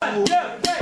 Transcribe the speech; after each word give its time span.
Yeah. 0.00 0.77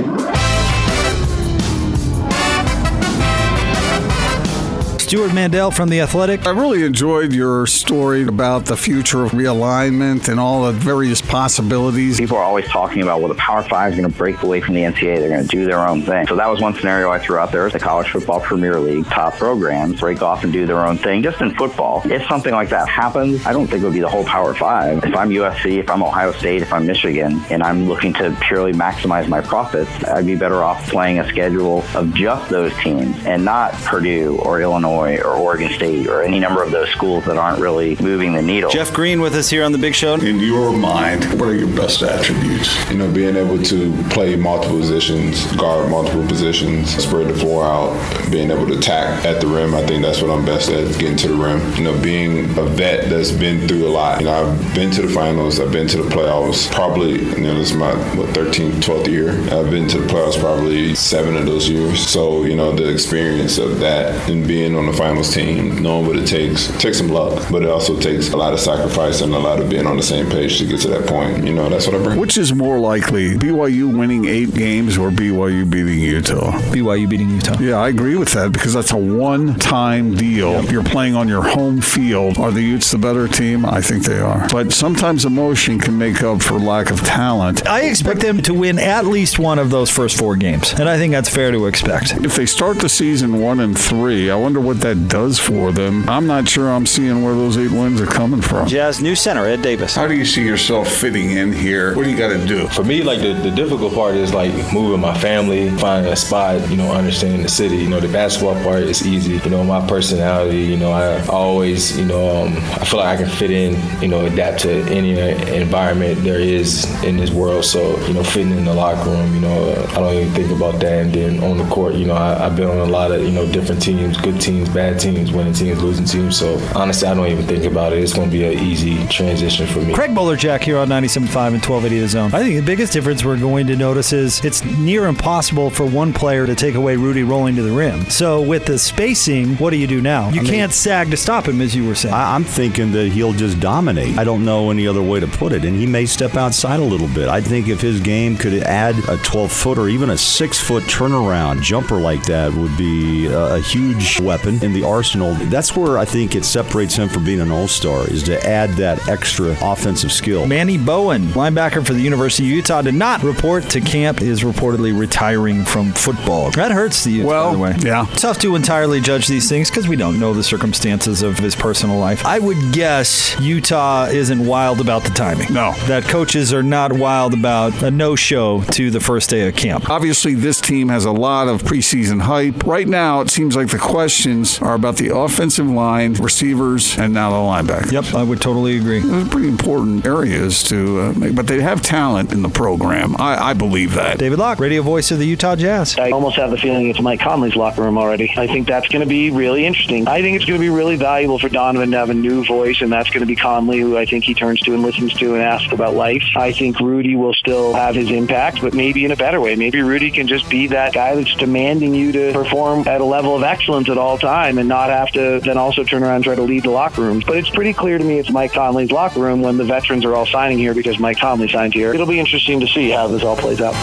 Stewart 5.07 5.33
Mandel 5.33 5.71
from 5.71 5.87
The 5.87 6.01
Athletic. 6.01 6.45
I 6.45 6.49
really 6.49 6.83
enjoyed 6.83 7.31
your 7.31 7.65
story 7.65 8.23
about 8.23 8.65
the 8.65 8.75
future 8.75 9.23
of 9.23 9.31
realignment 9.31 10.27
and 10.27 10.37
all 10.37 10.65
the 10.65 10.73
various 10.73 11.21
possibilities. 11.21 12.17
People 12.17 12.35
are 12.35 12.43
always 12.43 12.67
talking 12.67 13.03
about, 13.03 13.21
well, 13.21 13.29
the 13.29 13.35
Power 13.35 13.63
Five 13.63 13.93
is 13.93 13.97
going 13.97 14.11
to 14.11 14.17
break 14.17 14.43
away 14.43 14.59
from 14.59 14.73
the 14.73 14.81
NCAA. 14.81 15.19
They're 15.19 15.29
going 15.29 15.43
to 15.43 15.47
do 15.47 15.63
their 15.63 15.87
own 15.87 16.01
thing. 16.01 16.27
So 16.27 16.35
that 16.35 16.49
was 16.49 16.59
one 16.59 16.73
scenario 16.75 17.09
I 17.09 17.19
threw 17.19 17.37
out 17.37 17.53
there. 17.53 17.69
The 17.69 17.79
College 17.79 18.09
Football 18.09 18.41
Premier 18.41 18.81
League 18.81 19.05
top 19.05 19.35
programs 19.35 20.01
break 20.01 20.21
off 20.21 20.43
and 20.43 20.51
do 20.51 20.65
their 20.65 20.85
own 20.85 20.97
thing 20.97 21.23
just 21.23 21.39
in 21.39 21.55
football. 21.55 22.01
If 22.03 22.27
something 22.27 22.53
like 22.53 22.67
that 22.71 22.89
happens, 22.89 23.45
I 23.45 23.53
don't 23.53 23.67
think 23.67 23.83
it 23.83 23.85
would 23.85 23.93
be 23.93 24.01
the 24.01 24.09
whole 24.09 24.25
Power 24.25 24.53
Five. 24.53 25.05
If 25.05 25.15
I'm 25.15 25.29
USC, 25.29 25.79
if 25.79 25.89
I'm 25.89 26.03
Ohio 26.03 26.33
State, 26.33 26.63
if 26.63 26.73
I'm 26.73 26.85
Michigan, 26.85 27.41
and 27.49 27.63
I'm 27.63 27.87
looking 27.87 28.11
to 28.15 28.37
purely 28.41 28.73
maximize 28.73 29.29
my 29.29 29.39
profits, 29.39 30.03
I'd 30.03 30.25
be 30.25 30.35
better 30.35 30.65
off 30.65 30.85
playing 30.89 31.19
a 31.19 31.27
schedule 31.29 31.85
of 31.95 32.13
just 32.13 32.49
those 32.49 32.73
teams 32.79 33.15
and 33.25 33.45
not 33.45 33.71
Purdue 33.85 34.37
or 34.39 34.61
Illinois 34.61 34.96
or 34.97 35.33
Oregon 35.35 35.71
State 35.73 36.07
or 36.07 36.23
any 36.23 36.39
number 36.39 36.63
of 36.63 36.71
those 36.71 36.89
schools 36.89 37.25
that 37.25 37.37
aren't 37.37 37.59
really 37.59 37.95
moving 37.97 38.33
the 38.33 38.41
needle. 38.41 38.69
Jeff 38.69 38.93
Green 38.93 39.21
with 39.21 39.35
us 39.35 39.49
here 39.49 39.63
on 39.63 39.71
the 39.71 39.77
Big 39.77 39.95
Show. 39.95 40.15
In 40.15 40.39
your 40.39 40.75
mind, 40.75 41.25
what 41.39 41.49
are 41.49 41.55
your 41.55 41.73
best 41.75 42.01
attributes? 42.01 42.89
You 42.89 42.97
know, 42.97 43.11
being 43.11 43.35
able 43.35 43.61
to 43.63 44.03
play 44.09 44.35
multiple 44.35 44.79
positions, 44.79 45.45
guard 45.55 45.89
multiple 45.89 46.25
positions, 46.25 46.95
spread 46.95 47.27
the 47.27 47.35
floor 47.35 47.65
out, 47.65 48.31
being 48.31 48.51
able 48.51 48.67
to 48.67 48.77
attack 48.77 49.25
at 49.25 49.41
the 49.41 49.47
rim. 49.47 49.75
I 49.75 49.85
think 49.85 50.03
that's 50.03 50.21
what 50.21 50.31
I'm 50.31 50.45
best 50.45 50.69
at, 50.69 50.97
getting 50.99 51.17
to 51.17 51.27
the 51.29 51.35
rim. 51.35 51.75
You 51.75 51.83
know, 51.83 52.01
being 52.01 52.45
a 52.57 52.63
vet 52.63 53.09
that's 53.09 53.31
been 53.31 53.67
through 53.67 53.87
a 53.87 53.89
lot. 53.89 54.19
You 54.19 54.25
know, 54.25 54.51
I've 54.51 54.75
been 54.75 54.91
to 54.91 55.03
the 55.03 55.13
finals, 55.13 55.59
I've 55.59 55.71
been 55.71 55.87
to 55.89 56.03
the 56.03 56.09
playoffs. 56.09 56.71
Probably, 56.71 57.19
you 57.21 57.41
know, 57.41 57.55
this 57.55 57.71
is 57.71 57.77
my 57.77 57.93
what 58.15 58.29
13th, 58.29 58.81
12th 58.81 59.07
year. 59.07 59.31
I've 59.53 59.69
been 59.69 59.87
to 59.89 59.99
the 59.99 60.07
playoffs 60.07 60.39
probably 60.39 60.95
seven 60.95 61.35
of 61.35 61.45
those 61.45 61.69
years. 61.69 62.07
So, 62.07 62.43
you 62.43 62.55
know, 62.55 62.71
the 62.71 62.89
experience 62.89 63.57
of 63.57 63.79
that 63.79 64.29
and 64.29 64.47
being 64.47 64.75
on 64.75 64.86
the 64.87 64.93
finals 64.93 65.33
team, 65.33 65.81
knowing 65.81 66.07
what 66.07 66.15
it 66.15 66.27
takes. 66.27 66.69
It 66.69 66.79
takes 66.79 66.97
some 66.97 67.09
luck, 67.09 67.45
but 67.51 67.63
it 67.63 67.69
also 67.69 67.99
takes 67.99 68.31
a 68.31 68.37
lot 68.37 68.53
of 68.53 68.59
sacrifice 68.59 69.21
and 69.21 69.33
a 69.33 69.39
lot 69.39 69.59
of 69.59 69.69
being 69.69 69.85
on 69.85 69.97
the 69.97 70.03
same 70.03 70.29
page 70.29 70.57
to 70.59 70.65
get 70.65 70.81
to 70.81 70.87
that 70.89 71.07
point. 71.07 71.45
You 71.45 71.53
know, 71.53 71.69
that's 71.69 71.87
what 71.87 71.95
I 71.95 72.03
bring. 72.03 72.19
Which 72.19 72.37
is 72.37 72.53
more 72.53 72.79
likely, 72.79 73.35
BYU 73.35 73.97
winning 73.97 74.25
eight 74.25 74.53
games 74.53 74.97
or 74.97 75.09
BYU 75.09 75.69
beating 75.69 75.99
Utah? 75.99 76.51
BYU 76.71 77.09
beating 77.09 77.29
Utah. 77.29 77.59
Yeah, 77.59 77.75
I 77.75 77.89
agree 77.89 78.15
with 78.15 78.33
that 78.33 78.51
because 78.51 78.73
that's 78.73 78.91
a 78.91 78.97
one-time 78.97 80.15
deal. 80.15 80.63
Yep. 80.63 80.71
You're 80.71 80.83
playing 80.83 81.15
on 81.15 81.27
your 81.27 81.43
home 81.43 81.81
field. 81.81 82.37
Are 82.37 82.51
the 82.51 82.61
Utes 82.61 82.91
the 82.91 82.97
better 82.97 83.27
team? 83.27 83.65
I 83.65 83.81
think 83.81 84.03
they 84.03 84.19
are. 84.19 84.47
But 84.49 84.71
sometimes 84.73 85.25
emotion 85.25 85.79
can 85.79 85.97
make 85.97 86.23
up 86.23 86.41
for 86.41 86.59
lack 86.59 86.89
of 86.89 87.01
talent. 87.01 87.67
I 87.67 87.81
expect 87.81 88.21
them 88.21 88.41
to 88.43 88.53
win 88.53 88.79
at 88.79 89.05
least 89.05 89.39
one 89.39 89.59
of 89.59 89.69
those 89.69 89.89
first 89.89 90.17
four 90.17 90.35
games, 90.35 90.73
and 90.73 90.87
I 90.89 90.97
think 90.97 91.11
that's 91.13 91.29
fair 91.29 91.51
to 91.51 91.65
expect. 91.67 92.13
If 92.23 92.35
they 92.35 92.45
start 92.45 92.79
the 92.79 92.89
season 92.89 93.39
one 93.41 93.59
and 93.59 93.77
three, 93.77 94.29
I 94.29 94.35
wonder 94.35 94.59
what 94.59 94.76
that 94.81 95.07
does 95.07 95.39
for 95.39 95.71
them. 95.71 96.07
I'm 96.09 96.27
not 96.27 96.47
sure 96.47 96.69
I'm 96.69 96.85
seeing 96.85 97.23
where 97.23 97.33
those 97.33 97.57
eight 97.57 97.71
wins 97.71 98.01
are 98.01 98.05
coming 98.05 98.41
from. 98.41 98.67
Jazz 98.67 99.01
new 99.01 99.15
center 99.15 99.45
Ed 99.45 99.61
Davis. 99.61 99.95
How 99.95 100.07
do 100.07 100.15
you 100.15 100.25
see 100.25 100.45
yourself 100.45 100.87
fitting 100.87 101.31
in 101.31 101.51
here? 101.51 101.95
What 101.95 102.03
do 102.03 102.11
you 102.11 102.17
got 102.17 102.29
to 102.29 102.45
do? 102.45 102.67
For 102.69 102.83
me, 102.83 103.03
like 103.03 103.19
the, 103.19 103.33
the 103.33 103.51
difficult 103.51 103.93
part 103.93 104.15
is 104.15 104.33
like 104.33 104.53
moving 104.73 104.99
my 104.99 105.17
family, 105.17 105.69
finding 105.77 106.11
a 106.11 106.15
spot, 106.15 106.69
you 106.69 106.77
know, 106.77 106.91
understanding 106.91 107.41
the 107.43 107.49
city. 107.49 107.77
You 107.77 107.89
know, 107.89 107.99
the 107.99 108.07
basketball 108.07 108.61
part 108.63 108.83
is 108.83 109.05
easy. 109.05 109.37
You 109.37 109.49
know, 109.49 109.63
my 109.63 109.85
personality, 109.87 110.61
you 110.61 110.77
know, 110.77 110.91
I 110.91 111.25
always, 111.27 111.97
you 111.97 112.05
know, 112.05 112.45
um, 112.45 112.57
I 112.57 112.85
feel 112.85 112.99
like 112.99 113.19
I 113.19 113.23
can 113.23 113.29
fit 113.29 113.51
in, 113.51 114.01
you 114.01 114.07
know, 114.07 114.25
adapt 114.25 114.61
to 114.61 114.71
any 114.91 115.17
environment 115.55 116.23
there 116.23 116.39
is 116.39 116.85
in 117.03 117.17
this 117.17 117.31
world. 117.31 117.65
So, 117.65 117.99
you 118.07 118.13
know, 118.13 118.23
fitting 118.23 118.51
in 118.51 118.65
the 118.65 118.73
locker 118.73 119.09
room, 119.09 119.33
you 119.33 119.41
know, 119.41 119.71
I 119.89 119.95
don't 119.95 120.13
even 120.13 120.33
think 120.33 120.51
about 120.51 120.79
that. 120.81 121.05
And 121.05 121.13
then 121.13 121.43
on 121.43 121.57
the 121.57 121.67
court, 121.69 121.95
you 121.95 122.05
know, 122.05 122.15
I, 122.15 122.45
I've 122.45 122.55
been 122.55 122.69
on 122.69 122.77
a 122.77 122.85
lot 122.85 123.11
of, 123.11 123.21
you 123.21 123.31
know, 123.31 123.49
different 123.51 123.81
teams, 123.81 124.17
good 124.17 124.39
teams, 124.39 124.66
bad 124.67 124.99
teams, 124.99 125.31
winning 125.31 125.53
teams, 125.53 125.81
losing 125.81 126.05
teams. 126.05 126.37
So 126.37 126.57
honestly, 126.75 127.07
I 127.07 127.13
don't 127.13 127.27
even 127.27 127.45
think 127.45 127.65
about 127.65 127.93
it. 127.93 127.99
It's 127.99 128.13
going 128.13 128.29
to 128.29 128.31
be 128.31 128.45
an 128.45 128.59
easy 128.59 129.05
transition 129.07 129.67
for 129.67 129.79
me. 129.79 129.93
Craig 129.93 130.11
Bolerjack 130.11 130.61
here 130.61 130.77
on 130.77 130.87
97.5 130.89 131.17
and 131.25 131.65
1280 131.65 131.99
The 131.99 132.07
Zone. 132.07 132.33
I 132.33 132.43
think 132.43 132.55
the 132.55 132.65
biggest 132.65 132.93
difference 132.93 133.23
we're 133.23 133.39
going 133.39 133.67
to 133.67 133.75
notice 133.75 134.13
is 134.13 134.43
it's 134.43 134.63
near 134.63 135.07
impossible 135.07 135.69
for 135.69 135.85
one 135.85 136.13
player 136.13 136.45
to 136.45 136.55
take 136.55 136.75
away 136.75 136.95
Rudy 136.95 137.23
rolling 137.23 137.55
to 137.55 137.63
the 137.63 137.71
rim. 137.71 138.09
So 138.09 138.41
with 138.41 138.65
the 138.65 138.77
spacing, 138.77 139.55
what 139.57 139.71
do 139.71 139.77
you 139.77 139.87
do 139.87 140.01
now? 140.01 140.29
You 140.29 140.41
I 140.41 140.45
can't 140.45 140.73
sag 140.73 141.11
to 141.11 141.17
stop 141.17 141.47
him, 141.47 141.61
as 141.61 141.75
you 141.75 141.87
were 141.87 141.95
saying. 141.95 142.13
I, 142.13 142.35
I'm 142.35 142.43
thinking 142.43 142.91
that 142.91 143.11
he'll 143.11 143.33
just 143.33 143.59
dominate. 143.59 144.17
I 144.17 144.23
don't 144.23 144.45
know 144.45 144.71
any 144.71 144.87
other 144.87 145.01
way 145.01 145.19
to 145.19 145.27
put 145.27 145.53
it, 145.53 145.65
and 145.65 145.75
he 145.75 145.85
may 145.85 146.05
step 146.05 146.35
outside 146.35 146.79
a 146.79 146.83
little 146.83 147.07
bit. 147.09 147.29
I 147.29 147.41
think 147.41 147.67
if 147.67 147.81
his 147.81 147.99
game 147.99 148.37
could 148.37 148.53
add 148.63 148.95
a 149.09 149.17
12 149.17 149.51
foot 149.51 149.77
or 149.77 149.89
even 149.89 150.09
a 150.09 150.17
six 150.17 150.59
foot 150.59 150.83
turnaround 150.83 151.61
jumper 151.61 151.99
like 151.99 152.23
that 152.25 152.53
would 152.53 152.75
be 152.77 153.27
a, 153.27 153.55
a 153.55 153.59
huge 153.59 154.19
weapon 154.19 154.56
in 154.61 154.73
the 154.73 154.83
arsenal. 154.83 155.33
That's 155.35 155.75
where 155.75 155.97
I 155.97 156.05
think 156.05 156.35
it 156.35 156.45
separates 156.45 156.95
him 156.95 157.09
from 157.09 157.23
being 157.23 157.41
an 157.41 157.51
all 157.51 157.67
star 157.67 158.07
is 158.09 158.23
to 158.23 158.45
add 158.47 158.71
that 158.71 159.07
extra 159.07 159.55
offensive 159.61 160.11
skill. 160.11 160.47
Manny 160.47 160.77
Bowen, 160.77 161.27
linebacker 161.27 161.85
for 161.85 161.93
the 161.93 162.01
University 162.01 162.43
of 162.47 162.51
Utah, 162.51 162.81
did 162.81 162.95
not 162.95 163.23
report 163.23 163.63
to 163.71 163.81
camp. 163.81 164.21
Is 164.21 164.41
reportedly 164.41 164.97
retiring 164.97 165.63
from 165.63 165.91
football. 165.91 166.51
That 166.51 166.71
hurts 166.71 167.03
the 167.03 167.11
Utes, 167.11 167.27
well, 167.27 167.49
by 167.49 167.53
the 167.53 167.59
way. 167.59 167.75
Yeah, 167.79 168.05
tough 168.15 168.39
to 168.39 168.55
entirely 168.55 168.99
judge 169.01 169.27
these 169.27 169.49
things 169.49 169.69
because 169.69 169.87
we 169.87 169.95
don't 169.95 170.19
know 170.19 170.33
the 170.33 170.43
circumstances 170.43 171.21
of 171.21 171.37
his 171.37 171.55
personal 171.55 171.97
life. 171.97 172.25
I 172.25 172.39
would 172.39 172.73
guess 172.73 173.39
Utah 173.39 174.05
isn't 174.05 174.45
wild 174.45 174.81
about 174.81 175.03
the 175.03 175.09
timing. 175.11 175.53
No, 175.53 175.73
that 175.87 176.03
coaches 176.03 176.53
are 176.53 176.63
not 176.63 176.93
wild 176.93 177.33
about 177.33 177.83
a 177.83 177.91
no-show 177.91 178.61
to 178.61 178.89
the 178.89 178.99
first 178.99 179.29
day 179.29 179.47
of 179.47 179.55
camp. 179.55 179.89
Obviously, 179.89 180.33
this 180.33 180.61
team 180.61 180.89
has 180.89 181.05
a 181.05 181.11
lot 181.11 181.47
of 181.47 181.63
preseason 181.63 182.21
hype. 182.21 182.65
Right 182.65 182.87
now, 182.87 183.21
it 183.21 183.29
seems 183.29 183.55
like 183.55 183.67
the 183.67 183.77
questions 183.77 184.46
are 184.61 184.73
about 184.73 184.97
the 184.97 185.15
offensive 185.15 185.69
line, 185.69 186.13
receivers, 186.13 186.97
and 186.97 187.13
now 187.13 187.29
the 187.29 187.35
linebackers. 187.37 187.91
Yep, 187.91 188.13
I 188.13 188.23
would 188.23 188.41
totally 188.41 188.77
agree. 188.77 188.99
Those 188.99 189.27
are 189.27 189.29
pretty 189.29 189.47
important 189.47 190.05
areas 190.05 190.63
to 190.63 191.01
uh, 191.01 191.13
make, 191.13 191.35
but 191.35 191.47
they 191.47 191.61
have 191.61 191.81
talent 191.81 192.31
in 192.31 192.41
the 192.41 192.49
program. 192.49 193.15
I, 193.19 193.49
I 193.49 193.53
believe 193.53 193.93
that. 193.95 194.17
David 194.17 194.39
Locke, 194.39 194.59
radio 194.59 194.81
voice 194.81 195.11
of 195.11 195.19
the 195.19 195.25
Utah 195.25 195.55
Jazz. 195.55 195.97
I 195.97 196.11
almost 196.11 196.37
have 196.37 196.51
the 196.51 196.57
feeling 196.57 196.89
it's 196.89 197.01
Mike 197.01 197.19
Conley's 197.19 197.55
locker 197.55 197.81
room 197.81 197.97
already. 197.97 198.33
I 198.37 198.47
think 198.47 198.67
that's 198.67 198.87
going 198.87 199.01
to 199.01 199.09
be 199.09 199.31
really 199.31 199.65
interesting. 199.65 200.07
I 200.07 200.21
think 200.21 200.35
it's 200.35 200.45
going 200.45 200.59
to 200.59 200.63
be 200.63 200.69
really 200.69 200.95
valuable 200.95 201.39
for 201.39 201.49
Donovan 201.49 201.91
to 201.91 201.97
have 201.97 202.09
a 202.09 202.13
new 202.13 202.45
voice, 202.45 202.81
and 202.81 202.91
that's 202.91 203.09
going 203.09 203.21
to 203.21 203.25
be 203.25 203.35
Conley, 203.35 203.79
who 203.79 203.97
I 203.97 204.05
think 204.05 204.23
he 204.23 204.33
turns 204.33 204.59
to 204.61 204.73
and 204.73 204.81
listens 204.81 205.13
to 205.15 205.33
and 205.33 205.43
asks 205.43 205.71
about 205.71 205.93
life. 205.93 206.23
I 206.35 206.51
think 206.51 206.79
Rudy 206.79 207.15
will 207.15 207.33
still 207.47 207.73
have 207.73 207.95
his 207.95 208.11
impact, 208.11 208.59
but 208.61 208.73
maybe 208.73 209.05
in 209.05 209.11
a 209.11 209.15
better 209.15 209.39
way. 209.39 209.55
Maybe 209.55 209.81
Rudy 209.81 210.11
can 210.11 210.27
just 210.27 210.49
be 210.49 210.67
that 210.67 210.93
guy 210.93 211.15
that's 211.15 211.33
demanding 211.35 211.95
you 211.95 212.11
to 212.11 212.33
perform 212.33 212.85
at 212.85 212.99
a 212.99 213.05
level 213.05 213.37
of 213.37 213.43
excellence 213.43 213.87
at 213.87 213.97
all 213.97 214.17
time 214.17 214.57
and 214.57 214.67
not 214.67 214.89
have 214.89 215.09
to 215.11 215.39
then 215.39 215.57
also 215.57 215.85
turn 215.85 216.03
around 216.03 216.15
and 216.15 216.23
try 216.25 216.35
to 216.35 216.41
lead 216.41 216.63
the 216.63 216.71
locker 216.71 217.03
rooms. 217.03 217.23
But 217.23 217.37
it's 217.37 217.49
pretty 217.49 217.71
clear 217.71 217.97
to 217.97 218.03
me 218.03 218.19
it's 218.19 218.29
Mike 218.29 218.51
Conley's 218.51 218.91
locker 218.91 219.21
room 219.21 219.41
when 219.41 219.55
the 219.55 219.63
veterans 219.63 220.03
are 220.03 220.13
all 220.13 220.25
signing 220.25 220.57
here 220.57 220.73
because 220.73 220.99
Mike 220.99 221.19
Conley 221.19 221.47
signed 221.47 221.73
here. 221.73 221.93
It'll 221.93 222.05
be 222.05 222.19
interesting 222.19 222.59
to 222.59 222.67
see 222.67 222.89
how 222.89 223.07
this 223.07 223.23
all 223.23 223.37
plays 223.37 223.61
out. 223.61 223.75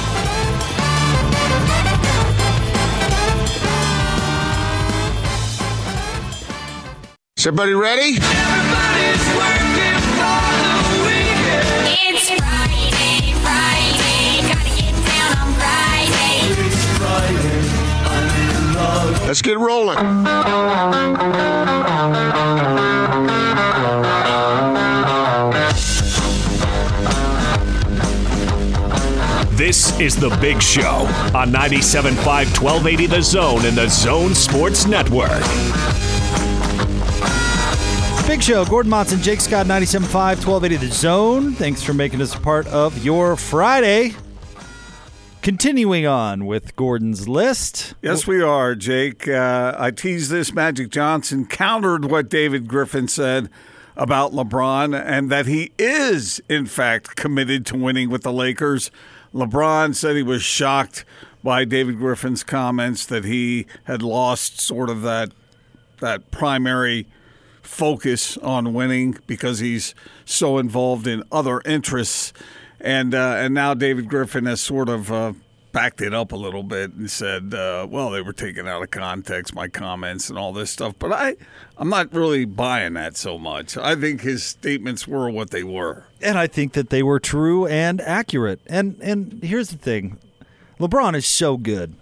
Is 7.38 7.46
everybody 7.46 7.72
ready? 7.72 8.63
Let's 19.34 19.42
get 19.42 19.58
rolling. 19.58 19.98
This 29.56 29.98
is 29.98 30.14
The 30.14 30.28
Big 30.40 30.62
Show 30.62 30.84
on 31.34 31.50
97.5 31.50 32.14
1280 32.62 33.06
The 33.06 33.20
Zone 33.22 33.64
and 33.64 33.76
The 33.76 33.88
Zone 33.88 34.36
Sports 34.36 34.86
Network. 34.86 35.42
Big 38.28 38.40
Show, 38.40 38.64
Gordon 38.64 38.90
Monson, 38.90 39.20
Jake 39.20 39.40
Scott, 39.40 39.66
97.5, 39.66 40.46
1280 40.46 40.76
The 40.76 40.92
Zone. 40.92 41.52
Thanks 41.54 41.82
for 41.82 41.92
making 41.92 42.22
us 42.22 42.36
a 42.36 42.38
part 42.38 42.68
of 42.68 43.04
your 43.04 43.34
Friday. 43.34 44.14
Continuing 45.44 46.06
on 46.06 46.46
with 46.46 46.74
Gordon's 46.74 47.28
list. 47.28 47.92
Yes, 48.00 48.26
we 48.26 48.40
are, 48.40 48.74
Jake. 48.74 49.28
Uh, 49.28 49.74
I 49.78 49.90
teased 49.90 50.30
this. 50.30 50.54
Magic 50.54 50.88
Johnson 50.88 51.44
countered 51.44 52.06
what 52.06 52.30
David 52.30 52.66
Griffin 52.66 53.08
said 53.08 53.50
about 53.94 54.32
LeBron 54.32 54.98
and 54.98 55.30
that 55.30 55.44
he 55.44 55.72
is, 55.78 56.40
in 56.48 56.64
fact, 56.64 57.14
committed 57.16 57.66
to 57.66 57.76
winning 57.76 58.08
with 58.08 58.22
the 58.22 58.32
Lakers. 58.32 58.90
LeBron 59.34 59.94
said 59.94 60.16
he 60.16 60.22
was 60.22 60.42
shocked 60.42 61.04
by 61.42 61.66
David 61.66 61.98
Griffin's 61.98 62.42
comments 62.42 63.04
that 63.04 63.26
he 63.26 63.66
had 63.84 64.00
lost 64.00 64.62
sort 64.62 64.88
of 64.88 65.02
that 65.02 65.32
that 66.00 66.30
primary 66.30 67.06
focus 67.60 68.38
on 68.38 68.72
winning 68.72 69.18
because 69.26 69.58
he's 69.58 69.94
so 70.24 70.56
involved 70.56 71.06
in 71.06 71.22
other 71.30 71.60
interests. 71.66 72.32
And 72.84 73.14
uh, 73.14 73.36
and 73.38 73.54
now 73.54 73.72
David 73.74 74.08
Griffin 74.08 74.44
has 74.44 74.60
sort 74.60 74.90
of 74.90 75.10
uh, 75.10 75.32
backed 75.72 76.02
it 76.02 76.12
up 76.12 76.32
a 76.32 76.36
little 76.36 76.62
bit 76.62 76.92
and 76.92 77.10
said, 77.10 77.54
uh, 77.54 77.86
well, 77.90 78.10
they 78.10 78.20
were 78.20 78.34
taken 78.34 78.68
out 78.68 78.82
of 78.82 78.90
context 78.90 79.54
my 79.54 79.66
comments 79.66 80.28
and 80.28 80.38
all 80.38 80.52
this 80.52 80.70
stuff. 80.70 80.94
But 80.98 81.12
I 81.12 81.36
I'm 81.78 81.88
not 81.88 82.12
really 82.12 82.44
buying 82.44 82.92
that 82.92 83.16
so 83.16 83.38
much. 83.38 83.76
I 83.78 83.96
think 83.96 84.20
his 84.20 84.44
statements 84.44 85.08
were 85.08 85.30
what 85.30 85.50
they 85.50 85.64
were. 85.64 86.04
And 86.20 86.38
I 86.38 86.46
think 86.46 86.74
that 86.74 86.90
they 86.90 87.02
were 87.02 87.18
true 87.18 87.66
and 87.66 88.02
accurate. 88.02 88.60
And 88.66 88.98
and 89.00 89.42
here's 89.42 89.70
the 89.70 89.78
thing. 89.78 90.18
LeBron 90.78 91.16
is 91.16 91.26
so 91.26 91.56
good. 91.56 91.94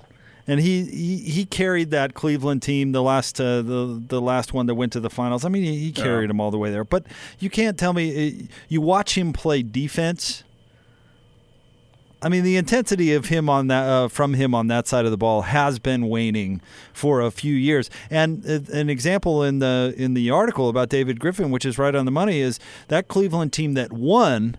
And 0.45 0.59
he, 0.59 0.85
he, 0.87 1.19
he 1.19 1.45
carried 1.45 1.93
that 1.93 2.15
Cleveland 2.15 2.63
team 2.63 2.91
the 2.91 3.03
last 3.03 3.41
uh, 3.41 3.63
the 3.63 4.03
the 4.09 4.21
last 4.21 4.53
one 4.53 4.67
that 4.67 4.75
went 4.75 4.93
to 4.95 5.01
the 5.01 5.11
finals. 5.11 5.45
I 5.45 5.49
mean, 5.49 5.63
he, 5.63 5.79
he 5.79 5.93
carried 5.93 6.29
them 6.31 6.41
all 6.41 6.51
the 6.51 6.59
way 6.59 6.73
there. 6.73 6.83
But 6.83 7.05
you 7.39 7.49
can't 7.49 7.79
tell 7.79 7.93
me 7.93 8.29
uh, 8.29 8.47
you 8.69 8.81
watch 8.81 9.17
him 9.17 9.33
play 9.33 9.63
defense. 9.63 10.43
I 12.23 12.29
mean, 12.29 12.45
the 12.45 12.57
intensity 12.57 13.13
of 13.15 13.27
him 13.27 13.49
on 13.49 13.67
that 13.67 13.89
uh, 13.89 14.09
from 14.09 14.35
him 14.35 14.55
on 14.55 14.69
that 14.69 14.87
side 14.87 15.05
of 15.05 15.11
the 15.11 15.17
ball 15.17 15.43
has 15.43 15.81
been 15.81 16.09
waning 16.09 16.61
for 16.93 17.21
a 17.21 17.33
few 17.33 17.55
years. 17.55 17.91
And 18.11 18.47
uh, 18.49 18.61
an 18.73 18.89
example 18.89 19.43
in 19.43 19.59
the 19.59 19.93
in 19.97 20.15
the 20.15 20.31
article 20.31 20.69
about 20.69 20.89
David 20.89 21.19
Griffin, 21.19 21.51
which 21.51 21.67
is 21.67 21.79
right 21.79 21.95
on 21.95 22.05
the 22.05 22.13
money, 22.13 22.41
is 22.41 22.61
that 22.89 23.09
Cleveland 23.09 23.53
team 23.53 23.75
that 23.75 23.93
won 23.93 24.57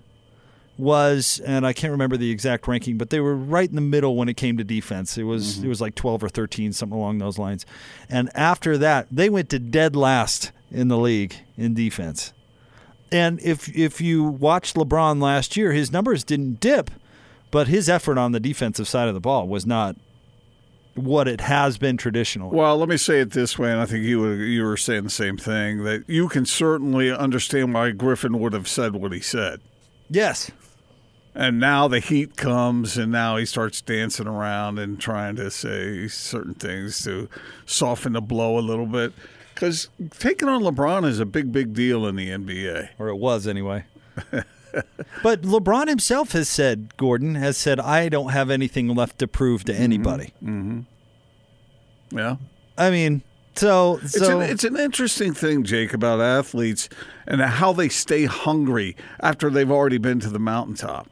was, 0.77 1.39
and 1.45 1.65
I 1.65 1.71
can't 1.71 1.91
remember 1.91 2.17
the 2.17 2.31
exact 2.31 2.67
ranking, 2.67 2.97
but 2.97 3.11
they 3.11 3.19
were 3.19 3.35
right 3.35 3.69
in 3.69 3.75
the 3.75 3.81
middle 3.81 4.15
when 4.15 4.27
it 4.27 4.35
came 4.35 4.57
to 4.57 4.63
defense. 4.63 5.17
It 5.17 5.23
was 5.23 5.63
it 5.63 5.67
was 5.67 5.79
like 5.79 5.95
twelve 5.95 6.23
or 6.23 6.29
thirteen, 6.29 6.73
something 6.73 6.97
along 6.97 7.19
those 7.19 7.37
lines. 7.37 7.65
And 8.09 8.29
after 8.35 8.77
that, 8.79 9.07
they 9.09 9.29
went 9.29 9.49
to 9.49 9.59
dead 9.59 9.95
last 9.95 10.51
in 10.69 10.89
the 10.89 10.97
league 10.97 11.35
in 11.55 11.75
defense. 11.75 12.33
And 13.11 13.39
if 13.41 13.73
if 13.73 14.01
you 14.01 14.23
watched 14.23 14.75
LeBron 14.75 15.21
last 15.21 15.55
year, 15.55 15.71
his 15.71 15.91
numbers 15.91 16.23
didn't 16.23 16.59
dip, 16.59 16.89
but 17.53 17.67
his 17.67 17.87
effort 17.87 18.17
on 18.17 18.31
the 18.31 18.39
defensive 18.39 18.87
side 18.87 19.07
of 19.07 19.13
the 19.13 19.19
ball 19.19 19.47
was 19.47 19.63
not 19.63 19.95
what 20.95 21.27
it 21.27 21.39
has 21.39 21.77
been 21.77 21.97
traditionally. 21.97 22.57
Well, 22.57 22.79
let 22.79 22.89
me 22.89 22.97
say 22.97 23.19
it 23.19 23.29
this 23.29 23.59
way, 23.59 23.71
and 23.71 23.79
I 23.79 23.85
think 23.85 24.03
you 24.03 24.21
were, 24.21 24.33
you 24.33 24.63
were 24.63 24.75
saying 24.75 25.03
the 25.03 25.11
same 25.11 25.37
thing 25.37 25.83
that 25.83 26.03
you 26.07 26.29
can 26.29 26.47
certainly 26.47 27.11
understand 27.11 27.75
why 27.75 27.91
Griffin 27.91 28.39
would 28.39 28.53
have 28.53 28.67
said 28.67 28.95
what 28.95 29.11
he 29.11 29.19
said. 29.19 29.61
Yes. 30.09 30.49
And 31.35 31.59
now 31.59 31.87
the 31.87 31.99
heat 31.99 32.37
comes, 32.37 32.97
and 32.97 33.11
now 33.11 33.37
he 33.37 33.45
starts 33.45 33.81
dancing 33.81 34.27
around 34.27 34.79
and 34.79 34.99
trying 34.99 35.35
to 35.35 35.51
say 35.51 36.07
certain 36.07 36.55
things 36.55 37.03
to 37.03 37.29
soften 37.67 38.13
the 38.13 38.21
blow 38.21 38.57
a 38.57 38.61
little 38.61 38.87
bit. 38.87 39.13
Because 39.53 39.89
taking 40.17 40.47
on 40.47 40.63
LeBron 40.63 41.05
is 41.05 41.19
a 41.19 41.25
big, 41.27 41.51
big 41.51 41.75
deal 41.75 42.07
in 42.07 42.15
the 42.15 42.29
NBA. 42.29 42.89
Or 42.97 43.09
it 43.09 43.17
was 43.17 43.45
anyway. 43.45 43.85
but 45.21 45.41
LeBron 45.43 45.87
himself 45.87 46.31
has 46.31 46.49
said, 46.49 46.95
Gordon 46.97 47.35
has 47.35 47.57
said, 47.57 47.79
I 47.79 48.09
don't 48.09 48.31
have 48.31 48.49
anything 48.49 48.93
left 48.93 49.19
to 49.19 49.27
prove 49.27 49.63
to 49.65 49.73
anybody. 49.73 50.33
Mm-hmm. 50.43 50.81
Yeah. 52.17 52.37
I 52.77 52.89
mean, 52.89 53.21
so 53.55 53.99
It's, 54.01 54.17
an, 54.17 54.41
it's 54.41 54.63
an 54.63 54.77
interesting 54.77 55.33
thing, 55.33 55.63
Jake, 55.63 55.93
about 55.93 56.19
athletes 56.21 56.89
and 57.27 57.41
how 57.41 57.73
they 57.73 57.89
stay 57.89 58.25
hungry 58.25 58.95
after 59.19 59.49
they've 59.49 59.71
already 59.71 59.99
been 59.99 60.19
to 60.21 60.29
the 60.29 60.39
mountaintop. 60.39 61.09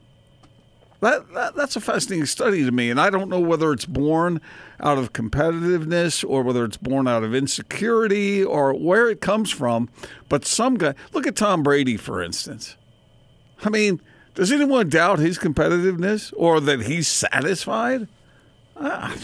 That, 1.02 1.34
that 1.34 1.56
that's 1.56 1.76
a 1.76 1.82
fascinating 1.82 2.28
study 2.28 2.64
to 2.64 2.72
me, 2.72 2.92
and 2.92 3.02
I 3.02 3.10
don't 3.10 3.28
know 3.28 3.40
whether 3.40 3.74
it's 3.74 3.88
born 3.88 4.40
out 4.80 5.00
of 5.00 5.14
competitiveness 5.14 6.24
or 6.28 6.44
whether 6.44 6.64
it's 6.64 6.78
born 6.78 7.08
out 7.08 7.24
of 7.24 7.34
insecurity 7.34 8.44
or 8.44 8.72
where 8.76 9.10
it 9.10 9.20
comes 9.20 9.50
from. 9.50 9.90
But 10.30 10.46
some 10.46 10.76
guy, 10.76 10.94
look 11.12 11.26
at 11.26 11.36
Tom 11.36 11.64
Brady, 11.64 11.98
for 11.98 12.22
instance. 12.22 12.78
I 13.64 13.70
mean, 13.70 14.02
does 14.34 14.52
anyone 14.52 14.90
doubt 14.90 15.20
his 15.20 15.38
competitiveness 15.38 16.34
or 16.36 16.60
that 16.62 16.84
he's 16.84 17.08
satisfied? 17.08 18.08
I 18.80 19.18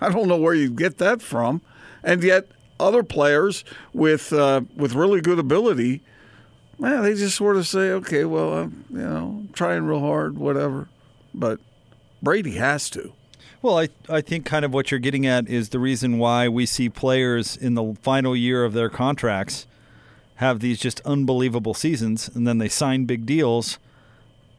don't 0.00 0.28
know 0.28 0.36
where 0.36 0.54
you 0.54 0.70
get 0.70 0.98
that 0.98 1.20
from, 1.22 1.60
and 2.02 2.22
yet 2.22 2.48
other 2.80 3.02
players 3.02 3.64
with 3.92 4.32
uh, 4.32 4.62
with 4.76 4.94
really 4.94 5.20
good 5.20 5.38
ability, 5.38 6.02
man, 6.78 7.02
they 7.02 7.14
just 7.14 7.36
sort 7.36 7.56
of 7.56 7.66
say, 7.66 7.90
"Okay, 7.90 8.24
well, 8.24 8.52
I'm, 8.54 8.84
you 8.90 8.98
know, 8.98 9.44
trying 9.52 9.84
real 9.84 10.00
hard, 10.00 10.38
whatever." 10.38 10.88
But 11.34 11.60
Brady 12.22 12.52
has 12.52 12.90
to. 12.90 13.12
Well, 13.60 13.78
I, 13.78 13.88
I 14.08 14.20
think 14.20 14.44
kind 14.44 14.64
of 14.64 14.74
what 14.74 14.90
you're 14.90 14.98
getting 15.00 15.24
at 15.24 15.48
is 15.48 15.68
the 15.68 15.78
reason 15.78 16.18
why 16.18 16.48
we 16.48 16.66
see 16.66 16.88
players 16.88 17.56
in 17.56 17.74
the 17.74 17.94
final 18.02 18.34
year 18.34 18.64
of 18.64 18.72
their 18.72 18.88
contracts 18.88 19.66
have 20.42 20.60
these 20.60 20.78
just 20.78 21.00
unbelievable 21.04 21.74
seasons, 21.74 22.28
and 22.34 22.46
then 22.46 22.58
they 22.58 22.68
sign 22.68 23.04
big 23.06 23.24
deals, 23.24 23.78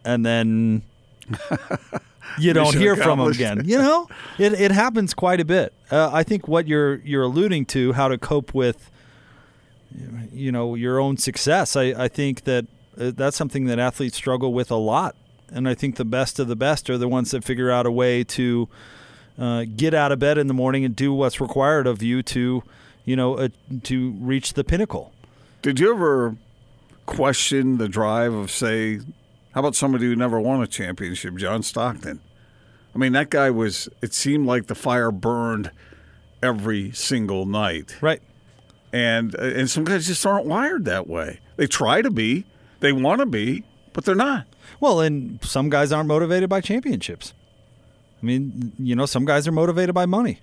and 0.04 0.26
then 0.26 0.82
you 2.40 2.54
don't 2.54 2.76
hear 2.76 2.96
from 2.96 3.20
them 3.20 3.28
again. 3.28 3.62
You 3.66 3.78
know, 3.78 4.08
it, 4.40 4.54
it 4.54 4.72
happens 4.72 5.14
quite 5.14 5.40
a 5.40 5.46
bit. 5.46 5.74
Uh, 5.92 6.10
I 6.12 6.24
think 6.24 6.48
what 6.48 6.68
you're 6.68 6.96
you're 6.98 7.24
alluding 7.24 7.66
to, 7.68 7.94
how 7.94 8.08
to 8.08 8.18
cope 8.18 8.54
with, 8.54 8.90
you 10.32 10.52
know, 10.52 10.76
your 10.76 11.00
own 11.00 11.18
success. 11.18 11.76
I, 11.76 11.84
I 11.98 12.08
think 12.08 12.46
that 12.46 12.66
uh, 13.00 13.12
that's 13.16 13.38
something 13.38 13.66
that 13.66 13.80
athletes 13.80 14.16
struggle 14.16 14.54
with 14.54 14.72
a 14.72 14.76
lot, 14.76 15.16
and 15.52 15.68
I 15.68 15.76
think 15.76 15.98
the 15.98 16.06
best 16.06 16.40
of 16.40 16.48
the 16.48 16.56
best 16.56 16.90
are 16.90 16.98
the 16.98 17.08
ones 17.08 17.32
that 17.32 17.44
figure 17.44 17.70
out 17.70 17.86
a 17.86 17.92
way 17.92 18.24
to 18.24 18.68
uh, 19.38 19.66
get 19.76 19.94
out 19.94 20.12
of 20.12 20.20
bed 20.20 20.38
in 20.38 20.48
the 20.48 20.54
morning 20.54 20.86
and 20.86 20.96
do 20.96 21.14
what's 21.14 21.42
required 21.42 21.88
of 21.88 22.02
you 22.04 22.22
to, 22.24 22.64
you 23.06 23.16
know, 23.16 23.36
uh, 23.36 23.50
to 23.84 24.12
reach 24.20 24.54
the 24.54 24.64
pinnacle. 24.64 25.12
Did 25.64 25.80
you 25.80 25.94
ever 25.94 26.36
question 27.06 27.78
the 27.78 27.88
drive 27.88 28.34
of, 28.34 28.52
say, 28.52 28.98
how 29.54 29.62
about 29.62 29.76
somebody 29.76 30.04
who 30.04 30.16
never 30.16 30.38
won 30.38 30.62
a 30.62 30.68
championship, 30.68 31.38
John 31.38 31.64
Stockton? 31.64 32.20
I 32.94 32.98
mean, 32.98 33.14
that 33.14 33.30
guy 33.30 33.50
was, 33.50 33.88
it 34.02 34.14
seemed 34.14 34.46
like 34.46 34.68
the 34.68 34.76
fire 34.76 35.10
burned 35.10 35.72
every 36.44 36.92
single 36.92 37.46
night. 37.46 37.96
Right. 38.02 38.22
And, 38.92 39.36
uh, 39.40 39.44
and 39.44 39.70
some 39.70 39.86
guys 39.86 40.06
just 40.06 40.26
aren't 40.26 40.46
wired 40.46 40.84
that 40.84 41.08
way. 41.08 41.40
They 41.56 41.68
try 41.68 42.02
to 42.02 42.12
be, 42.12 42.46
they 42.82 42.92
want 42.92 43.22
to 43.22 43.26
be, 43.26 43.64
but 43.94 44.04
they're 44.04 44.16
not. 44.16 44.46
Well, 44.82 45.00
and 45.00 45.42
some 45.46 45.70
guys 45.70 45.94
aren't 45.94 46.10
motivated 46.10 46.50
by 46.50 46.60
championships. 46.60 47.34
I 48.22 48.26
mean, 48.26 48.74
you 48.78 48.98
know, 48.98 49.06
some 49.06 49.24
guys 49.24 49.48
are 49.48 49.54
motivated 49.54 49.96
by 49.96 50.08
money. 50.08 50.42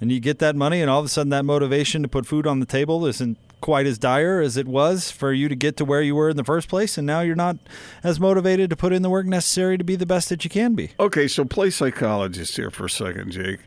And 0.00 0.12
you 0.12 0.20
get 0.20 0.38
that 0.38 0.54
money, 0.54 0.80
and 0.80 0.88
all 0.88 1.00
of 1.00 1.06
a 1.06 1.08
sudden, 1.08 1.30
that 1.30 1.44
motivation 1.44 2.02
to 2.02 2.08
put 2.08 2.26
food 2.26 2.46
on 2.46 2.60
the 2.60 2.66
table 2.66 3.06
isn't 3.06 3.38
quite 3.66 3.84
as 3.84 3.98
dire 3.98 4.40
as 4.40 4.56
it 4.56 4.68
was 4.68 5.10
for 5.10 5.32
you 5.32 5.48
to 5.48 5.56
get 5.56 5.76
to 5.76 5.84
where 5.84 6.00
you 6.00 6.14
were 6.14 6.30
in 6.30 6.36
the 6.36 6.44
first 6.44 6.68
place. 6.68 6.96
And 6.96 7.04
now 7.04 7.20
you're 7.20 7.34
not 7.34 7.56
as 8.04 8.20
motivated 8.20 8.70
to 8.70 8.76
put 8.76 8.92
in 8.92 9.02
the 9.02 9.10
work 9.10 9.26
necessary 9.26 9.76
to 9.76 9.82
be 9.82 9.96
the 9.96 10.06
best 10.06 10.28
that 10.28 10.44
you 10.44 10.50
can 10.50 10.76
be. 10.76 10.92
Okay, 11.00 11.26
so 11.26 11.44
play 11.44 11.70
psychologist 11.70 12.54
here 12.54 12.70
for 12.70 12.84
a 12.84 12.90
second, 12.90 13.32
Jake. 13.32 13.58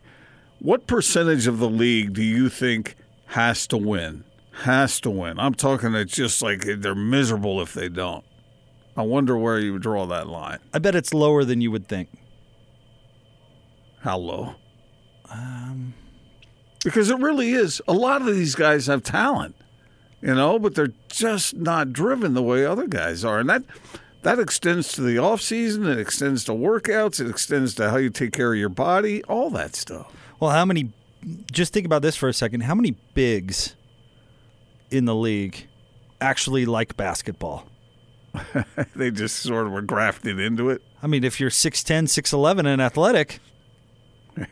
What 0.60 0.88
percentage 0.88 1.48
of 1.48 1.60
the 1.60 1.70
league 1.70 2.14
do 2.14 2.24
you 2.24 2.48
think 2.48 2.96
has 3.26 3.68
to 3.68 3.78
win? 3.78 4.24
Has 4.64 5.02
to 5.02 5.10
win. 5.10 5.38
I'm 5.38 5.54
talking 5.54 5.94
it's 5.96 6.16
just 6.16 6.42
like 6.42 6.62
they're 6.62 6.96
miserable 6.96 7.62
if 7.62 7.74
they 7.74 7.90
don't. 7.90 8.24
I 8.96 9.02
wonder 9.02 9.38
where 9.38 9.60
you 9.60 9.78
draw 9.80 10.06
that 10.06 10.30
line. 10.30 10.60
I 10.74 10.80
bet 10.80 10.96
it's 10.96 11.14
lower 11.14 11.44
than 11.44 11.60
you 11.60 11.72
would 11.72 11.90
think. 11.90 12.08
How 14.00 14.18
low? 14.18 14.56
Um, 15.30 15.94
because 16.86 17.10
it 17.10 17.20
really 17.20 17.52
is. 17.52 17.82
A 17.86 17.94
lot 17.94 18.22
of 18.22 18.34
these 18.34 18.56
guys 18.56 18.88
have 18.88 19.04
talent, 19.04 19.58
you 20.22 20.36
know, 20.36 20.60
but 20.60 20.76
they're 20.76 20.94
just 21.10 21.56
not 21.56 21.94
driven 21.94 22.34
the 22.34 22.44
way 22.44 22.66
other 22.66 22.88
guys 22.88 23.24
are, 23.26 23.40
and 23.40 23.50
that 23.50 23.64
that 24.24 24.40
extends 24.40 24.92
to 24.94 25.02
the 25.02 25.18
off 25.18 25.42
season. 25.42 25.88
It 25.88 26.00
extends 26.00 26.44
to 26.46 26.52
workouts. 26.52 27.20
It 27.22 27.30
extends 27.30 27.74
to 27.76 27.90
how 27.90 27.98
you 27.98 28.10
take 28.10 28.34
care 28.34 28.52
of 28.54 28.60
your 28.60 28.70
body. 28.70 29.24
All 29.26 29.50
that 29.52 29.76
stuff. 29.76 30.12
Well, 30.40 30.52
how 30.52 30.66
many? 30.66 30.92
Just 31.52 31.74
think 31.74 31.86
about 31.86 32.02
this 32.02 32.16
for 32.16 32.30
a 32.30 32.34
second. 32.34 32.62
How 32.62 32.76
many 32.76 32.92
bigs 33.14 33.76
in 34.90 35.06
the 35.06 35.16
league 35.16 35.68
actually 36.22 36.66
like 36.66 36.96
basketball? 36.98 37.68
they 38.96 39.12
just 39.12 39.38
sort 39.38 39.68
of 39.68 39.74
were 39.74 39.82
grafted 39.82 40.40
into 40.40 40.70
it. 40.70 40.82
I 41.02 41.08
mean, 41.08 41.24
if 41.24 41.40
you're 41.40 41.50
6'10, 41.50 42.04
6'11 42.04 42.66
and 42.68 42.82
athletic, 42.82 43.40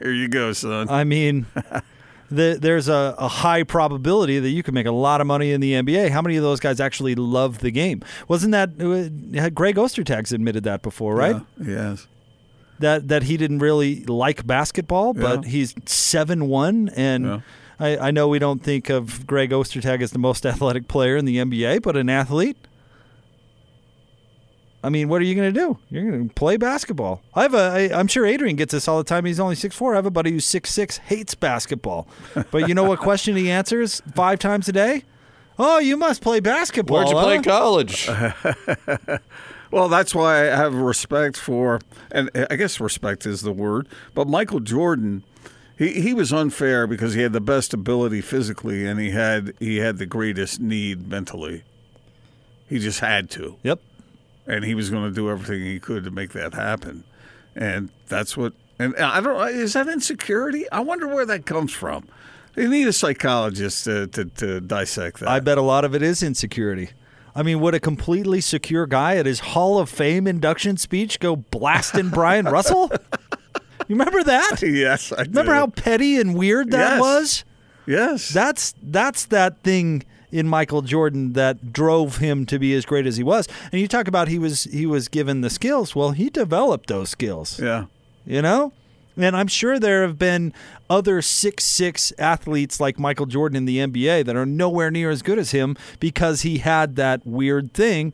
Here 0.02 0.12
you 0.12 0.28
go, 0.28 0.52
son. 0.54 0.90
I 0.90 1.04
mean, 1.04 1.46
the, 2.30 2.58
there's 2.60 2.88
a, 2.90 3.16
a 3.18 3.28
high 3.28 3.64
probability 3.64 4.40
that 4.40 4.50
you 4.50 4.64
can 4.64 4.74
make 4.74 4.86
a 4.86 4.92
lot 4.92 5.22
of 5.22 5.28
money 5.28 5.52
in 5.52 5.62
the 5.62 5.74
NBA. 5.74 6.10
How 6.10 6.22
many 6.22 6.36
of 6.36 6.44
those 6.44 6.60
guys 6.60 6.80
actually 6.80 7.16
love 7.16 7.60
the 7.60 7.72
game? 7.72 8.04
Wasn't 8.28 8.52
that 8.52 8.70
uh, 8.82 9.50
Greg 9.50 9.76
Ostertag's 9.76 10.32
admitted 10.34 10.64
that 10.66 10.82
before, 10.82 11.16
right? 11.16 11.38
Yeah, 11.60 11.66
yes. 11.92 12.08
That 12.80 13.08
that 13.08 13.24
he 13.24 13.38
didn't 13.38 13.60
really 13.60 14.04
like 14.06 14.46
basketball, 14.46 15.14
but 15.14 15.44
Yeah. 15.44 15.50
he's 15.50 15.74
seven 15.86 16.48
one, 16.48 16.90
and 16.96 17.26
Yeah. 17.26 17.40
I, 17.80 17.98
I 18.08 18.12
know 18.12 18.28
we 18.28 18.40
don't 18.40 18.62
think 18.64 18.90
of 18.90 19.26
Greg 19.26 19.52
Ostertag 19.52 20.02
as 20.02 20.12
the 20.12 20.20
most 20.20 20.46
athletic 20.52 20.88
player 20.88 21.16
in 21.18 21.26
the 21.26 21.38
NBA, 21.38 21.82
but 21.82 21.96
an 21.98 22.10
athlete. 22.10 22.58
I 24.88 24.90
mean, 24.90 25.10
what 25.10 25.22
are 25.22 25.26
you 25.26 25.36
going 25.36 25.54
to 25.54 25.60
do? 25.60 25.78
You're 25.90 26.10
going 26.10 26.30
to 26.30 26.34
play 26.34 26.56
basketball. 26.56 27.22
I 27.36 27.42
have 27.42 27.54
a. 27.54 27.58
I, 27.94 28.00
I'm 28.00 28.08
sure 28.08 28.26
Adrian 28.26 28.56
gets 28.56 28.72
this 28.72 28.88
all 28.88 28.98
the 28.98 29.04
time. 29.04 29.26
He's 29.26 29.38
only 29.38 29.56
six 29.56 29.76
four. 29.76 29.92
I 29.92 29.98
have 29.98 30.06
a 30.06 30.10
buddy 30.12 30.32
who's 30.32 30.46
six 30.46 30.70
six, 30.70 30.96
hates 30.96 31.36
basketball. 31.36 32.08
But 32.52 32.70
you 32.70 32.74
know 32.74 32.86
what 32.86 33.00
question 33.00 33.36
he 33.36 33.52
answers 33.52 34.02
five 34.16 34.40
times 34.40 34.70
a 34.70 34.72
day? 34.72 35.04
Oh, 35.60 35.80
you 35.80 35.98
must 35.98 36.22
play 36.22 36.40
basketball. 36.40 37.00
Where'd 37.00 37.10
you 37.10 37.18
huh?" 37.18 37.24
play 37.24 37.42
college? 37.42 38.10
Well, 39.70 39.90
that's 39.90 40.16
why 40.16 40.44
I 40.44 40.56
have 40.56 40.74
respect 40.76 41.36
for, 41.36 41.82
and 42.10 42.30
I 42.50 42.56
guess 42.56 42.80
respect 42.80 43.26
is 43.26 43.42
the 43.42 43.52
word, 43.52 43.90
but 44.14 44.26
Michael 44.26 44.62
Jordan. 44.62 45.24
He, 45.78 46.00
he 46.02 46.14
was 46.14 46.32
unfair 46.32 46.88
because 46.88 47.16
he 47.16 47.22
had 47.22 47.34
the 47.34 47.42
best 47.42 47.74
ability 47.74 48.22
physically 48.22 48.88
and 48.88 48.98
he 48.98 49.12
had 49.12 49.54
he 49.60 49.78
had 49.78 49.98
the 49.98 50.08
greatest 50.08 50.60
need 50.60 51.08
mentally. 51.08 51.64
He 52.68 52.80
just 52.80 53.02
had 53.02 53.30
to. 53.32 53.58
Yep. 53.62 53.82
And 54.48 54.64
he 54.64 54.74
was 54.76 54.90
going 54.90 55.04
to 55.10 55.14
do 55.14 55.30
everything 55.30 55.62
he 55.66 55.80
could 55.80 56.04
to 56.06 56.12
make 56.12 56.32
that 56.32 56.54
happen. 56.54 57.04
And 57.56 57.90
that's 58.08 58.38
what. 58.38 58.54
And 58.80 58.96
I 58.96 59.20
don't. 59.20 59.50
Is 59.50 59.74
that 59.74 59.88
insecurity? 59.90 60.70
I 60.72 60.80
wonder 60.80 61.08
where 61.08 61.26
that 61.26 61.46
comes 61.46 61.74
from. 61.74 62.08
You 62.56 62.70
need 62.70 62.88
a 62.88 62.94
psychologist 62.94 63.84
to, 63.84 64.08
to, 64.08 64.26
to 64.26 64.62
dissect 64.62 65.20
that. 65.20 65.30
I 65.30 65.40
bet 65.40 65.58
a 65.58 65.62
lot 65.62 65.86
of 65.86 65.94
it 65.94 66.02
is 66.02 66.24
insecurity. 66.24 66.90
I 67.36 67.44
mean, 67.44 67.60
would 67.60 67.76
a 67.76 67.80
completely 67.80 68.42
secure 68.42 68.88
guy 68.88 69.18
at 69.18 69.28
his 69.28 69.40
Hall 69.42 69.78
of 69.78 69.90
Fame 69.90 70.26
induction 70.26 70.78
speech 70.78 71.20
go 71.20 71.36
blasting 71.36 72.10
Bryon 72.10 72.46
Russell? 72.52 72.90
You 73.88 73.96
remember 73.96 74.24
that? 74.24 74.64
yes, 74.64 75.12
I 75.12 75.22
Remember 75.24 75.54
how 75.54 75.68
petty 75.68 76.20
and 76.20 76.36
weird 76.36 76.72
that 76.72 76.94
Yes. 76.94 77.00
was? 77.00 77.46
Yes. 77.86 78.30
That's 78.30 78.74
that's 78.82 79.26
that 79.26 79.62
thing 79.62 80.04
in 80.32 80.48
Michael 80.48 80.82
Jordan 80.82 81.34
that 81.34 81.72
drove 81.72 82.18
him 82.18 82.46
to 82.48 82.60
be 82.60 82.74
as 82.74 82.86
great 82.86 83.06
as 83.06 83.18
he 83.18 83.24
was. 83.24 83.48
And 83.72 83.80
you 83.82 83.88
talk 83.88 84.08
about 84.08 84.28
he 84.28 84.40
was 84.40 84.66
he 84.66 84.86
was 84.86 85.08
given 85.08 85.42
the 85.42 85.50
skills. 85.50 85.96
Well, 85.96 86.12
he 86.12 86.30
developed 86.30 86.88
those 86.88 87.10
skills. 87.10 87.60
Yeah. 87.60 87.86
You 88.26 88.42
know? 88.42 88.74
And 89.16 89.36
I'm 89.36 89.48
sure 89.48 89.80
there 89.80 90.04
have 90.04 90.20
been 90.20 90.54
other 90.90 91.22
six 91.22 91.64
six 91.64 92.14
athletes 92.20 92.80
like 92.80 93.00
Michael 93.00 93.26
Jordan 93.26 93.58
in 93.58 93.66
the 93.66 93.78
NBA 93.78 94.26
that 94.26 94.36
are 94.36 94.46
nowhere 94.46 94.92
near 94.92 95.10
as 95.10 95.22
good 95.22 95.40
as 95.40 95.52
him 95.52 95.76
because 96.00 96.42
he 96.42 96.60
had 96.60 96.96
that 96.98 97.26
weird 97.26 97.74
thing 97.74 98.14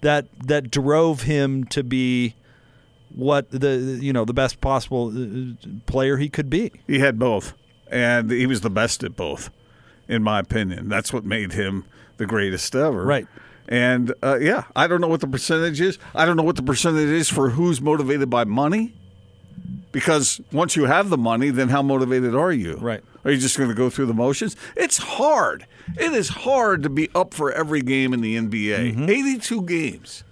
that 0.00 0.26
that 0.46 0.70
drove 0.70 1.22
him 1.22 1.64
to 1.64 1.82
be 1.82 2.34
what 3.14 3.50
the 3.50 3.98
you 4.00 4.12
know 4.12 4.24
the 4.24 4.34
best 4.34 4.60
possible 4.60 5.08
uh, 5.08 5.54
player 5.86 6.18
he 6.18 6.28
could 6.28 6.48
be. 6.50 6.70
He 6.86 7.00
had 7.00 7.18
both, 7.18 7.54
and 7.90 8.30
he 8.30 8.46
was 8.46 8.60
the 8.60 8.70
best 8.70 9.02
at 9.02 9.16
both, 9.16 9.50
in 10.08 10.22
my 10.22 10.38
opinion. 10.38 10.88
That's 10.88 11.12
what 11.12 11.24
made 11.24 11.52
him 11.52 11.84
the 12.16 12.26
greatest 12.26 12.74
ever. 12.74 13.04
Right. 13.04 13.26
And 13.68 14.12
uh, 14.22 14.38
yeah, 14.40 14.64
I 14.76 14.86
don't 14.86 15.00
know 15.00 15.08
what 15.08 15.20
the 15.20 15.26
percentage 15.26 15.80
is. 15.80 15.98
I 16.14 16.24
don't 16.24 16.36
know 16.36 16.42
what 16.42 16.56
the 16.56 16.62
percentage 16.62 17.08
is 17.08 17.28
for 17.28 17.50
who's 17.50 17.80
motivated 17.80 18.30
by 18.30 18.44
money. 18.44 18.94
Because 19.92 20.40
once 20.50 20.74
you 20.74 20.86
have 20.86 21.08
the 21.08 21.16
money, 21.16 21.50
then 21.50 21.68
how 21.68 21.80
motivated 21.80 22.34
are 22.34 22.52
you? 22.52 22.76
Right. 22.76 23.02
Are 23.24 23.30
you 23.30 23.38
just 23.38 23.56
going 23.56 23.70
to 23.70 23.76
go 23.76 23.88
through 23.88 24.06
the 24.06 24.14
motions? 24.14 24.56
It's 24.76 24.98
hard. 24.98 25.66
It 25.96 26.12
is 26.12 26.28
hard 26.30 26.82
to 26.82 26.90
be 26.90 27.08
up 27.14 27.32
for 27.32 27.52
every 27.52 27.80
game 27.80 28.12
in 28.12 28.20
the 28.20 28.36
NBA. 28.36 29.08
82 29.08 29.62
games. 29.62 30.24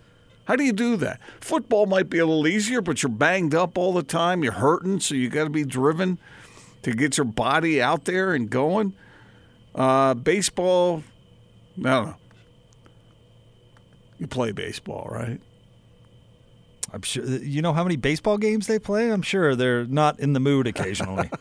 How 0.46 0.56
do 0.56 0.64
you 0.64 0.72
do 0.72 0.96
that? 0.96 1.20
Football 1.40 1.86
might 1.86 2.10
be 2.10 2.18
a 2.18 2.26
little 2.26 2.46
easier, 2.48 2.80
but 2.80 3.02
you're 3.02 3.10
banged 3.10 3.54
up 3.54 3.78
all 3.78 3.92
the 3.92 4.02
time. 4.02 4.42
You're 4.42 4.52
hurting, 4.52 4.98
so 5.00 5.14
you 5.14 5.30
got 5.30 5.44
to 5.44 5.50
be 5.50 5.64
driven 5.64 6.18
to 6.82 6.92
get 6.92 7.16
your 7.16 7.24
body 7.24 7.80
out 7.80 8.04
there 8.04 8.34
and 8.34 8.50
going. 8.50 8.94
Uh, 9.74 10.14
baseball, 10.14 11.02
I 11.78 11.82
don't 11.82 12.06
know. 12.06 12.14
You 14.18 14.26
play 14.26 14.52
baseball, 14.52 15.08
right? 15.10 15.40
I'm 16.92 17.02
sure 17.02 17.24
you 17.24 17.62
know 17.62 17.72
how 17.72 17.82
many 17.82 17.96
baseball 17.96 18.36
games 18.38 18.66
they 18.66 18.78
play. 18.78 19.10
I'm 19.10 19.22
sure 19.22 19.56
they're 19.56 19.84
not 19.86 20.20
in 20.20 20.32
the 20.34 20.40
mood 20.40 20.66
occasionally. 20.66 21.30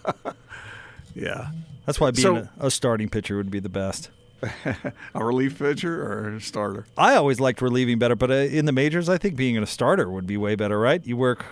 Yeah. 1.14 1.50
That's 1.86 2.00
why 2.00 2.12
being 2.12 2.22
So- 2.24 2.48
a, 2.62 2.68
a 2.68 2.72
starting 2.72 3.10
pitcher 3.10 3.36
would 3.36 3.52
be 3.52 3.60
the 3.60 3.68
best. 3.68 4.10
A 5.14 5.26
relief 5.26 5.60
pitcher 5.60 6.02
or 6.02 6.36
a 6.36 6.42
starter? 6.42 6.86
I 6.98 7.16
always 7.16 7.42
liked 7.42 7.62
relieving 7.62 8.00
better, 8.00 8.16
but 8.16 8.32
uh, 8.32 8.36
in 8.36 8.64
the 8.66 8.72
majors, 8.72 9.10
I 9.10 9.18
think 9.18 9.36
being 9.36 9.58
a 9.58 9.66
starter 9.68 10.10
would 10.10 10.26
be 10.26 10.38
way 10.38 10.56
better, 10.56 10.80
right? 10.80 11.06
You 11.06 11.18
work 11.18 11.46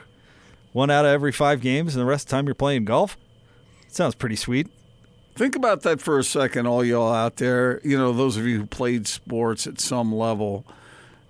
one 0.72 0.90
out 0.90 1.04
of 1.04 1.12
every 1.12 1.34
five 1.34 1.60
games, 1.60 1.94
and 1.94 2.02
the 2.02 2.06
rest 2.06 2.26
of 2.26 2.30
the 2.30 2.36
time 2.38 2.46
you're 2.48 2.56
playing 2.56 2.86
golf. 2.86 3.18
Sounds 3.90 4.16
pretty 4.16 4.38
sweet. 4.38 4.68
Think 5.40 5.56
about 5.56 5.84
that 5.84 6.02
for 6.02 6.20
a 6.20 6.24
second, 6.26 6.68
all 6.68 6.84
y'all 6.84 7.14
out 7.14 7.38
there. 7.38 7.80
You 7.82 7.98
know, 7.98 8.12
those 8.12 8.36
of 8.36 8.46
you 8.46 8.58
who 8.58 8.66
played 8.66 9.08
sports 9.08 9.68
at 9.68 9.80
some 9.80 10.14
level. 10.14 10.66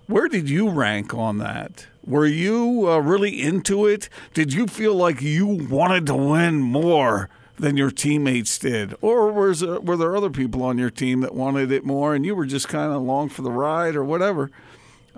Where 0.08 0.26
did 0.26 0.50
you 0.50 0.68
rank 0.68 1.14
on 1.14 1.38
that? 1.38 1.86
Were 2.04 2.26
you 2.26 2.90
uh, 2.90 2.98
really 2.98 3.40
into 3.40 3.86
it? 3.86 4.08
Did 4.34 4.52
you 4.52 4.66
feel 4.66 4.96
like 4.96 5.22
you 5.22 5.46
wanted 5.46 6.06
to 6.06 6.16
win 6.16 6.60
more 6.60 7.28
than 7.56 7.76
your 7.76 7.92
teammates 7.92 8.58
did? 8.58 8.96
Or 9.00 9.30
was 9.30 9.60
there, 9.60 9.78
were 9.78 9.96
there 9.96 10.16
other 10.16 10.30
people 10.30 10.64
on 10.64 10.76
your 10.76 10.90
team 10.90 11.20
that 11.20 11.32
wanted 11.32 11.70
it 11.70 11.84
more 11.84 12.12
and 12.12 12.26
you 12.26 12.34
were 12.34 12.46
just 12.46 12.66
kind 12.66 12.90
of 12.90 12.96
along 12.96 13.28
for 13.28 13.42
the 13.42 13.52
ride 13.52 13.94
or 13.94 14.02
whatever? 14.02 14.50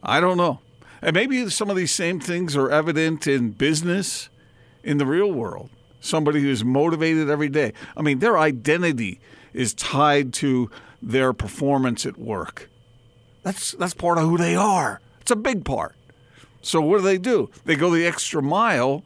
I 0.03 0.21
don't 0.21 0.37
know. 0.37 0.61
And 1.01 1.15
maybe 1.15 1.49
some 1.49 1.71
of 1.71 1.77
these 1.77 1.93
same 1.93 2.21
things 2.21 2.55
are 2.59 2.71
evident 2.71 3.27
in 3.27 3.53
business, 3.53 4.29
in 4.85 4.99
the 4.99 5.07
real 5.07 5.33
world. 5.33 5.71
Somebody 6.03 6.41
who's 6.41 6.65
motivated 6.65 7.31
every 7.31 7.49
day. 7.49 7.73
I 7.97 8.03
mean, 8.03 8.19
their 8.19 8.37
identity 8.37 9.21
is 9.55 9.73
tied 9.73 10.33
to 10.35 10.69
their 11.01 11.33
performance 11.33 12.05
at 12.05 12.19
work. 12.19 12.69
That's 13.45 13.73
that's 13.73 13.95
part 13.95 14.19
of 14.19 14.25
who 14.25 14.37
they 14.37 14.57
are. 14.57 15.01
It's 15.21 15.31
a 15.31 15.37
big 15.37 15.65
part. 15.65 15.95
So 16.61 16.81
what 16.81 16.99
do 16.99 17.05
they 17.05 17.19
do? 17.19 17.51
They 17.65 17.77
go 17.77 17.91
the 17.91 18.05
extra 18.05 18.43
mile, 18.43 19.05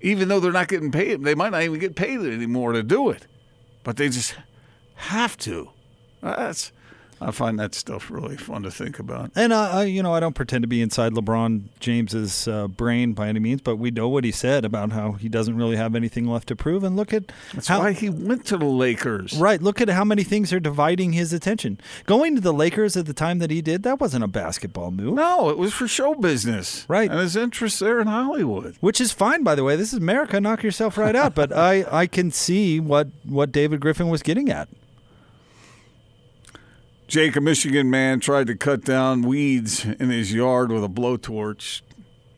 even 0.00 0.28
though 0.28 0.40
they're 0.40 0.52
not 0.52 0.68
getting 0.68 0.90
paid. 0.90 1.22
They 1.22 1.34
might 1.34 1.52
not 1.52 1.62
even 1.62 1.78
get 1.78 1.96
paid 1.96 2.20
anymore 2.20 2.72
to 2.72 2.82
do 2.82 3.10
it, 3.10 3.26
but 3.84 3.98
they 3.98 4.08
just 4.08 4.34
have 4.94 5.36
to. 5.38 5.70
That's 6.22 6.72
I 7.20 7.30
find 7.30 7.58
that 7.58 7.74
stuff 7.74 8.10
really 8.10 8.36
fun 8.36 8.62
to 8.64 8.70
think 8.70 8.98
about. 8.98 9.30
And 9.34 9.52
uh, 9.52 9.70
I, 9.72 9.84
you 9.84 10.02
know, 10.02 10.12
I 10.12 10.20
don't 10.20 10.34
pretend 10.34 10.62
to 10.64 10.68
be 10.68 10.82
inside 10.82 11.12
LeBron 11.12 11.62
James's 11.80 12.46
uh, 12.46 12.68
brain 12.68 13.12
by 13.14 13.28
any 13.28 13.40
means, 13.40 13.62
but 13.62 13.76
we 13.76 13.90
know 13.90 14.08
what 14.08 14.24
he 14.24 14.30
said 14.30 14.64
about 14.66 14.92
how 14.92 15.12
he 15.12 15.28
doesn't 15.28 15.56
really 15.56 15.76
have 15.76 15.94
anything 15.94 16.26
left 16.26 16.48
to 16.48 16.56
prove. 16.56 16.84
And 16.84 16.94
look 16.94 17.14
at 17.14 17.32
That's 17.54 17.68
how 17.68 17.78
why 17.80 17.92
he 17.92 18.10
went 18.10 18.44
to 18.46 18.58
the 18.58 18.66
Lakers. 18.66 19.36
right. 19.38 19.62
Look 19.62 19.80
at 19.80 19.88
how 19.88 20.04
many 20.04 20.24
things 20.24 20.52
are 20.52 20.60
dividing 20.60 21.12
his 21.14 21.32
attention. 21.32 21.80
Going 22.04 22.34
to 22.34 22.40
the 22.40 22.52
Lakers 22.52 22.96
at 22.96 23.06
the 23.06 23.14
time 23.14 23.38
that 23.38 23.50
he 23.50 23.62
did, 23.62 23.82
that 23.84 23.98
wasn't 24.00 24.24
a 24.24 24.28
basketball 24.28 24.90
move. 24.90 25.14
No, 25.14 25.48
it 25.48 25.56
was 25.56 25.72
for 25.72 25.88
show 25.88 26.14
business. 26.14 26.84
Right. 26.88 27.10
And 27.10 27.20
his 27.20 27.34
interests 27.36 27.78
there 27.78 27.98
in 28.00 28.08
Hollywood. 28.08 28.76
which 28.80 29.00
is 29.00 29.12
fine 29.12 29.42
by 29.42 29.54
the 29.54 29.64
way 29.64 29.76
this 29.76 29.92
is 29.92 29.98
america 29.98 30.40
knock 30.40 30.62
yourself 30.62 30.98
right 30.98 31.16
out 31.16 31.34
but 31.34 31.52
i 31.56 31.84
i 31.90 32.06
can 32.06 32.30
see 32.30 32.78
what 32.80 33.08
what 33.24 33.52
david 33.52 33.80
griffin 33.80 34.08
was 34.08 34.22
getting 34.22 34.50
at 34.50 34.68
Jake, 37.06 37.36
a 37.36 37.40
Michigan 37.40 37.88
man, 37.88 38.18
tried 38.18 38.48
to 38.48 38.56
cut 38.56 38.84
down 38.84 39.22
weeds 39.22 39.84
in 39.84 40.10
his 40.10 40.32
yard 40.34 40.72
with 40.72 40.82
a 40.82 40.88
blowtorch. 40.88 41.82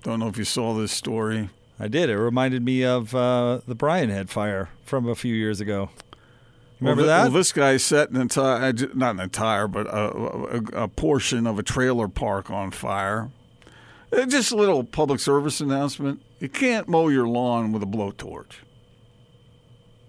Don't 0.02 0.20
know 0.20 0.28
if 0.28 0.36
you 0.36 0.44
saw 0.44 0.74
this 0.74 0.92
story. 0.92 1.48
i 1.78 1.88
did 1.88 2.10
it 2.10 2.18
reminded 2.18 2.62
me 2.62 2.84
of 2.84 3.14
uh, 3.14 3.60
the 3.66 3.74
brian 3.74 4.10
head 4.10 4.28
fire 4.28 4.68
from 4.84 5.08
a 5.08 5.14
few 5.14 5.34
years 5.34 5.60
ago 5.60 5.90
remember 6.80 7.02
well, 7.02 7.08
that 7.08 7.22
Well, 7.24 7.32
this 7.32 7.52
guy 7.52 7.76
set 7.78 8.10
an 8.10 8.20
entire, 8.20 8.72
not 8.94 9.14
an 9.14 9.20
entire, 9.20 9.66
but 9.66 9.86
a, 9.86 10.12
a, 10.12 10.84
a 10.84 10.88
portion 10.88 11.46
of 11.46 11.58
a 11.58 11.62
trailer 11.62 12.08
park 12.08 12.50
on 12.50 12.70
fire. 12.70 13.30
Uh, 14.12 14.26
Just 14.26 14.52
a 14.52 14.56
little 14.56 14.84
public 14.84 15.18
service 15.20 15.60
announcement. 15.60 16.22
You 16.38 16.48
can't 16.48 16.88
mow 16.88 17.08
your 17.08 17.26
lawn 17.26 17.72
with 17.72 17.82
a 17.82 17.86
blowtorch. 17.86 18.60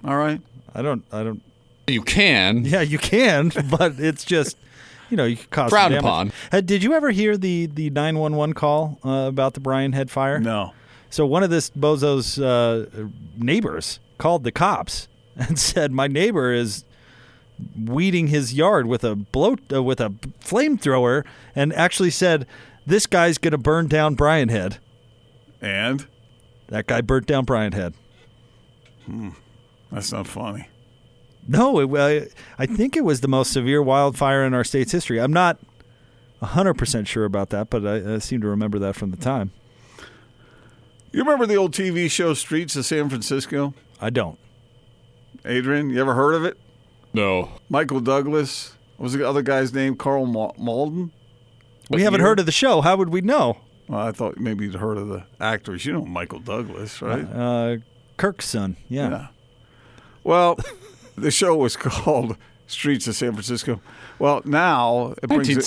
All 0.03 0.17
right? 0.17 0.41
i 0.75 0.81
don't 0.81 1.03
i 1.11 1.23
don't 1.23 1.41
You 1.89 2.01
can. 2.03 2.65
yeah 2.65 2.81
you 2.81 2.97
can 2.97 3.51
but 3.69 3.99
it's 3.99 4.23
just 4.23 4.57
you 5.09 5.17
know 5.17 5.25
you 5.25 5.35
could 5.37 5.49
cause 5.49 5.71
some 5.71 5.77
Frowned 5.77 5.95
upon. 5.95 6.31
Uh, 6.51 6.61
did 6.61 6.83
you 6.83 6.93
ever 6.93 7.11
hear 7.11 7.37
the 7.37 7.65
the 7.67 7.89
911 7.89 8.53
call 8.53 8.99
uh, 9.03 9.27
about 9.27 9.53
the 9.53 9.59
brian 9.59 9.93
head 9.93 10.09
fire 10.11 10.39
No. 10.39 10.73
So 11.09 11.25
one 11.25 11.41
of 11.41 11.49
this 11.49 11.71
bozo's 11.71 12.37
uh, 12.37 12.85
neighbors 13.35 13.99
called 14.19 14.43
the 14.43 14.51
cops 14.51 15.07
and 15.35 15.57
said, 15.57 15.91
"My 15.91 16.05
neighbor 16.07 16.53
is 16.53 16.83
weeding 17.75 18.27
his 18.27 18.53
yard 18.53 18.85
with 18.85 19.03
a 19.03 19.15
blow 19.15 19.55
uh, 19.73 19.81
with 19.81 19.99
a 19.99 20.09
flamethrower," 20.39 21.25
and 21.55 21.73
actually 21.73 22.11
said, 22.11 22.45
"This 22.85 23.07
guy's 23.07 23.39
going 23.39 23.53
to 23.53 23.57
burn 23.57 23.87
down 23.87 24.13
Brian 24.13 24.49
Head." 24.49 24.77
And? 25.61 26.05
That 26.67 26.85
guy 26.85 27.01
burnt 27.01 27.25
down 27.25 27.45
Brian 27.45 27.71
Head. 27.71 27.95
Hmm. 29.07 29.29
That's 29.91 30.11
not 30.11 30.27
funny. 30.27 30.67
No, 31.49 31.79
it, 31.79 31.91
uh, 31.93 32.25
I 32.59 32.65
think 32.67 32.95
it 32.95 33.03
was 33.03 33.21
the 33.21 33.27
most 33.27 33.51
severe 33.51 33.81
wildfire 33.81 34.43
in 34.45 34.53
our 34.53 34.63
state's 34.63 34.91
history. 34.91 35.19
I'm 35.19 35.33
not 35.33 35.57
100% 36.43 37.07
sure 37.07 37.25
about 37.25 37.49
that, 37.49 37.69
but 37.69 37.85
I, 37.85 38.15
I 38.15 38.17
seem 38.19 38.41
to 38.41 38.47
remember 38.47 38.77
that 38.79 38.95
from 38.95 39.09
the 39.11 39.17
time. 39.17 39.51
You 41.11 41.21
remember 41.21 41.47
the 41.47 41.55
old 41.55 41.73
TV 41.73 42.09
show 42.09 42.35
Streets 42.35 42.75
of 42.75 42.85
San 42.85 43.09
Francisco? 43.09 43.73
I 43.99 44.11
don't. 44.11 44.37
Adrian, 45.43 45.89
you 45.89 45.99
ever 45.99 46.13
heard 46.13 46.35
of 46.35 46.45
it? 46.45 46.57
No. 47.13 47.49
Michael 47.67 47.99
Douglas. 47.99 48.75
What 48.97 49.05
was 49.05 49.13
the 49.13 49.27
other 49.27 49.41
guy's 49.41 49.73
name? 49.73 49.95
Carl 49.95 50.27
Ma- 50.27 50.51
Malden? 50.57 51.11
We 51.89 52.03
haven't 52.03 52.21
heard 52.21 52.39
of 52.39 52.45
the 52.45 52.51
show. 52.51 52.81
How 52.81 52.95
would 52.97 53.09
we 53.09 53.21
know? 53.21 53.57
Well, 53.87 53.99
I 54.01 54.11
thought 54.11 54.37
maybe 54.37 54.65
you'd 54.65 54.75
heard 54.75 54.97
of 54.97 55.07
the 55.07 55.25
actors. 55.39 55.83
You 55.85 55.93
know 55.93 56.05
Michael 56.05 56.39
Douglas, 56.39 57.01
right? 57.01 57.23
Uh, 57.23 57.77
Kirk's 58.17 58.45
son. 58.47 58.77
yeah. 58.87 59.09
Yeah. 59.09 59.27
Well, 60.23 60.59
the 61.21 61.31
show 61.31 61.55
was 61.55 61.75
called 61.75 62.37
Streets 62.67 63.07
of 63.07 63.15
San 63.15 63.33
Francisco. 63.33 63.81
Well, 64.19 64.41
now 64.45 65.13
it 65.23 65.27
brings 65.27 65.47
a- 65.57 65.61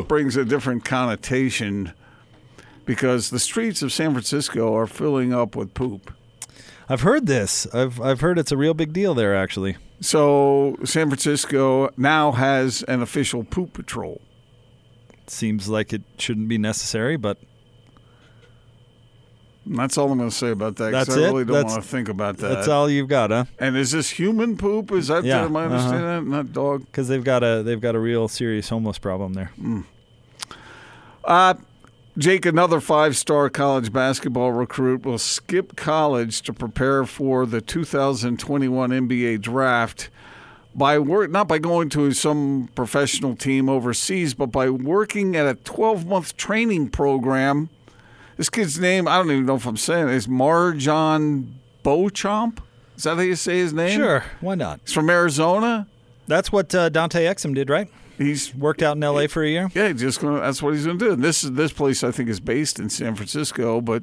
it 0.00 0.08
brings 0.08 0.36
a 0.36 0.44
different 0.44 0.84
connotation. 0.84 1.92
because 2.84 3.30
the 3.30 3.38
streets 3.38 3.80
of 3.82 3.92
San 3.92 4.10
Francisco 4.12 4.74
are 4.74 4.86
filling 4.88 5.32
up 5.32 5.54
with 5.54 5.72
poop. 5.74 6.12
I've 6.88 7.02
heard 7.02 7.26
this. 7.26 7.66
I've 7.72 8.00
I've 8.00 8.20
heard 8.20 8.38
it's 8.38 8.50
a 8.52 8.56
real 8.56 8.74
big 8.74 8.92
deal 8.92 9.14
there. 9.14 9.36
Actually, 9.36 9.76
So 10.00 10.76
San 10.84 11.08
Francisco 11.08 11.90
now 11.96 12.32
has 12.32 12.82
an 12.88 13.00
official 13.02 13.44
poop 13.44 13.72
patrol. 13.72 14.20
seems 15.28 15.68
like 15.68 15.92
it 15.92 16.02
shouldn't 16.18 16.48
be 16.48 16.58
necessary, 16.58 17.16
but 17.16 17.38
And 17.38 17.46
that's 19.66 19.96
all 19.96 20.10
I'm 20.10 20.18
going 20.18 20.30
to 20.30 20.34
say 20.34 20.50
about 20.50 20.76
that. 20.76 20.92
That's 20.92 21.10
I 21.10 21.20
it? 21.20 21.24
really 21.24 21.44
don't 21.44 21.54
That's- 21.54 21.72
want 21.72 21.82
to 21.84 21.88
think 21.88 22.08
about 22.08 22.38
that. 22.38 22.48
that's 22.48 22.68
all 22.68 22.90
you've 22.90 23.08
got, 23.08 23.30
huh? 23.30 23.44
And 23.58 23.76
is 23.76 23.92
this 23.92 24.10
human 24.10 24.56
poop? 24.56 24.90
Is 24.92 25.08
that 25.08 25.24
Yeah, 25.24 25.42
I 25.42 25.44
uh-huh. 25.46 25.58
understand 25.58 26.04
that? 26.04 26.24
Not 26.24 26.52
dog. 26.52 26.80
Because 26.86 27.08
they've 27.08 27.22
got 27.24 27.42
a 27.42 27.62
they've 27.62 27.80
got 27.80 27.94
a 27.94 28.00
real 28.00 28.28
serious 28.28 28.68
homeless 28.68 28.98
problem 28.98 29.34
there. 29.34 29.52
Uh, 31.24 31.54
Jake, 32.18 32.44
another 32.44 32.80
five-star 32.80 33.48
college 33.48 33.92
basketball 33.92 34.52
recruit 34.52 35.06
will 35.06 35.16
skip 35.18 35.76
college 35.76 36.42
to 36.42 36.52
prepare 36.52 37.06
for 37.06 37.46
the 37.46 37.60
2021 37.62 38.90
NBA 38.90 39.40
draft 39.40 40.10
by 40.74 40.98
work 40.98 41.30
not 41.30 41.48
by 41.48 41.58
going 41.58 41.88
to 41.90 42.12
some 42.12 42.68
professional 42.74 43.34
team 43.36 43.68
overseas, 43.68 44.34
but 44.34 44.46
by 44.46 44.68
working 44.68 45.36
at 45.36 45.46
a 45.46 45.54
12-month 45.54 46.36
training 46.36 46.88
program. 46.90 47.68
This 48.42 48.50
kid's 48.50 48.80
name, 48.80 49.06
I 49.06 49.18
don't 49.18 49.30
even 49.30 49.46
know 49.46 49.54
if 49.54 49.66
I'm 49.66 49.76
saying 49.76 50.08
it, 50.08 50.14
is 50.16 50.26
MarJon 50.26 51.46
Beauchamp. 51.84 52.60
Is 52.96 53.04
that 53.04 53.14
how 53.14 53.20
you 53.20 53.36
say 53.36 53.58
his 53.58 53.72
name? 53.72 53.96
Sure, 53.96 54.24
why 54.40 54.56
not? 54.56 54.80
He's 54.82 54.92
from 54.92 55.08
Arizona. 55.10 55.86
That's 56.26 56.50
what 56.50 56.74
uh, 56.74 56.88
Dante 56.88 57.24
Exum 57.24 57.54
did, 57.54 57.70
right? 57.70 57.88
He's 58.18 58.52
worked 58.52 58.82
out 58.82 58.96
in 58.96 59.04
L.A. 59.04 59.28
for 59.28 59.44
a 59.44 59.48
year. 59.48 59.70
Yeah, 59.76 59.92
just 59.92 60.18
gonna. 60.18 60.40
That's 60.40 60.60
what 60.60 60.74
he's 60.74 60.84
gonna 60.84 60.98
do. 60.98 61.12
And 61.12 61.22
this 61.22 61.42
this 61.42 61.72
place 61.72 62.02
I 62.02 62.10
think 62.10 62.28
is 62.28 62.40
based 62.40 62.80
in 62.80 62.90
San 62.90 63.14
Francisco, 63.14 63.80
but 63.80 64.02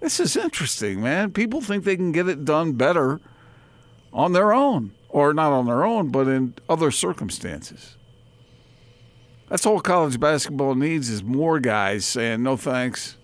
this 0.00 0.20
is 0.20 0.36
interesting, 0.36 1.00
man. 1.00 1.32
People 1.32 1.62
think 1.62 1.84
they 1.84 1.96
can 1.96 2.12
get 2.12 2.28
it 2.28 2.44
done 2.44 2.72
better 2.72 3.18
on 4.12 4.34
their 4.34 4.52
own, 4.52 4.92
or 5.08 5.32
not 5.32 5.52
on 5.52 5.64
their 5.64 5.84
own, 5.84 6.10
but 6.10 6.28
in 6.28 6.54
other 6.68 6.90
circumstances. 6.90 7.96
That's 9.48 9.64
all 9.64 9.80
college 9.80 10.20
basketball 10.20 10.74
needs 10.74 11.08
is 11.08 11.24
more 11.24 11.58
guys 11.58 12.04
saying 12.04 12.42
no 12.42 12.58
thanks. 12.58 13.16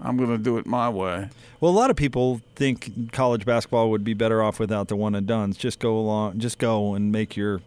I'm 0.00 0.16
gonna 0.16 0.38
do 0.38 0.58
it 0.58 0.66
my 0.66 0.88
way. 0.88 1.28
Well, 1.60 1.70
a 1.70 1.76
lot 1.76 1.90
of 1.90 1.96
people 1.96 2.40
think 2.56 3.12
college 3.12 3.44
basketball 3.46 3.90
would 3.90 4.04
be 4.04 4.14
better 4.14 4.42
off 4.42 4.58
without 4.58 4.88
the 4.88 4.96
one 4.96 5.14
and 5.14 5.26
dones. 5.26 5.56
Just 5.56 5.78
go 5.78 5.96
along, 5.96 6.38
just 6.38 6.58
go 6.58 6.94
and 6.94 7.10
make 7.12 7.36
your 7.36 7.60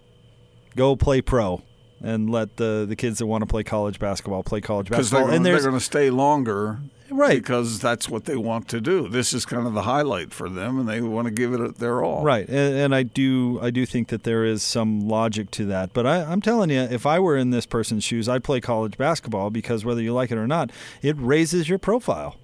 go 0.75 0.95
play 0.95 1.21
pro, 1.21 1.61
and 2.01 2.29
let 2.29 2.57
the 2.57 2.85
the 2.87 2.95
kids 2.95 3.17
that 3.19 3.25
want 3.27 3.41
to 3.41 3.45
play 3.47 3.63
college 3.63 3.97
basketball 3.99 4.43
play 4.43 4.61
college 4.61 4.89
they're, 4.89 4.99
basketball. 4.99 5.21
gonna- 5.25 5.35
and 5.37 5.45
they're 5.45 5.61
going 5.61 5.73
to 5.73 5.79
stay 5.79 6.09
longer, 6.09 6.79
right? 7.11 7.37
Because 7.37 7.79
that's 7.79 8.09
what 8.09 8.25
they 8.25 8.35
want 8.35 8.67
to 8.69 8.81
do. 8.81 9.07
This 9.07 9.33
is 9.33 9.45
kind 9.45 9.67
of 9.67 9.73
the 9.73 9.83
highlight 9.83 10.33
for 10.33 10.49
them, 10.49 10.79
and 10.79 10.87
they 10.87 11.01
want 11.01 11.27
to 11.27 11.33
give 11.33 11.53
it 11.53 11.77
their 11.77 12.03
all. 12.03 12.23
Right, 12.23 12.47
and, 12.47 12.75
and 12.75 12.95
I 12.95 13.03
do 13.03 13.59
I 13.61 13.69
do 13.69 13.85
think 13.85 14.09
that 14.09 14.23
there 14.23 14.45
is 14.45 14.63
some 14.63 15.07
logic 15.07 15.51
to 15.51 15.65
that. 15.65 15.93
But 15.93 16.05
I, 16.05 16.23
I'm 16.23 16.41
telling 16.41 16.69
you, 16.69 16.81
if 16.81 17.05
I 17.05 17.19
were 17.19 17.37
in 17.37 17.51
this 17.51 17.65
person's 17.65 18.03
shoes, 18.03 18.27
I'd 18.27 18.43
play 18.43 18.61
college 18.61 18.97
basketball 18.97 19.49
because 19.49 19.85
whether 19.85 20.01
you 20.01 20.13
like 20.13 20.31
it 20.31 20.37
or 20.37 20.47
not, 20.47 20.71
it 21.01 21.15
raises 21.17 21.69
your 21.69 21.79
profile. 21.79 22.35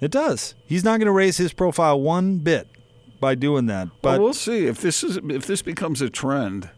It 0.00 0.10
does. 0.10 0.54
He's 0.64 0.84
not 0.84 0.98
going 0.98 1.06
to 1.06 1.12
raise 1.12 1.38
his 1.38 1.52
profile 1.52 2.00
one 2.00 2.38
bit 2.38 2.68
by 3.20 3.34
doing 3.34 3.66
that. 3.66 3.88
But 4.00 4.18
well, 4.18 4.24
we'll 4.24 4.34
see 4.34 4.66
if 4.66 4.80
this 4.80 5.02
is 5.02 5.16
if 5.16 5.46
this 5.46 5.62
becomes 5.62 6.00
a 6.00 6.10
trend. 6.10 6.70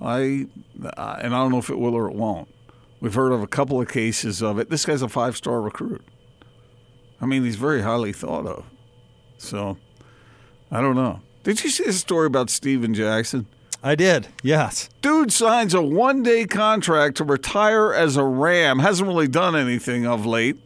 I 0.00 0.46
and 0.76 0.94
I 0.96 1.30
don't 1.30 1.50
know 1.50 1.58
if 1.58 1.70
it 1.70 1.78
will 1.78 1.94
or 1.94 2.08
it 2.08 2.14
won't. 2.14 2.48
We've 3.00 3.14
heard 3.14 3.32
of 3.32 3.42
a 3.42 3.46
couple 3.46 3.80
of 3.80 3.88
cases 3.88 4.42
of 4.42 4.58
it. 4.58 4.70
This 4.70 4.84
guy's 4.84 5.02
a 5.02 5.08
five 5.08 5.36
star 5.36 5.60
recruit. 5.60 6.04
I 7.20 7.26
mean, 7.26 7.44
he's 7.44 7.56
very 7.56 7.82
highly 7.82 8.12
thought 8.12 8.46
of. 8.46 8.64
So 9.38 9.76
I 10.70 10.80
don't 10.80 10.96
know. 10.96 11.20
Did 11.44 11.62
you 11.64 11.70
see 11.70 11.84
the 11.84 11.92
story 11.92 12.26
about 12.26 12.50
Steven 12.50 12.94
Jackson? 12.94 13.46
I 13.82 13.94
did. 13.94 14.26
Yes. 14.42 14.88
Dude 15.02 15.32
signs 15.32 15.72
a 15.72 15.80
one 15.80 16.22
day 16.22 16.44
contract 16.46 17.16
to 17.18 17.24
retire 17.24 17.92
as 17.92 18.16
a 18.16 18.24
Ram. 18.24 18.80
Hasn't 18.80 19.06
really 19.08 19.28
done 19.28 19.54
anything 19.54 20.04
of 20.06 20.26
late. 20.26 20.56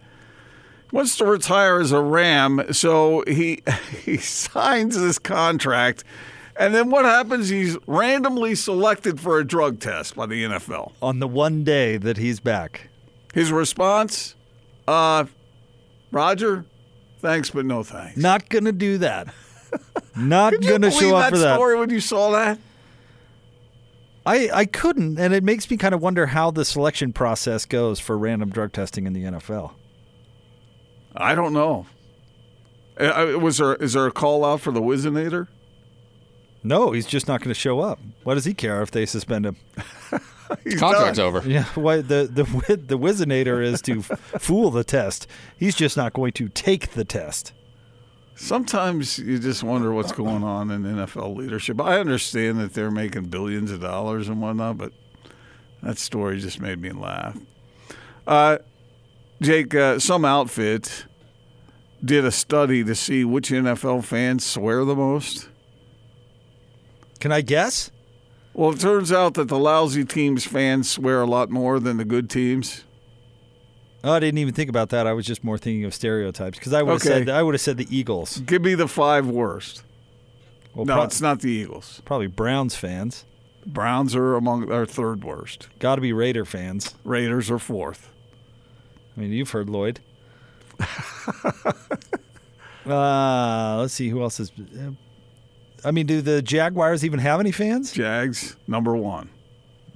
Wants 0.93 1.17
to 1.19 1.25
retire 1.27 1.81
as 1.81 1.93
a 1.93 2.01
Ram, 2.03 2.73
so 2.73 3.23
he 3.27 3.63
he 4.05 4.17
signs 4.19 4.99
this 4.99 5.19
contract, 5.19 6.05
and 6.57 6.75
then 6.75 6.91
what 6.91 7.07
happens? 7.07 7.49
He's 7.49 7.79
randomly 7.87 8.55
selected 8.55 9.19
for 9.19 9.39
a 9.39 9.45
drug 9.47 9.81
test 9.81 10.15
by 10.17 10.27
the 10.27 10.45
NFL. 10.45 10.93
on 11.01 11.19
the 11.19 11.29
one 11.29 11.65
day 11.65 11.97
that 11.97 12.19
he's 12.19 12.41
back, 12.41 12.89
His 13.33 13.51
response, 13.51 14.35
uh, 14.87 15.25
Roger, 16.13 16.65
thanks 17.19 17.51
but 17.51 17.67
no 17.67 17.83
thanks. 17.83 18.17
not 18.17 18.49
going 18.49 18.65
to 18.67 18.73
do 18.73 18.99
that. 18.99 19.29
Not 20.15 20.53
going 20.61 20.83
to 20.83 20.91
show 20.91 21.17
up 21.17 21.23
that 21.23 21.31
for 21.31 21.39
that. 21.39 21.55
story 21.55 21.79
when 21.79 21.89
you 21.89 21.99
saw 22.01 22.33
that? 22.33 22.59
I, 24.27 24.51
I 24.53 24.65
couldn't, 24.67 25.19
and 25.19 25.33
it 25.33 25.43
makes 25.43 25.71
me 25.71 25.79
kind 25.79 25.95
of 25.95 26.03
wonder 26.03 26.27
how 26.27 26.51
the 26.51 26.67
selection 26.67 27.15
process 27.15 27.65
goes 27.65 27.99
for 27.99 28.19
random 28.19 28.51
drug 28.51 28.73
testing 28.75 29.07
in 29.07 29.15
the 29.15 29.23
NFL. 29.25 29.73
I 31.17 31.35
don't 31.35 31.55
know. 31.55 31.87
Uh, 33.01 33.35
uh, 33.35 33.39
Was 33.39 33.57
there 33.57 33.75
is 33.77 33.95
there 33.95 34.07
a 34.07 34.13
call 34.13 34.45
out 34.45 34.61
for 34.61 34.71
the 34.71 34.83
Whizzinator? 34.83 35.49
No, 36.63 36.93
he's 36.93 37.07
just 37.07 37.27
not 37.29 37.41
going 37.41 37.49
to 37.53 37.59
show 37.59 37.81
up. 37.81 37.99
What 38.23 38.35
does 38.35 38.45
he 38.45 38.55
care 38.55 38.83
if 38.83 38.91
they 38.91 39.07
suspend 39.07 39.47
him? 39.47 39.57
His 40.65 40.79
Contract's 40.79 41.17
done. 41.19 41.27
over. 41.27 41.49
Yeah, 41.49 41.65
why 41.75 41.97
the 42.03 42.29
the 42.31 42.45
the 42.77 42.99
Whizzinator 42.99 43.65
is 43.65 43.81
to 43.83 44.03
fool 44.39 44.71
the 44.71 44.85
test. 44.85 45.27
He's 45.57 45.75
just 45.75 45.97
not 45.97 46.13
going 46.13 46.33
to 46.33 46.49
take 46.49 46.93
the 46.93 47.05
test. 47.05 47.53
Sometimes 48.35 49.19
you 49.19 49.39
just 49.39 49.63
wonder 49.63 49.93
what's 49.93 50.13
going 50.13 50.43
on 50.43 50.71
in 50.71 50.83
NFL 50.83 51.37
leadership. 51.37 51.81
I 51.81 51.99
understand 51.99 52.59
that 52.61 52.75
they're 52.75 52.91
making 52.91 53.25
billions 53.25 53.71
of 53.71 53.81
dollars 53.81 54.29
and 54.29 54.41
whatnot, 54.41 54.79
but 54.79 54.93
that 55.83 55.99
story 55.99 56.39
just 56.41 56.61
made 56.61 56.81
me 56.81 56.91
laugh. 56.91 57.39
Uh, 58.27 58.59
Jake, 59.41 59.75
uh, 59.75 59.99
some 59.99 60.25
outfit 60.25 61.07
did 62.05 62.25
a 62.25 62.31
study 62.33 62.83
to 62.85 62.95
see 62.95 63.25
which 63.25 63.51
NFL 63.51 64.05
fans 64.05 64.45
swear 64.45 64.85
the 64.85 64.97
most. 64.97 65.49
Can 67.23 67.31
I 67.31 67.41
guess? 67.41 67.93
Well, 68.53 68.73
it 68.73 68.81
turns 68.81 69.13
out 69.13 69.35
that 69.35 69.47
the 69.47 69.57
lousy 69.57 70.05
teams' 70.05 70.45
fans 70.45 70.91
swear 70.91 71.23
a 71.23 71.25
lot 71.25 71.51
more 71.51 71.79
than 71.79 71.97
the 71.97 72.05
good 72.05 72.29
teams. 72.29 72.83
Oh, 74.03 74.11
I 74.15 74.19
didn't 74.19 74.39
even 74.39 74.53
think 74.55 74.69
about 74.69 74.89
that. 74.89 75.07
I 75.07 75.13
was 75.13 75.25
just 75.25 75.45
more 75.45 75.57
thinking 75.57 75.85
of 75.85 75.95
stereotypes 75.95 76.59
because 76.59 76.73
I 76.73 76.83
would 76.83 76.95
have 76.95 77.01
Okay. 77.03 77.21
said 77.25 77.29
I 77.29 77.45
would 77.45 77.55
have 77.55 77.61
said 77.61 77.77
the 77.77 77.87
Eagles. 77.97 78.39
Give 78.39 78.61
me 78.63 78.75
the 78.75 78.89
five 78.89 79.29
worst. 79.29 79.85
Well, 80.75 80.85
no, 80.85 80.95
pro- 80.95 81.05
it's 81.05 81.21
not 81.21 81.39
the 81.43 81.51
Eagles. 81.53 82.03
probably 82.05 82.27
Browns 82.27 82.75
fans. 82.75 83.25
Browns 83.65 84.17
are 84.17 84.35
among 84.35 84.73
our 84.73 84.85
third 84.85 85.23
worst. 85.23 85.69
Got 85.79 85.95
to 85.95 86.01
be 86.01 86.13
Raider 86.13 86.45
fans. 86.45 86.97
Raiders 87.05 87.53
are 87.53 87.61
fourth. 87.61 88.11
I 89.17 89.21
mean, 89.21 89.31
you've 89.31 89.51
heard 89.51 89.71
Lloyd. 89.71 90.01
uh, 92.85 93.77
let's 93.79 93.95
see 93.95 94.09
who 94.09 94.21
else 94.23 94.41
is. 94.41 94.51
uh, 94.77 94.91
I 95.85 95.91
mean, 95.91 96.07
do 96.07 96.21
the 96.23 96.43
Jaguars 96.43 97.05
even 97.05 97.19
have 97.21 97.41
any 97.41 97.51
fans? 97.53 97.93
Jags 97.93 98.57
number 98.67 98.95
one. 98.97 99.31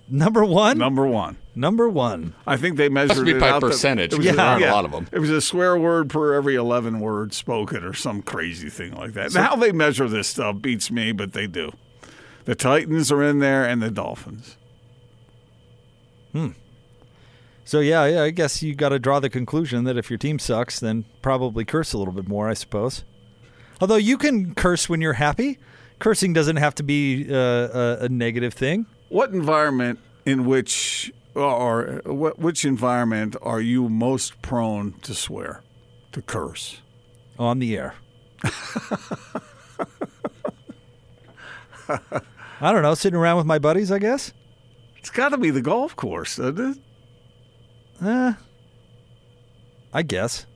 Number 0.09 0.45
one. 0.45 0.79
Number 0.79 1.07
one. 1.07 1.37
Number 1.55 1.89
one. 1.89 2.35
I 2.47 2.57
think 2.57 2.77
they 2.77 2.89
measured 2.89 3.25
be 3.25 3.33
it 3.33 3.41
by 3.41 3.49
out 3.51 3.61
that- 3.61 3.67
percentage, 3.69 4.13
it 4.13 4.19
was 4.19 4.27
a- 4.27 4.33
there 4.33 4.45
aren't 4.45 4.65
a 4.65 4.71
lot 4.71 4.85
of 4.85 4.93
'em. 4.95 5.09
It 5.11 5.19
was 5.21 5.31
a 5.31 5.41
swear 5.41 5.77
word 5.77 6.11
per 6.11 6.35
every 6.35 6.55
eleven 6.55 7.01
words 7.01 7.37
spoken, 7.37 7.83
or 7.83 7.93
some 7.95 8.23
crazy 8.23 8.69
thing 8.69 8.93
like 8.95 9.15
that. 9.15 9.33
Now 9.35 9.49
how 9.51 9.57
they 9.57 9.73
measure 9.73 10.09
this 10.09 10.29
stuff 10.29 10.61
beats 10.61 10.91
me, 10.91 11.13
but 11.13 11.33
they 11.33 11.47
do. 11.47 11.73
The 12.45 12.55
Titans 12.55 13.11
are 13.11 13.23
in 13.23 13.39
there, 13.41 13.65
and 13.65 13.83
the 13.83 13.91
Dolphins. 13.91 14.57
Hmm. 16.33 16.49
So 17.65 17.81
yeah, 17.81 18.05
yeah. 18.07 18.23
I 18.23 18.31
guess 18.31 18.63
you 18.63 18.75
got 18.75 18.91
to 18.91 18.99
draw 19.01 19.19
the 19.19 19.31
conclusion 19.31 19.85
that 19.85 19.97
if 19.97 20.09
your 20.11 20.19
team 20.19 20.39
sucks, 20.39 20.79
then 20.79 21.05
probably 21.23 21.65
curse 21.65 21.93
a 21.93 21.99
little 21.99 22.15
bit 22.15 22.29
more. 22.29 22.49
I 22.49 22.55
suppose. 22.55 23.03
Although 23.81 23.97
you 23.97 24.17
can 24.19 24.55
curse 24.55 24.89
when 24.89 25.01
you're 25.01 25.15
happy. 25.15 25.59
Cursing 25.99 26.33
doesn't 26.33 26.57
have 26.57 26.75
to 26.77 26.83
be 26.83 27.27
uh, 27.31 27.37
a, 27.37 27.99
a 28.03 28.09
negative 28.09 28.55
thing. 28.55 28.87
What 29.09 29.31
environment 29.31 29.99
in 30.25 30.45
which, 30.45 31.13
or 31.35 32.03
what, 32.05 32.39
which 32.39 32.65
environment 32.65 33.37
are 33.41 33.61
you 33.61 33.89
most 33.89 34.43
prone 34.43 34.93
to 35.03 35.15
swear, 35.15 35.63
to 36.13 36.23
curse? 36.23 36.81
on 37.39 37.59
the 37.59 37.77
air. 37.77 37.95
I 42.61 42.73
don't 42.73 42.83
know, 42.83 42.95
sitting 42.95 43.19
around 43.19 43.37
with 43.37 43.47
my 43.47 43.59
buddies, 43.59 43.93
I 43.93 43.99
guess. 43.99 44.33
It's 44.97 45.11
got 45.11 45.29
to 45.31 45.39
be 45.39 45.51
the 45.51 45.61
golf 45.61 45.95
course, 45.95 46.37
doesn't 46.37 46.79
it? 48.01 48.07
Eh, 48.07 48.33
I 49.93 50.03
guess. 50.03 50.47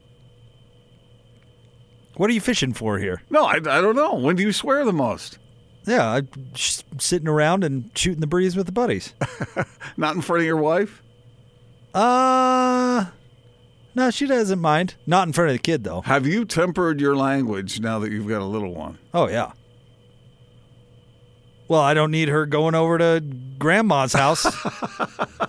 What 2.21 2.29
are 2.29 2.35
you 2.35 2.41
fishing 2.43 2.75
for 2.75 2.99
here? 2.99 3.23
No, 3.31 3.47
I, 3.47 3.55
I 3.55 3.81
don't 3.81 3.97
know. 3.97 4.13
When 4.13 4.37
do 4.37 4.43
you 4.43 4.53
swear 4.53 4.85
the 4.85 4.93
most? 4.93 5.39
Yeah, 5.87 6.07
I'm 6.07 6.29
just 6.53 6.85
sitting 7.01 7.27
around 7.29 7.65
and 7.65 7.91
shooting 7.95 8.21
the 8.21 8.27
breeze 8.27 8.55
with 8.55 8.67
the 8.67 8.73
buddies. 8.73 9.15
Not 9.97 10.17
in 10.17 10.21
front 10.21 10.41
of 10.41 10.47
your 10.47 10.59
wife? 10.59 11.03
Uh, 11.95 13.07
No, 13.95 14.11
she 14.11 14.27
doesn't 14.27 14.61
mind. 14.61 14.97
Not 15.07 15.29
in 15.29 15.33
front 15.33 15.49
of 15.49 15.55
the 15.55 15.63
kid, 15.63 15.83
though. 15.83 16.03
Have 16.03 16.27
you 16.27 16.45
tempered 16.45 17.01
your 17.01 17.17
language 17.17 17.81
now 17.81 17.99
that 18.01 18.13
you've 18.13 18.29
got 18.29 18.43
a 18.43 18.45
little 18.45 18.75
one? 18.75 18.99
Oh, 19.15 19.27
yeah. 19.27 19.53
Well, 21.69 21.81
I 21.81 21.95
don't 21.95 22.11
need 22.11 22.29
her 22.29 22.45
going 22.45 22.75
over 22.75 22.99
to 22.99 23.25
grandma's 23.59 24.13
house 24.13 24.45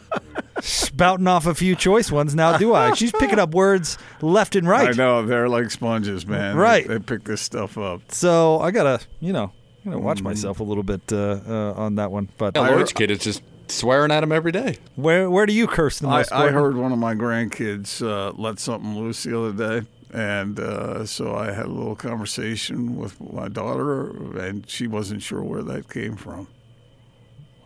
spouting 1.01 1.25
off 1.25 1.47
a 1.47 1.55
few 1.55 1.75
choice 1.75 2.11
ones 2.11 2.35
now, 2.35 2.59
do 2.59 2.75
I? 2.75 2.93
She's 2.93 3.11
picking 3.11 3.39
up 3.39 3.55
words 3.55 3.97
left 4.21 4.55
and 4.55 4.67
right. 4.67 4.89
I 4.89 4.91
know 4.91 5.25
they're 5.25 5.49
like 5.49 5.71
sponges, 5.71 6.27
man. 6.27 6.55
Right. 6.55 6.87
They, 6.87 6.99
pick 6.99 7.23
this 7.23 7.41
stuff 7.41 7.75
up. 7.75 8.11
So 8.11 8.59
I 8.59 8.69
gotta, 8.69 9.03
you 9.19 9.33
know, 9.33 9.51
gotta 9.83 9.97
watch 9.97 10.21
myself 10.21 10.59
a 10.59 10.63
little 10.63 10.83
bit 10.83 11.01
uh, 11.11 11.39
uh, 11.47 11.73
on 11.73 11.95
that 11.95 12.11
one. 12.11 12.29
But 12.37 12.55
Yeah, 12.55 12.69
Lloyd's 12.69 12.93
kid 12.93 13.09
is 13.09 13.17
just 13.17 13.41
swearing 13.67 14.11
at 14.11 14.21
him 14.21 14.31
every 14.31 14.51
day. 14.51 14.77
where 14.95 15.27
where 15.27 15.47
do 15.47 15.53
you 15.53 15.65
curse 15.65 15.97
the 15.97 16.07
I, 16.07 16.17
most? 16.17 16.31
I 16.31 16.37
Gordon? 16.37 16.53
heard 16.53 16.75
one 16.77 16.91
of 16.91 16.99
my 16.99 17.15
grandkids 17.15 18.05
uh, 18.05 18.33
let 18.39 18.59
something 18.59 18.95
loose 18.95 19.23
the 19.23 19.39
other 19.39 19.79
day. 19.81 19.87
And 20.13 20.59
uh, 20.59 21.05
so 21.07 21.33
I 21.33 21.51
had 21.51 21.65
a 21.65 21.71
little 21.71 21.95
conversation 21.95 22.97
with 22.97 23.19
my 23.33 23.47
daughter, 23.47 24.09
and 24.37 24.69
she 24.69 24.85
wasn't 24.85 25.23
sure 25.23 25.41
where 25.41 25.63
that 25.63 25.89
came 25.89 26.15
from. 26.15 26.47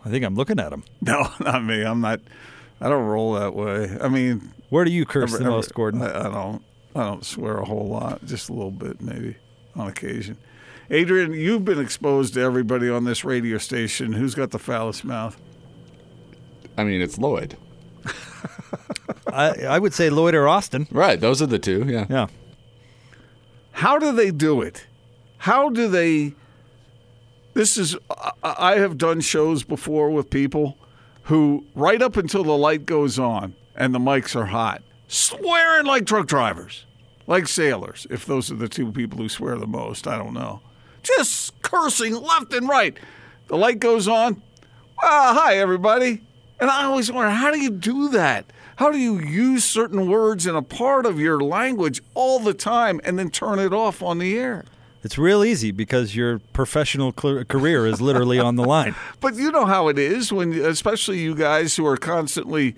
I 0.04 0.10
think 0.10 0.24
I'm 0.24 0.36
looking 0.36 0.58
at 0.60 0.72
him. 0.72 0.84
No, 1.02 1.28
not 1.40 1.64
me. 1.64 1.82
I'm 1.82 2.00
not. 2.00 2.20
I 2.80 2.88
don't 2.88 3.04
roll 3.06 3.32
that 3.34 3.54
way. 3.54 3.96
I 4.00 4.08
mean, 4.08 4.52
Where 4.70 4.84
do 4.84 4.90
you 4.90 5.04
curse 5.06 5.30
every- 5.32 5.38
the 5.38 5.44
every- 5.44 5.56
most, 5.56 5.74
Gordon? 5.74 6.02
I, 6.02 6.20
I 6.20 6.22
don't. 6.30 6.62
I 6.94 7.00
don't 7.04 7.24
swear 7.24 7.58
a 7.58 7.64
whole 7.64 7.86
lot. 7.88 8.24
Just 8.24 8.48
a 8.48 8.52
little 8.54 8.70
bit, 8.70 9.00
maybe, 9.02 9.36
on 9.74 9.86
occasion. 9.88 10.38
Adrian, 10.90 11.32
you've 11.34 11.64
been 11.64 11.78
exposed 11.80 12.34
to 12.34 12.40
everybody 12.40 12.88
on 12.88 13.04
this 13.04 13.24
radio 13.24 13.58
station. 13.58 14.12
Who's 14.14 14.34
got 14.34 14.50
the 14.50 14.58
foulest 14.58 15.04
mouth? 15.04 15.36
I 16.78 16.84
mean, 16.84 17.00
it's 17.02 17.18
Lloyd. 17.18 17.56
I, 19.32 19.50
I 19.68 19.78
would 19.78 19.92
say 19.92 20.08
Lloyd 20.10 20.34
or 20.34 20.48
Austin. 20.48 20.86
Right. 20.90 21.20
Those 21.20 21.42
are 21.42 21.46
the 21.46 21.58
two. 21.58 21.84
Yeah. 21.86 22.06
Yeah. 22.08 22.26
How 23.72 23.98
do 23.98 24.12
they 24.12 24.30
do 24.30 24.62
it? 24.62 24.86
How 25.38 25.68
do 25.68 25.88
they? 25.88 26.34
This 27.54 27.76
is. 27.76 27.96
I- 28.10 28.32
I 28.42 28.78
have 28.78 28.96
done 28.96 29.20
shows 29.20 29.64
before 29.64 30.10
with 30.10 30.30
people 30.30 30.78
who, 31.26 31.64
right 31.74 32.00
up 32.00 32.16
until 32.16 32.44
the 32.44 32.56
light 32.56 32.86
goes 32.86 33.18
on 33.18 33.54
and 33.74 33.94
the 33.94 33.98
mics 33.98 34.34
are 34.36 34.46
hot, 34.46 34.82
swearing 35.08 35.86
like 35.86 36.06
truck 36.06 36.26
drivers, 36.26 36.86
like 37.26 37.48
sailors. 37.48 38.06
If 38.10 38.26
those 38.26 38.50
are 38.50 38.56
the 38.56 38.68
two 38.68 38.92
people 38.92 39.18
who 39.18 39.28
swear 39.28 39.56
the 39.56 39.66
most, 39.66 40.06
I 40.06 40.18
don't 40.18 40.34
know. 40.34 40.60
Just 41.02 41.60
cursing 41.62 42.14
left 42.14 42.52
and 42.52 42.68
right. 42.68 42.96
The 43.48 43.56
light 43.56 43.80
goes 43.80 44.08
on. 44.08 44.42
Ah, 45.02 45.38
hi 45.38 45.58
everybody. 45.58 46.22
And 46.58 46.70
I 46.70 46.84
always 46.84 47.10
wonder, 47.12 47.30
how 47.30 47.50
do 47.50 47.60
you 47.60 47.70
do 47.70 48.08
that? 48.10 48.52
How 48.76 48.90
do 48.90 48.98
you 48.98 49.18
use 49.18 49.64
certain 49.64 50.08
words 50.08 50.46
in 50.46 50.54
a 50.54 50.62
part 50.62 51.06
of 51.06 51.18
your 51.18 51.40
language 51.40 52.02
all 52.14 52.38
the 52.38 52.54
time 52.54 53.00
and 53.04 53.18
then 53.18 53.30
turn 53.30 53.58
it 53.58 53.72
off 53.72 54.02
on 54.02 54.18
the 54.18 54.38
air? 54.38 54.64
It's 55.06 55.16
real 55.16 55.44
easy 55.44 55.70
because 55.70 56.16
your 56.16 56.40
professional 56.52 57.14
cl- 57.16 57.44
career 57.44 57.86
is 57.86 58.00
literally 58.00 58.40
on 58.40 58.56
the 58.56 58.64
line. 58.64 58.96
But 59.20 59.36
you 59.36 59.52
know 59.52 59.64
how 59.64 59.86
it 59.86 60.00
is 60.00 60.32
when, 60.32 60.52
especially 60.52 61.20
you 61.20 61.36
guys 61.36 61.76
who 61.76 61.86
are 61.86 61.96
constantly 61.96 62.74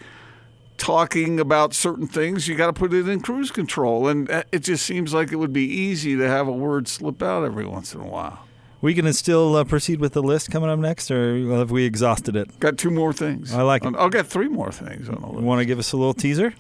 talking 0.77 1.41
about 1.41 1.73
certain 1.73 2.07
things, 2.07 2.47
you 2.47 2.55
got 2.55 2.67
to 2.67 2.75
put 2.75 2.93
it 2.93 3.09
in 3.09 3.21
cruise 3.21 3.51
control. 3.51 4.09
And 4.09 4.31
uh, 4.31 4.43
it 4.53 4.59
just 4.59 4.85
seems 4.85 5.15
like 5.15 5.33
it 5.33 5.37
would 5.37 5.55
be 5.55 5.65
easy 5.65 6.17
to 6.17 6.29
have 6.29 6.47
a 6.47 6.53
word 6.53 6.87
slip 6.87 7.23
out 7.23 7.47
every 7.47 7.65
once 7.65 7.95
in 7.95 8.03
a 8.03 8.07
while. 8.07 8.45
We 8.83 8.93
going 8.93 9.07
to 9.07 9.15
still 9.15 9.57
uh, 9.57 9.65
proceed 9.65 9.99
with 9.99 10.13
the 10.13 10.23
list 10.23 10.51
coming 10.51 10.69
up 10.69 10.79
next, 10.79 11.11
or 11.11 11.39
have 11.57 11.71
we 11.71 11.85
exhausted 11.85 12.37
it? 12.37 12.61
Got 12.61 12.77
two 12.77 12.91
more 12.91 13.15
things. 13.15 13.55
I 13.55 13.63
like 13.63 13.87
it. 13.87 13.95
I'll 13.97 14.11
get 14.11 14.27
three 14.27 14.49
more 14.49 14.71
things 14.71 15.09
on 15.09 15.23
the 15.23 15.29
list. 15.29 15.43
Want 15.43 15.61
to 15.61 15.65
give 15.65 15.79
us 15.79 15.93
a 15.93 15.97
little 15.97 16.13
teaser? 16.13 16.53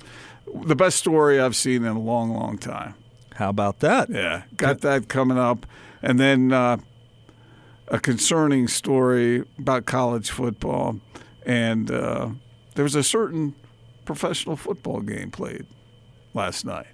The 0.64 0.74
best 0.74 0.96
story 0.96 1.38
I've 1.38 1.56
seen 1.56 1.84
in 1.84 1.94
a 1.94 2.00
long, 2.00 2.30
long 2.30 2.56
time. 2.56 2.94
How 3.38 3.50
about 3.50 3.78
that? 3.80 4.10
Yeah, 4.10 4.42
got 4.56 4.80
that 4.80 5.08
coming 5.08 5.38
up. 5.38 5.64
And 6.02 6.18
then 6.18 6.52
uh, 6.52 6.78
a 7.86 8.00
concerning 8.00 8.66
story 8.66 9.44
about 9.56 9.86
college 9.86 10.30
football. 10.30 10.98
And 11.46 11.88
uh, 11.88 12.30
there 12.74 12.82
was 12.82 12.96
a 12.96 13.04
certain 13.04 13.54
professional 14.04 14.56
football 14.56 15.02
game 15.02 15.30
played 15.30 15.66
last 16.34 16.64
night. 16.64 16.88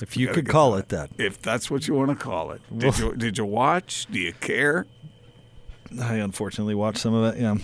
If 0.00 0.16
you 0.16 0.28
could 0.28 0.48
call 0.48 0.76
it 0.76 0.88
that. 0.90 1.10
If 1.18 1.42
that's 1.42 1.68
what 1.68 1.88
you 1.88 1.94
want 1.94 2.10
to 2.10 2.16
call 2.16 2.52
it. 2.52 2.60
Did 2.78 2.98
you, 3.00 3.16
did 3.16 3.38
you 3.38 3.44
watch? 3.44 4.06
Do 4.06 4.20
you 4.20 4.34
care? 4.34 4.86
I 6.00 6.14
unfortunately 6.14 6.76
watched 6.76 6.98
some 6.98 7.12
of 7.12 7.34
it. 7.34 7.40
Yeah. 7.40 7.56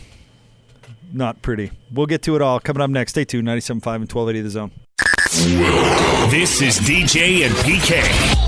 Not 1.12 1.40
pretty. 1.40 1.70
We'll 1.92 2.06
get 2.06 2.22
to 2.22 2.34
it 2.34 2.42
all 2.42 2.58
coming 2.58 2.82
up 2.82 2.90
next. 2.90 3.12
Stay 3.12 3.24
tuned. 3.24 3.46
97.5 3.46 3.70
and 3.70 4.12
1280 4.12 4.40
The 4.40 4.50
Zone. 4.50 4.72
This 5.30 6.62
is 6.62 6.78
DJ 6.80 7.44
and 7.44 7.54
PK. 7.56 8.47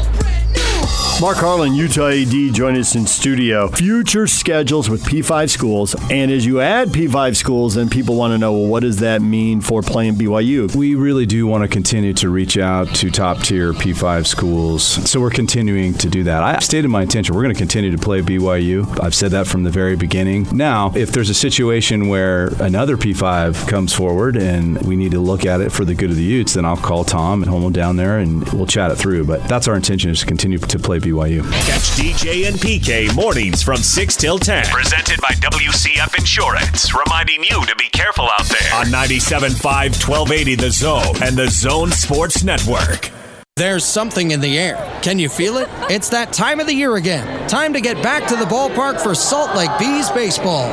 Mark 1.20 1.37
Harlan, 1.37 1.74
Utah 1.74 2.06
AD, 2.06 2.54
join 2.54 2.78
us 2.78 2.94
in 2.94 3.06
studio. 3.06 3.68
Future 3.68 4.26
schedules 4.26 4.88
with 4.88 5.04
P5 5.04 5.50
schools. 5.50 5.94
And 6.11 6.30
as 6.30 6.46
you 6.46 6.62
add 6.62 6.88
P5 6.88 7.37
schools, 7.37 7.74
then 7.74 7.90
people 7.90 8.16
want 8.16 8.33
to 8.33 8.38
know, 8.38 8.54
well, 8.54 8.66
what 8.66 8.80
does 8.80 9.00
that 9.00 9.20
mean 9.20 9.61
for 9.61 9.83
playing 9.83 10.14
BYU? 10.14 10.74
We 10.74 10.94
really 10.94 11.26
do 11.26 11.46
want 11.46 11.62
to 11.62 11.68
continue 11.68 12.14
to 12.14 12.30
reach 12.30 12.56
out 12.56 12.94
to 12.94 13.11
top 13.11 13.42
tier 13.42 13.74
P5 13.74 14.26
schools. 14.26 14.83
So 14.83 15.20
we're 15.20 15.28
continuing 15.28 15.92
to 15.98 16.09
do 16.09 16.24
that. 16.24 16.42
I 16.42 16.59
stated 16.61 16.88
my 16.88 17.02
intention. 17.02 17.35
We're 17.35 17.42
going 17.42 17.54
to 17.54 17.59
continue 17.59 17.90
to 17.90 17.98
play 17.98 18.22
BYU. 18.22 18.98
I've 19.04 19.14
said 19.14 19.33
that 19.33 19.46
from 19.46 19.62
the 19.62 19.70
very 19.70 19.96
beginning. 19.96 20.48
Now, 20.56 20.90
if 20.96 21.12
there's 21.12 21.28
a 21.28 21.35
situation 21.35 22.09
where 22.09 22.46
another 22.62 22.96
P5 22.96 23.68
comes 23.68 23.92
forward 23.92 24.38
and 24.38 24.80
we 24.87 24.96
need 24.96 25.11
to 25.11 25.20
look 25.20 25.44
at 25.44 25.61
it 25.61 25.70
for 25.70 25.85
the 25.85 25.94
good 25.94 26.09
of 26.09 26.16
the 26.16 26.22
Utes, 26.22 26.54
then 26.54 26.64
I'll 26.64 26.78
call 26.78 27.04
Tom 27.04 27.42
and 27.42 27.52
Holmoe 27.52 27.74
down 27.74 27.96
there 27.96 28.18
and 28.18 28.50
we'll 28.54 28.66
chat 28.66 28.90
it 28.90 28.96
through. 28.96 29.24
But 29.24 29.46
that's 29.48 29.68
our 29.68 29.76
intention 29.76 30.09
is 30.11 30.20
to 30.20 30.26
continue 30.26 30.56
to 30.56 30.78
play 30.78 30.98
BYU. 30.98 31.10
Catch 31.42 31.96
DJ 31.99 32.46
and 32.49 32.57
PK 32.57 33.14
mornings 33.14 33.62
from 33.62 33.79
6 33.79 34.16
till 34.16 34.38
10. 34.38 34.66
Presented 34.66 35.20
by 35.20 35.31
WCF 35.35 36.18
Insurance, 36.18 36.94
reminding 36.94 37.42
you 37.42 37.64
to 37.66 37.77
be 37.77 37.88
careful 37.90 38.29
out 38.38 38.46
there. 38.46 38.75
On 38.75 38.87
97.5, 38.87 39.62
1280 39.62 40.55
The 40.55 40.70
Zone 40.70 41.23
and 41.23 41.37
The 41.37 41.49
Zone 41.49 41.90
Sports 41.90 42.44
Network. 42.44 43.11
There's 43.57 43.85
something 43.85 44.31
in 44.31 44.40
the 44.40 44.59
air. 44.59 45.01
Can 45.03 45.18
you 45.18 45.29
feel 45.29 45.59
it? 45.59 45.68
It's 45.90 46.09
that 46.11 46.33
time 46.33 46.61
of 46.61 46.66
the 46.66 46.75
year 46.75 46.96
again. 46.96 47.49
Time 47.49 47.73
to 47.75 47.81
get 47.81 48.03
back 48.03 48.27
to 48.29 48.37
the 48.37 48.44
ballpark 48.44 49.01
for 49.03 49.14
Salt 49.14 49.55
Lake 49.55 49.70
Bees 49.79 50.11
baseball. 50.11 50.73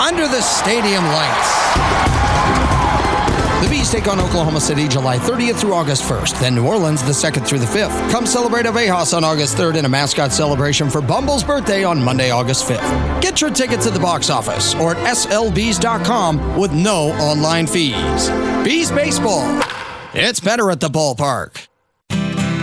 Under 0.00 0.26
the 0.28 0.40
stadium 0.40 1.04
lights. 1.04 2.35
The 3.62 3.68
Bees 3.70 3.90
take 3.90 4.06
on 4.06 4.20
Oklahoma 4.20 4.60
City 4.60 4.86
July 4.86 5.16
30th 5.18 5.60
through 5.60 5.72
August 5.72 6.02
1st, 6.02 6.40
then 6.40 6.54
New 6.54 6.66
Orleans 6.66 7.02
the 7.02 7.12
2nd 7.12 7.46
through 7.46 7.58
the 7.58 7.66
5th. 7.66 8.10
Come 8.10 8.26
celebrate 8.26 8.66
Abejas 8.66 9.16
on 9.16 9.24
August 9.24 9.56
3rd 9.56 9.78
and 9.78 9.86
a 9.86 9.88
mascot 9.88 10.30
celebration 10.30 10.90
for 10.90 11.00
Bumble's 11.00 11.42
birthday 11.42 11.82
on 11.82 12.02
Monday, 12.02 12.30
August 12.30 12.68
5th. 12.68 13.22
Get 13.22 13.40
your 13.40 13.50
tickets 13.50 13.86
at 13.86 13.94
the 13.94 14.00
box 14.00 14.28
office 14.28 14.74
or 14.74 14.94
at 14.94 15.16
slbees.com 15.16 16.56
with 16.58 16.72
no 16.72 17.12
online 17.14 17.66
fees. 17.66 18.28
Bees 18.62 18.90
Baseball. 18.90 19.62
It's 20.12 20.40
better 20.40 20.70
at 20.70 20.80
the 20.80 20.88
ballpark. 20.88 21.66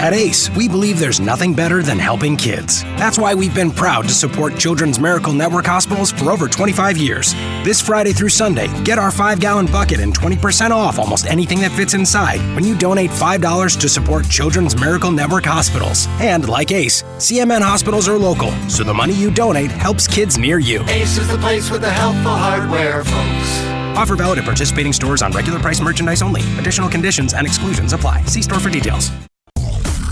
At 0.04 0.12
ACE, 0.12 0.50
we 0.58 0.68
believe 0.68 1.00
there's 1.00 1.22
nothing 1.22 1.54
better 1.54 1.82
than 1.82 1.98
helping 1.98 2.36
kids. 2.36 2.84
That's 3.00 3.18
why 3.18 3.34
we've 3.34 3.56
been 3.56 3.72
proud 3.72 4.02
to 4.10 4.14
support 4.14 4.58
Children's 4.58 5.00
Miracle 5.00 5.32
Network 5.32 5.66
hospitals 5.66 6.12
for 6.12 6.30
over 6.30 6.50
25 6.50 6.98
years. 6.98 7.32
This 7.64 7.80
Friday 7.80 8.12
through 8.12 8.28
Sunday, 8.28 8.68
get 8.84 9.00
our 9.00 9.12
5 9.12 9.40
gallon 9.40 9.66
bucket 9.66 10.02
and 10.02 10.14
20% 10.14 10.72
off 10.72 11.00
almost 11.00 11.26
anything 11.26 11.62
that 11.62 11.72
fits 11.72 11.94
inside 11.94 12.42
when 12.54 12.66
you 12.66 12.78
donate 12.78 13.12
$5 13.12 13.80
to 13.80 13.88
support 13.88 14.28
Children's 14.28 14.78
Miracle 14.78 15.10
Network 15.10 15.46
hospitals. 15.46 16.08
And 16.20 16.50
like 16.50 16.74
ACE, 16.74 17.04
CMN 17.20 17.62
hospitals 17.62 18.10
are 18.10 18.18
local, 18.18 18.52
so 18.68 18.84
the 18.84 18.94
money 18.94 19.14
you 19.14 19.32
donate 19.32 19.72
helps 19.72 20.06
kids 20.06 20.38
near 20.38 20.60
you. 20.60 20.84
Ace 20.90 21.18
is 21.18 21.30
the 21.30 21.38
place 21.38 21.72
with 21.72 21.80
the 21.80 21.90
helpful 21.90 22.36
hardware, 22.36 23.06
folks. 23.06 23.64
Offer 23.96 24.18
valid 24.18 24.40
at 24.40 24.44
participating 24.44 24.92
stores 24.92 25.22
on 25.22 25.32
regular 25.32 25.60
price 25.60 25.80
merchandise 25.80 26.22
only. 26.22 26.42
Additional 26.60 26.90
conditions 26.90 27.34
and 27.34 27.48
exclusions 27.48 27.94
apply. 27.94 28.22
See 28.26 28.42
store 28.42 28.60
for 28.60 28.70
details. 28.70 29.10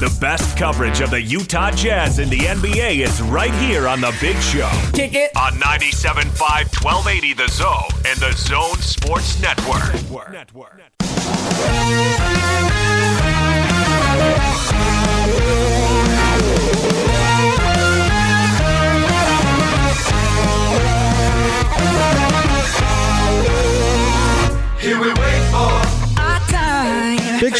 The 0.02 0.18
best 0.20 0.58
coverage 0.58 1.00
of 1.00 1.12
the 1.12 1.22
Utah 1.22 1.70
Jazz 1.70 2.18
in 2.18 2.28
the 2.28 2.40
NBA 2.40 3.06
is 3.06 3.22
right 3.22 3.54
here 3.54 3.88
on 3.88 4.02
The 4.02 4.12
Big 4.20 4.36
Show. 4.38 4.68
Kick 4.94 5.14
it. 5.14 5.30
On 5.38 5.54
97.5, 5.54 6.26
1280 6.40 7.34
The 7.34 7.48
Zone 7.48 8.02
and 8.08 8.20
The 8.20 8.32
Zone 8.32 8.78
Sports 8.78 9.40
Network. 9.40 9.94
Network. 10.32 10.82
Here 11.04 11.86
we 11.86 12.11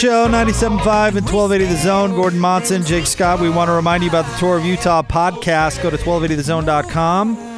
Show 0.02 0.28
97.5 0.28 1.16
and 1.16 1.30
1280 1.30 1.66
The 1.66 1.78
Zone. 1.78 2.16
Gordon 2.16 2.40
Monson, 2.40 2.84
Jake 2.84 3.06
Scott. 3.06 3.40
We 3.40 3.52
want 3.52 3.68
to 3.68 3.74
remind 3.74 4.02
you 4.02 4.10
about 4.10 4.26
the 4.26 4.36
Tour 4.40 4.58
of 4.58 4.66
Utah 4.66 5.04
podcast. 5.04 5.84
Go 5.84 5.92
to 5.92 5.98
1280thezone.com. 5.98 7.51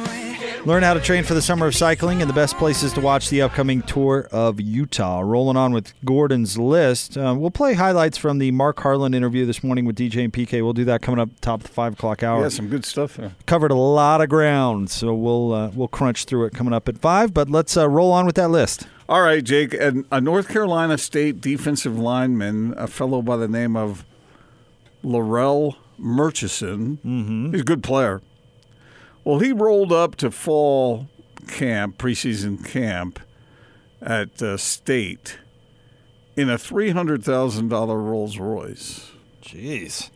Learn 0.66 0.82
how 0.82 0.94
to 0.94 1.00
train 1.00 1.24
for 1.24 1.34
the 1.34 1.42
summer 1.42 1.66
of 1.66 1.74
cycling 1.74 2.22
and 2.22 2.30
the 2.30 2.34
best 2.34 2.56
places 2.56 2.94
to 2.94 3.00
watch 3.02 3.28
the 3.28 3.42
upcoming 3.42 3.82
Tour 3.82 4.28
of 4.32 4.58
Utah. 4.58 5.20
Rolling 5.20 5.58
on 5.58 5.74
with 5.74 5.92
Gordon's 6.06 6.56
list. 6.56 7.18
Uh, 7.18 7.34
we'll 7.36 7.50
play 7.50 7.74
highlights 7.74 8.16
from 8.16 8.38
the 8.38 8.50
Mark 8.50 8.80
Harlan 8.80 9.12
interview 9.12 9.44
this 9.44 9.62
morning 9.62 9.84
with 9.84 9.94
DJ 9.94 10.24
and 10.24 10.32
PK. 10.32 10.62
We'll 10.62 10.72
do 10.72 10.86
that 10.86 11.02
coming 11.02 11.20
up 11.20 11.28
top 11.42 11.60
of 11.60 11.66
the 11.66 11.72
5 11.74 11.92
o'clock 11.92 12.22
hour. 12.22 12.40
Yeah, 12.40 12.48
some 12.48 12.70
good 12.70 12.86
stuff 12.86 13.18
there. 13.18 13.32
Covered 13.44 13.72
a 13.72 13.74
lot 13.74 14.22
of 14.22 14.30
ground, 14.30 14.88
so 14.88 15.12
we'll 15.12 15.52
uh, 15.52 15.70
we'll 15.74 15.86
crunch 15.86 16.24
through 16.24 16.46
it 16.46 16.54
coming 16.54 16.72
up 16.72 16.88
at 16.88 16.96
5. 16.96 17.34
But 17.34 17.50
let's 17.50 17.76
uh, 17.76 17.86
roll 17.86 18.10
on 18.10 18.24
with 18.24 18.36
that 18.36 18.48
list. 18.48 18.86
All 19.06 19.20
right, 19.20 19.44
Jake. 19.44 19.74
And 19.74 20.06
a 20.10 20.18
North 20.18 20.48
Carolina 20.48 20.96
State 20.96 21.42
defensive 21.42 21.98
lineman, 21.98 22.72
a 22.78 22.86
fellow 22.86 23.20
by 23.20 23.36
the 23.36 23.48
name 23.48 23.76
of 23.76 24.06
Larrell 25.04 25.76
Murchison. 25.98 26.96
Mm-hmm. 27.04 27.52
He's 27.52 27.60
a 27.60 27.64
good 27.64 27.82
player. 27.82 28.22
Well, 29.24 29.38
he 29.38 29.52
rolled 29.52 29.92
up 29.92 30.16
to 30.16 30.30
fall 30.30 31.08
camp, 31.48 31.96
preseason 31.98 32.62
camp 32.64 33.18
at 34.02 34.42
uh, 34.42 34.58
State 34.58 35.38
in 36.36 36.50
a 36.50 36.56
$300,000 36.56 37.70
Rolls 37.88 38.38
Royce. 38.38 39.12
Jeez. 39.42 40.10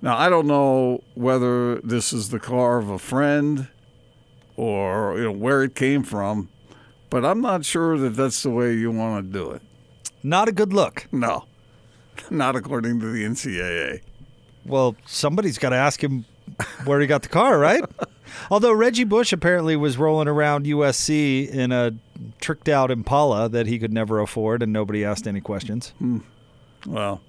Now, 0.00 0.16
I 0.16 0.30
don't 0.30 0.46
know 0.46 1.02
whether 1.14 1.76
this 1.80 2.12
is 2.12 2.30
the 2.30 2.38
car 2.38 2.78
of 2.78 2.88
a 2.88 2.98
friend 2.98 3.68
or 4.56 5.18
you 5.18 5.24
know, 5.24 5.32
where 5.32 5.62
it 5.62 5.74
came 5.74 6.02
from, 6.02 6.48
but 7.10 7.24
I'm 7.24 7.40
not 7.40 7.64
sure 7.64 7.98
that 7.98 8.10
that's 8.10 8.42
the 8.42 8.50
way 8.50 8.74
you 8.74 8.90
want 8.90 9.26
to 9.26 9.32
do 9.38 9.50
it. 9.50 9.62
Not 10.22 10.48
a 10.48 10.52
good 10.52 10.72
look. 10.72 11.06
No, 11.12 11.44
not 12.30 12.56
according 12.56 13.00
to 13.00 13.06
the 13.10 13.24
NCAA. 13.24 14.00
Well, 14.64 14.96
somebody's 15.06 15.58
got 15.58 15.70
to 15.70 15.76
ask 15.76 16.02
him 16.02 16.24
where 16.84 17.00
he 17.00 17.06
got 17.06 17.22
the 17.22 17.28
car, 17.28 17.58
right? 17.58 17.84
Although 18.50 18.72
Reggie 18.72 19.04
Bush 19.04 19.32
apparently 19.32 19.76
was 19.76 19.98
rolling 19.98 20.28
around 20.28 20.66
USC 20.66 21.48
in 21.48 21.72
a 21.72 21.94
tricked 22.40 22.68
out 22.68 22.90
Impala 22.90 23.48
that 23.48 23.66
he 23.66 23.78
could 23.78 23.92
never 23.92 24.20
afford, 24.20 24.62
and 24.62 24.72
nobody 24.72 25.04
asked 25.04 25.26
any 25.26 25.40
questions. 25.40 25.90
Hmm. 25.98 26.18
Well, 26.86 27.20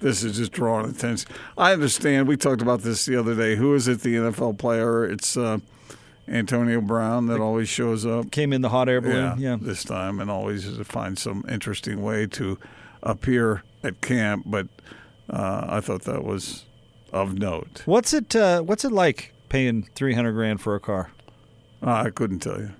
this 0.00 0.22
is 0.22 0.36
just 0.36 0.52
drawing 0.52 0.90
attention. 0.90 1.30
I 1.56 1.72
understand. 1.72 2.28
We 2.28 2.36
talked 2.36 2.62
about 2.62 2.82
this 2.82 3.04
the 3.06 3.16
other 3.16 3.34
day. 3.34 3.56
Who 3.56 3.74
is 3.74 3.88
it? 3.88 4.00
The 4.00 4.16
NFL 4.16 4.58
player? 4.58 5.04
It's 5.04 5.36
uh, 5.36 5.58
Antonio 6.28 6.80
Brown 6.80 7.26
that 7.26 7.40
always 7.40 7.68
shows 7.68 8.06
up. 8.06 8.30
Came 8.30 8.52
in 8.52 8.62
the 8.62 8.70
hot 8.70 8.88
air 8.88 9.00
balloon. 9.00 9.38
Yeah. 9.38 9.56
This 9.60 9.84
time, 9.84 10.20
and 10.20 10.30
always 10.30 10.76
finds 10.86 11.22
some 11.22 11.44
interesting 11.48 12.02
way 12.02 12.26
to 12.28 12.58
appear 13.02 13.62
at 13.82 14.00
camp. 14.00 14.44
But 14.46 14.68
uh, 15.30 15.66
I 15.68 15.80
thought 15.80 16.02
that 16.02 16.24
was 16.24 16.64
of 17.12 17.38
note. 17.38 17.82
What's 17.86 18.12
it? 18.12 18.34
Uh, 18.34 18.62
what's 18.62 18.84
it 18.84 18.92
like 18.92 19.33
paying 19.54 19.84
three 19.94 20.14
hundred 20.14 20.32
grand 20.32 20.60
for 20.60 20.74
a 20.74 20.80
car? 20.80 21.12
Uh, 21.80 21.92
I 22.06 22.10
couldn't 22.10 22.40
tell 22.40 22.58
you. 22.58 22.70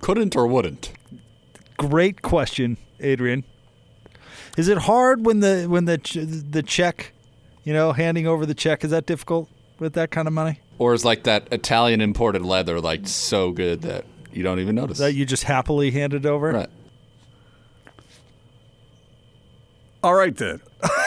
Couldn't 0.00 0.34
or 0.34 0.48
wouldn't? 0.48 0.92
Great 1.76 2.20
question, 2.20 2.78
Adrian. 2.98 3.44
Is 4.58 4.66
it 4.66 4.76
hard 4.78 5.24
when 5.24 5.38
the 5.38 5.66
when 5.68 5.84
the 5.84 5.98
the 6.50 6.64
check, 6.64 7.12
you 7.62 7.72
know, 7.72 7.92
handing 7.92 8.26
over 8.26 8.44
the 8.44 8.54
check 8.54 8.82
is 8.82 8.90
that 8.90 9.06
difficult 9.06 9.48
with 9.78 9.92
that 9.92 10.10
kind 10.10 10.26
of 10.26 10.34
money? 10.34 10.58
Or 10.78 10.94
is 10.94 11.04
like 11.04 11.22
that 11.22 11.46
Italian 11.52 12.00
imported 12.00 12.42
leather 12.42 12.80
like 12.80 13.06
so 13.06 13.52
good 13.52 13.82
that 13.82 14.04
you 14.32 14.42
don't 14.42 14.58
even 14.58 14.74
notice? 14.74 14.98
That 14.98 15.14
you 15.14 15.24
just 15.24 15.44
happily 15.44 15.92
hand 15.92 16.12
it 16.12 16.26
over? 16.26 16.50
Right. 16.50 16.70
All 20.02 20.14
right 20.14 20.36
then. 20.36 20.60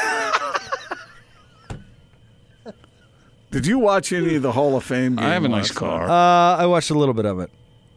Did 3.56 3.66
you 3.68 3.80
watch 3.80 4.12
any 4.12 4.36
of 4.36 4.42
the 4.42 4.52
Hall 4.52 4.76
of 4.76 4.84
Fame? 4.84 5.16
Game 5.16 5.26
I 5.26 5.30
have 5.30 5.46
a 5.46 5.48
nice 5.48 5.70
last 5.70 5.76
car. 5.76 6.08
night? 6.08 6.54
Uh, 6.54 6.58
I 6.58 6.66
watched 6.66 6.90
a 6.90 6.94
little 6.94 7.14
bit 7.14 7.26
of 7.26 7.40
it, 7.40 7.50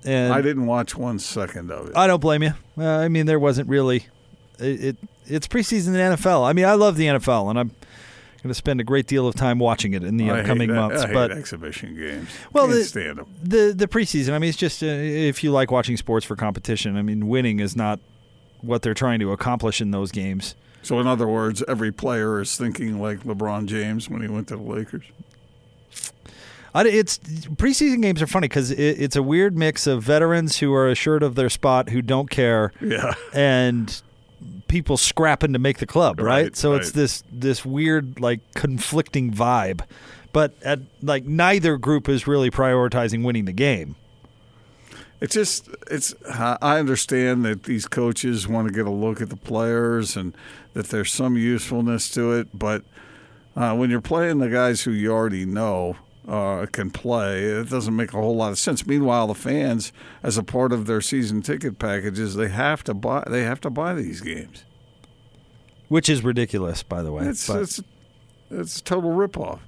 and 0.04 0.32
I 0.32 0.40
didn't 0.40 0.66
watch 0.66 0.94
one 0.96 1.18
second 1.18 1.72
of 1.72 1.88
it. 1.88 1.96
I 1.96 2.06
don't 2.06 2.20
blame 2.20 2.44
you. 2.44 2.52
Uh, 2.78 2.84
I 2.86 3.08
mean, 3.08 3.26
there 3.26 3.40
wasn't 3.40 3.68
really. 3.68 4.06
It, 4.60 4.84
it 4.84 4.96
it's 5.26 5.48
preseason 5.48 5.88
in 5.88 5.92
the 5.94 5.98
NFL. 6.16 6.48
I 6.48 6.52
mean, 6.52 6.64
I 6.64 6.74
love 6.74 6.96
the 6.96 7.06
NFL, 7.06 7.50
and 7.50 7.58
I'm 7.58 7.68
going 8.40 8.50
to 8.50 8.54
spend 8.54 8.80
a 8.80 8.84
great 8.84 9.08
deal 9.08 9.26
of 9.26 9.34
time 9.34 9.58
watching 9.58 9.94
it 9.94 10.04
in 10.04 10.16
the 10.16 10.30
I 10.30 10.34
hate 10.36 10.40
upcoming 10.42 10.68
that- 10.68 10.74
months. 10.76 11.02
I 11.02 11.08
hate 11.08 11.14
but 11.14 11.32
exhibition 11.32 11.96
games. 11.96 12.28
Well, 12.52 12.66
Can't 12.68 12.78
the, 12.78 12.84
stand 12.84 13.18
'em. 13.18 13.26
the 13.42 13.72
the 13.76 13.88
preseason. 13.88 14.34
I 14.34 14.38
mean, 14.38 14.50
it's 14.50 14.56
just 14.58 14.80
uh, 14.84 14.86
if 14.86 15.42
you 15.42 15.50
like 15.50 15.72
watching 15.72 15.96
sports 15.96 16.24
for 16.24 16.36
competition. 16.36 16.96
I 16.96 17.02
mean, 17.02 17.26
winning 17.26 17.58
is 17.58 17.74
not 17.74 17.98
what 18.60 18.82
they're 18.82 18.94
trying 18.94 19.18
to 19.18 19.32
accomplish 19.32 19.80
in 19.80 19.90
those 19.90 20.12
games. 20.12 20.54
So, 20.82 21.00
in 21.00 21.08
other 21.08 21.26
words, 21.26 21.64
every 21.66 21.90
player 21.90 22.40
is 22.40 22.56
thinking 22.56 23.00
like 23.02 23.24
LeBron 23.24 23.66
James 23.66 24.08
when 24.08 24.22
he 24.22 24.28
went 24.28 24.46
to 24.48 24.56
the 24.56 24.62
Lakers. 24.62 25.04
I, 26.74 26.86
it's 26.86 27.18
preseason 27.18 28.02
games 28.02 28.20
are 28.22 28.26
funny 28.26 28.46
because 28.48 28.70
it, 28.70 28.78
it's 28.78 29.16
a 29.16 29.22
weird 29.22 29.56
mix 29.56 29.86
of 29.86 30.02
veterans 30.02 30.58
who 30.58 30.72
are 30.74 30.88
assured 30.88 31.22
of 31.22 31.34
their 31.34 31.48
spot, 31.50 31.88
who 31.90 32.02
don't 32.02 32.28
care, 32.30 32.72
Yeah. 32.80 33.14
and 33.32 34.00
people 34.68 34.96
scrapping 34.96 35.52
to 35.54 35.58
make 35.58 35.78
the 35.78 35.86
club, 35.86 36.20
right? 36.20 36.44
Right, 36.44 36.56
so 36.56 36.74
it's 36.74 36.92
this 36.92 37.24
this 37.32 37.64
weird 37.64 38.20
like 38.20 38.40
conflicting 38.54 39.32
vibe, 39.32 39.80
but 40.32 40.52
at 40.62 40.80
like 41.02 41.24
neither 41.24 41.76
group 41.78 42.08
is 42.08 42.26
really 42.26 42.50
prioritizing 42.50 43.24
winning 43.24 43.46
the 43.46 43.52
game. 43.52 43.96
It's 45.20 45.34
just 45.34 45.68
it's. 45.90 46.14
I 46.30 46.78
understand 46.78 47.44
that 47.44 47.64
these 47.64 47.86
coaches 47.86 48.46
want 48.46 48.68
to 48.68 48.74
get 48.74 48.86
a 48.86 48.90
look 48.90 49.20
at 49.20 49.30
the 49.30 49.36
players 49.36 50.16
and 50.16 50.32
that 50.74 50.88
there's 50.90 51.12
some 51.12 51.36
usefulness 51.36 52.08
to 52.10 52.32
it, 52.34 52.56
but 52.56 52.84
uh, 53.56 53.74
when 53.74 53.90
you're 53.90 54.00
playing 54.00 54.38
the 54.38 54.48
guys 54.48 54.82
who 54.82 54.92
you 54.92 55.10
already 55.10 55.44
know 55.44 55.96
uh, 56.28 56.66
can 56.66 56.90
play, 56.90 57.42
it 57.44 57.70
doesn't 57.70 57.96
make 57.96 58.12
a 58.12 58.20
whole 58.20 58.36
lot 58.36 58.50
of 58.52 58.58
sense. 58.58 58.86
Meanwhile, 58.86 59.28
the 59.28 59.34
fans, 59.34 59.92
as 60.22 60.36
a 60.36 60.42
part 60.42 60.72
of 60.72 60.86
their 60.86 61.00
season 61.00 61.40
ticket 61.42 61.78
packages, 61.78 62.34
they 62.34 62.48
have 62.48 62.84
to 62.84 62.94
buy. 62.94 63.24
They 63.28 63.42
have 63.44 63.60
to 63.62 63.70
buy 63.70 63.94
these 63.94 64.20
games. 64.20 64.64
Which 65.88 66.08
is 66.10 66.22
ridiculous, 66.22 66.82
by 66.82 67.02
the 67.02 67.10
way. 67.12 67.24
It's 67.26 67.46
but- 67.46 67.62
it's 67.62 67.80
it's 68.50 68.78
a 68.80 68.84
total 68.84 69.10
ripoff. 69.12 69.60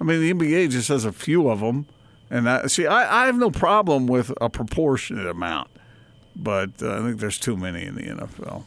I 0.00 0.04
mean, 0.04 0.20
the 0.20 0.32
NBA 0.32 0.70
just 0.70 0.88
has 0.88 1.04
a 1.06 1.12
few 1.12 1.48
of 1.48 1.60
them, 1.60 1.86
and 2.30 2.46
that, 2.46 2.70
see, 2.70 2.86
I, 2.86 3.22
I 3.22 3.26
have 3.26 3.36
no 3.38 3.50
problem 3.50 4.06
with 4.06 4.30
a 4.40 4.50
proportionate 4.50 5.26
amount, 5.26 5.70
but 6.34 6.70
uh, 6.82 6.98
I 6.98 7.00
think 7.00 7.20
there's 7.20 7.38
too 7.38 7.56
many 7.56 7.84
in 7.84 7.94
the 7.94 8.02
NFL 8.02 8.64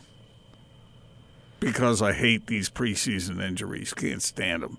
because 1.60 2.02
I 2.02 2.14
hate 2.14 2.48
these 2.48 2.70
preseason 2.70 3.42
injuries. 3.44 3.94
Can't 3.94 4.22
stand 4.24 4.64
them, 4.64 4.78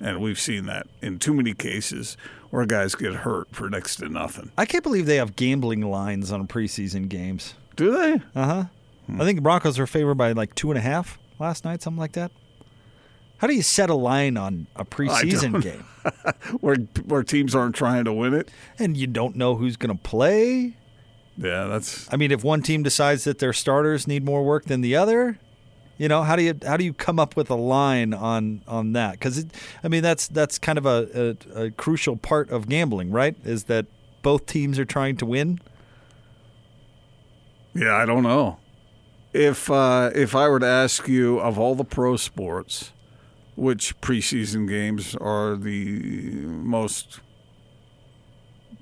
and 0.00 0.20
we've 0.20 0.40
seen 0.40 0.66
that 0.66 0.86
in 1.02 1.18
too 1.18 1.34
many 1.34 1.54
cases 1.54 2.16
where 2.50 2.66
guys 2.66 2.94
get 2.94 3.14
hurt 3.14 3.48
for 3.52 3.70
next 3.70 3.96
to 3.96 4.08
nothing. 4.08 4.50
I 4.58 4.66
can't 4.66 4.82
believe 4.82 5.06
they 5.06 5.16
have 5.16 5.36
gambling 5.36 5.82
lines 5.82 6.32
on 6.32 6.48
preseason 6.48 7.08
games. 7.08 7.54
Do 7.76 7.92
they? 7.92 8.14
Uh 8.34 8.46
huh. 8.46 8.64
I 9.18 9.24
think 9.24 9.38
the 9.38 9.42
Broncos 9.42 9.78
were 9.78 9.86
favored 9.86 10.14
by 10.14 10.32
like 10.32 10.54
two 10.54 10.70
and 10.70 10.78
a 10.78 10.80
half 10.80 11.18
last 11.38 11.64
night, 11.64 11.82
something 11.82 11.98
like 11.98 12.12
that. 12.12 12.30
How 13.38 13.46
do 13.46 13.54
you 13.54 13.62
set 13.62 13.88
a 13.88 13.94
line 13.94 14.36
on 14.36 14.66
a 14.76 14.84
preseason 14.84 15.62
game? 15.62 15.84
where 16.60 16.76
where 17.06 17.22
teams 17.22 17.54
aren't 17.54 17.74
trying 17.74 18.04
to 18.04 18.12
win 18.12 18.34
it, 18.34 18.50
and 18.78 18.96
you 18.96 19.06
don't 19.06 19.34
know 19.34 19.54
who's 19.56 19.76
going 19.76 19.96
to 19.96 20.02
play. 20.02 20.76
Yeah, 21.36 21.64
that's. 21.64 22.12
I 22.12 22.16
mean, 22.16 22.32
if 22.32 22.44
one 22.44 22.62
team 22.62 22.82
decides 22.82 23.24
that 23.24 23.38
their 23.38 23.54
starters 23.54 24.06
need 24.06 24.24
more 24.24 24.44
work 24.44 24.66
than 24.66 24.82
the 24.82 24.94
other, 24.94 25.38
you 26.00 26.08
know, 26.08 26.22
how 26.22 26.34
do 26.34 26.42
you 26.42 26.54
how 26.66 26.78
do 26.78 26.84
you 26.84 26.94
come 26.94 27.20
up 27.20 27.36
with 27.36 27.50
a 27.50 27.54
line 27.54 28.14
on 28.14 28.62
on 28.66 28.94
that? 28.94 29.12
Because 29.12 29.44
I 29.84 29.88
mean, 29.88 30.02
that's 30.02 30.28
that's 30.28 30.58
kind 30.58 30.78
of 30.78 30.86
a, 30.86 31.36
a, 31.54 31.64
a 31.64 31.70
crucial 31.72 32.16
part 32.16 32.48
of 32.48 32.70
gambling, 32.70 33.10
right? 33.10 33.36
Is 33.44 33.64
that 33.64 33.84
both 34.22 34.46
teams 34.46 34.78
are 34.78 34.86
trying 34.86 35.18
to 35.18 35.26
win. 35.26 35.60
Yeah, 37.74 37.94
I 37.96 38.06
don't 38.06 38.22
know. 38.22 38.60
If 39.34 39.70
uh, 39.70 40.10
if 40.14 40.34
I 40.34 40.48
were 40.48 40.58
to 40.60 40.66
ask 40.66 41.06
you 41.06 41.38
of 41.38 41.58
all 41.58 41.74
the 41.74 41.84
pro 41.84 42.16
sports, 42.16 42.92
which 43.54 44.00
preseason 44.00 44.66
games 44.66 45.14
are 45.16 45.54
the 45.54 46.00
most 46.46 47.20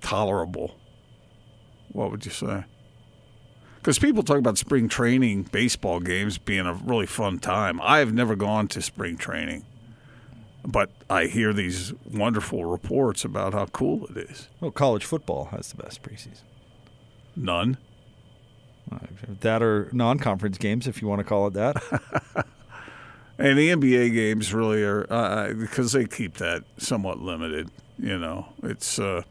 tolerable, 0.01 0.77
what 1.91 2.13
would 2.13 2.25
you 2.25 2.31
say? 2.31 2.63
Because 3.79 3.99
people 3.99 4.23
talk 4.23 4.39
about 4.39 4.59
spring 4.59 4.89
training 4.89 5.45
baseball 5.45 6.01
games 6.01 6.37
being 6.39 6.67
a 6.67 6.75
really 6.75 7.07
fun 7.07 7.39
time. 7.39 7.81
I 7.83 7.99
have 7.99 8.13
never 8.13 8.37
gone 8.37 8.69
to 8.69 8.83
spring 8.83 9.17
training, 9.17 9.65
but 10.65 10.91
I 11.09 11.27
hear 11.27 11.53
these 11.53 11.93
wonderful 12.05 12.65
reports 12.65 13.25
about 13.25 13.55
how 13.55 13.67
cool 13.67 14.07
it 14.07 14.17
is. 14.17 14.49
Well, 14.61 14.71
college 14.71 15.05
football 15.05 15.47
has 15.47 15.73
the 15.73 15.83
best 15.83 16.03
preseason. 16.03 16.43
None. 17.37 17.79
That 19.41 19.63
or 19.63 19.91
non-conference 19.93 20.59
games, 20.59 20.87
if 20.87 21.01
you 21.01 21.09
want 21.09 21.21
to 21.21 21.25
call 21.25 21.47
it 21.47 21.55
that. 21.55 22.47
And 23.39 23.57
the 23.57 23.71
NBA 23.71 24.13
games 24.15 24.53
really 24.53 24.83
are 24.83 25.07
uh, 25.09 25.53
because 25.53 25.93
they 25.93 26.07
keep 26.07 26.39
that 26.39 26.65
somewhat 26.77 27.21
limited. 27.21 27.71
You 27.97 28.19
know, 28.19 28.49
it's 28.65 28.99
uh, 28.99 29.23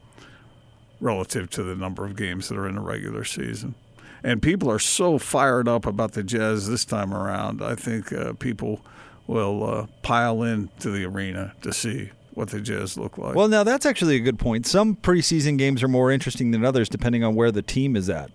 relative 0.98 1.50
to 1.50 1.62
the 1.62 1.74
number 1.74 2.06
of 2.06 2.16
games 2.16 2.48
that 2.48 2.56
are 2.56 2.66
in 2.66 2.76
the 2.76 2.80
regular 2.80 3.24
season. 3.24 3.74
And 4.22 4.42
people 4.42 4.70
are 4.70 4.78
so 4.78 5.18
fired 5.18 5.68
up 5.68 5.86
about 5.86 6.12
the 6.12 6.22
Jazz 6.22 6.68
this 6.68 6.84
time 6.84 7.14
around. 7.14 7.62
I 7.62 7.74
think 7.74 8.12
uh, 8.12 8.32
people 8.34 8.80
will 9.26 9.64
uh, 9.64 9.86
pile 10.02 10.42
in 10.42 10.70
to 10.80 10.90
the 10.90 11.04
arena 11.04 11.54
to 11.62 11.72
see 11.72 12.10
what 12.34 12.50
the 12.50 12.60
Jazz 12.60 12.96
look 12.96 13.18
like. 13.18 13.34
Well, 13.34 13.48
now 13.48 13.64
that's 13.64 13.86
actually 13.86 14.16
a 14.16 14.20
good 14.20 14.38
point. 14.38 14.66
Some 14.66 14.96
preseason 14.96 15.58
games 15.58 15.82
are 15.82 15.88
more 15.88 16.10
interesting 16.10 16.50
than 16.50 16.64
others 16.64 16.88
depending 16.88 17.24
on 17.24 17.34
where 17.34 17.50
the 17.50 17.62
team 17.62 17.96
is 17.96 18.08
at. 18.08 18.30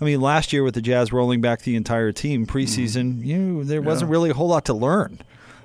I 0.00 0.04
mean, 0.04 0.20
last 0.20 0.52
year 0.52 0.62
with 0.62 0.74
the 0.74 0.82
Jazz 0.82 1.12
rolling 1.12 1.40
back 1.40 1.62
the 1.62 1.74
entire 1.74 2.12
team 2.12 2.46
preseason, 2.46 3.24
you 3.24 3.38
know, 3.38 3.64
there 3.64 3.80
wasn't 3.80 4.10
really 4.10 4.28
a 4.30 4.34
whole 4.34 4.48
lot 4.48 4.66
to 4.66 4.74
learn. 4.74 5.20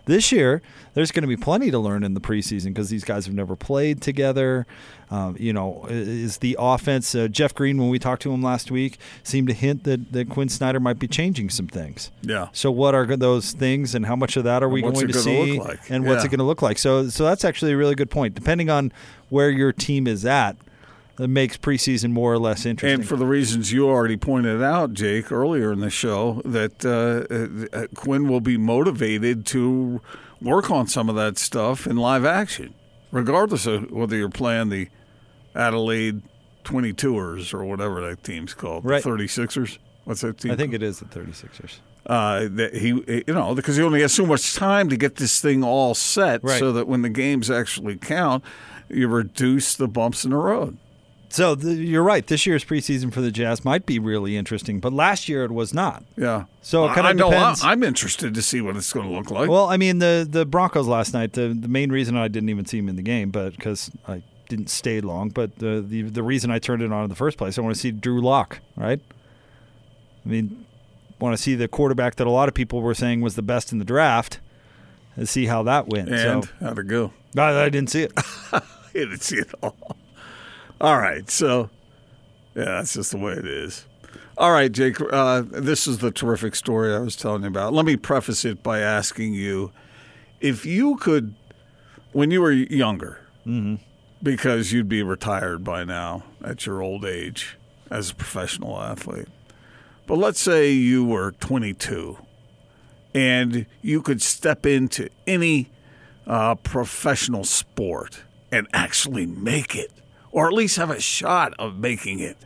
This 0.05 0.31
year, 0.31 0.61
there's 0.93 1.11
going 1.11 1.21
to 1.21 1.27
be 1.27 1.37
plenty 1.37 1.71
to 1.71 1.79
learn 1.79 2.03
in 2.03 2.13
the 2.13 2.21
preseason 2.21 2.67
because 2.67 2.89
these 2.89 3.03
guys 3.03 3.25
have 3.25 3.35
never 3.35 3.55
played 3.55 4.01
together. 4.01 4.65
Um, 5.09 5.35
you 5.39 5.51
know, 5.51 5.85
is 5.89 6.37
the 6.37 6.55
offense? 6.57 7.13
Uh, 7.13 7.27
Jeff 7.27 7.53
Green, 7.53 7.77
when 7.77 7.89
we 7.89 7.99
talked 7.99 8.21
to 8.23 8.31
him 8.31 8.41
last 8.41 8.71
week, 8.71 8.97
seemed 9.23 9.49
to 9.49 9.53
hint 9.53 9.83
that, 9.83 10.11
that 10.13 10.29
Quinn 10.29 10.47
Snyder 10.47 10.79
might 10.79 10.99
be 10.99 11.07
changing 11.07 11.49
some 11.49 11.67
things. 11.67 12.11
Yeah. 12.21 12.47
So, 12.53 12.71
what 12.71 12.95
are 12.95 13.05
those 13.17 13.51
things, 13.51 13.93
and 13.93 14.05
how 14.05 14.15
much 14.15 14.37
of 14.37 14.45
that 14.45 14.63
are 14.63 14.69
we 14.69 14.81
what's 14.81 15.01
going 15.01 15.11
to 15.11 15.19
see? 15.19 15.57
look 15.57 15.67
like? 15.67 15.89
And 15.89 16.05
what's 16.05 16.23
it 16.23 16.29
going 16.29 16.39
to 16.39 16.45
look 16.45 16.61
like? 16.61 16.77
So, 16.77 17.09
so 17.09 17.25
that's 17.25 17.43
actually 17.43 17.73
a 17.73 17.77
really 17.77 17.95
good 17.95 18.09
point. 18.09 18.35
Depending 18.35 18.69
on 18.69 18.93
where 19.29 19.49
your 19.49 19.73
team 19.73 20.07
is 20.07 20.25
at, 20.25 20.55
it 21.23 21.29
makes 21.29 21.57
preseason 21.57 22.11
more 22.11 22.33
or 22.33 22.39
less 22.39 22.65
interesting. 22.65 22.99
And 23.01 23.07
for 23.07 23.15
the 23.15 23.25
reasons 23.25 23.71
you 23.71 23.87
already 23.87 24.17
pointed 24.17 24.61
out, 24.61 24.93
Jake, 24.93 25.31
earlier 25.31 25.71
in 25.71 25.79
the 25.79 25.89
show, 25.89 26.41
that 26.45 26.83
uh, 26.85 27.77
uh, 27.77 27.87
Quinn 27.95 28.27
will 28.27 28.41
be 28.41 28.57
motivated 28.57 29.45
to 29.47 30.01
work 30.41 30.71
on 30.71 30.87
some 30.87 31.09
of 31.09 31.15
that 31.15 31.37
stuff 31.37 31.85
in 31.85 31.97
live 31.97 32.25
action, 32.25 32.73
regardless 33.11 33.65
of 33.65 33.91
whether 33.91 34.15
you're 34.15 34.29
playing 34.29 34.69
the 34.69 34.87
Adelaide 35.55 36.21
22ers 36.63 37.53
or 37.53 37.63
whatever 37.65 38.01
that 38.09 38.23
team's 38.23 38.53
called, 38.53 38.85
Right. 38.85 39.03
the 39.03 39.09
36ers. 39.09 39.77
What's 40.05 40.21
that 40.21 40.37
team? 40.39 40.51
I 40.51 40.55
think 40.55 40.73
it 40.73 40.81
is 40.83 40.99
the 40.99 41.05
36ers. 41.05 41.79
uh, 42.07 42.47
that 42.51 42.75
he, 42.75 42.87
you 43.27 43.33
know, 43.33 43.53
because 43.53 43.75
he 43.77 43.83
only 43.83 44.01
has 44.01 44.11
so 44.11 44.25
much 44.25 44.55
time 44.55 44.89
to 44.89 44.97
get 44.97 45.17
this 45.17 45.39
thing 45.39 45.63
all 45.63 45.93
set, 45.93 46.43
Right. 46.43 46.57
so 46.59 46.71
that 46.73 46.87
when 46.87 47.03
the 47.03 47.09
games 47.09 47.51
actually 47.51 47.97
count, 47.97 48.43
you 48.89 49.07
reduce 49.07 49.75
the 49.75 49.87
bumps 49.87 50.25
in 50.25 50.31
the 50.31 50.37
road. 50.37 50.77
So 51.31 51.55
the, 51.55 51.73
you're 51.73 52.03
right. 52.03 52.25
This 52.27 52.45
year's 52.45 52.63
preseason 52.65 53.11
for 53.13 53.21
the 53.21 53.31
Jazz 53.31 53.63
might 53.63 53.85
be 53.85 53.99
really 53.99 54.35
interesting, 54.35 54.79
but 54.79 54.91
last 54.91 55.29
year 55.29 55.45
it 55.45 55.51
was 55.51 55.73
not. 55.73 56.03
Yeah. 56.17 56.45
So 56.61 56.85
it 56.85 56.93
kind 56.93 57.07
I 57.07 57.11
of 57.11 57.17
know. 57.17 57.29
depends. 57.29 57.63
I, 57.63 57.71
I'm 57.71 57.83
interested 57.83 58.33
to 58.33 58.41
see 58.41 58.59
what 58.61 58.75
it's 58.75 58.91
going 58.91 59.07
to 59.07 59.13
look 59.15 59.31
like. 59.31 59.49
Well, 59.49 59.67
I 59.69 59.77
mean 59.77 59.99
the 59.99 60.27
the 60.29 60.45
Broncos 60.45 60.87
last 60.87 61.13
night. 61.13 61.33
The 61.33 61.49
the 61.57 61.67
main 61.69 61.91
reason 61.91 62.17
I 62.17 62.27
didn't 62.27 62.49
even 62.49 62.65
see 62.65 62.77
him 62.79 62.89
in 62.89 62.95
the 62.97 63.01
game, 63.01 63.31
but 63.31 63.55
because 63.55 63.89
I 64.07 64.23
didn't 64.49 64.69
stay 64.69 64.99
long. 64.99 65.29
But 65.29 65.59
the 65.59 65.81
the 65.81 66.01
the 66.03 66.23
reason 66.23 66.51
I 66.51 66.59
turned 66.59 66.81
it 66.81 66.91
on 66.91 67.03
in 67.03 67.09
the 67.09 67.15
first 67.15 67.37
place, 67.37 67.57
I 67.57 67.61
want 67.61 67.75
to 67.75 67.79
see 67.81 67.91
Drew 67.91 68.21
Lock. 68.21 68.59
Right. 68.75 68.99
I 70.25 70.29
mean, 70.29 70.65
want 71.19 71.35
to 71.35 71.41
see 71.41 71.55
the 71.55 71.67
quarterback 71.67 72.15
that 72.15 72.27
a 72.27 72.31
lot 72.31 72.47
of 72.49 72.53
people 72.53 72.81
were 72.81 72.93
saying 72.93 73.21
was 73.21 73.35
the 73.35 73.41
best 73.41 73.71
in 73.71 73.79
the 73.79 73.85
draft, 73.85 74.39
and 75.15 75.27
see 75.29 75.45
how 75.45 75.63
that 75.63 75.87
went. 75.87 76.09
and 76.09 76.43
so 76.43 76.49
how'd 76.59 76.77
it 76.79 76.87
go? 76.87 77.13
I, 77.37 77.63
I 77.63 77.69
didn't 77.69 77.89
see 77.89 78.03
it. 78.03 78.11
I 78.51 78.61
didn't 78.93 79.21
see 79.21 79.37
it 79.37 79.49
all. 79.63 79.95
All 80.81 80.97
right. 80.97 81.29
So, 81.29 81.69
yeah, 82.55 82.65
that's 82.65 82.95
just 82.95 83.11
the 83.11 83.17
way 83.17 83.33
it 83.33 83.45
is. 83.45 83.85
All 84.37 84.51
right, 84.51 84.71
Jake. 84.71 84.97
Uh, 84.99 85.43
this 85.45 85.87
is 85.87 85.99
the 85.99 86.11
terrific 86.11 86.55
story 86.55 86.93
I 86.93 86.99
was 86.99 87.15
telling 87.15 87.43
you 87.43 87.47
about. 87.49 87.73
Let 87.73 87.85
me 87.85 87.95
preface 87.95 88.43
it 88.43 88.63
by 88.63 88.79
asking 88.79 89.35
you 89.35 89.71
if 90.39 90.65
you 90.65 90.95
could, 90.97 91.35
when 92.11 92.31
you 92.31 92.41
were 92.41 92.51
younger, 92.51 93.19
because 94.23 94.71
you'd 94.71 94.89
be 94.89 95.03
retired 95.03 95.63
by 95.63 95.83
now 95.83 96.23
at 96.43 96.65
your 96.65 96.81
old 96.81 97.05
age 97.05 97.57
as 97.91 98.09
a 98.09 98.15
professional 98.15 98.79
athlete. 98.81 99.27
But 100.07 100.17
let's 100.17 100.39
say 100.39 100.71
you 100.71 101.05
were 101.05 101.31
22 101.33 102.17
and 103.13 103.67
you 103.81 104.01
could 104.01 104.21
step 104.21 104.65
into 104.65 105.09
any 105.27 105.69
uh, 106.25 106.55
professional 106.55 107.43
sport 107.43 108.23
and 108.51 108.67
actually 108.73 109.25
make 109.27 109.75
it, 109.75 109.91
or 110.31 110.47
at 110.47 110.53
least 110.53 110.77
have 110.77 110.89
a 110.89 110.99
shot 110.99 111.53
of 111.59 111.77
making 111.77 112.19
it. 112.19 112.37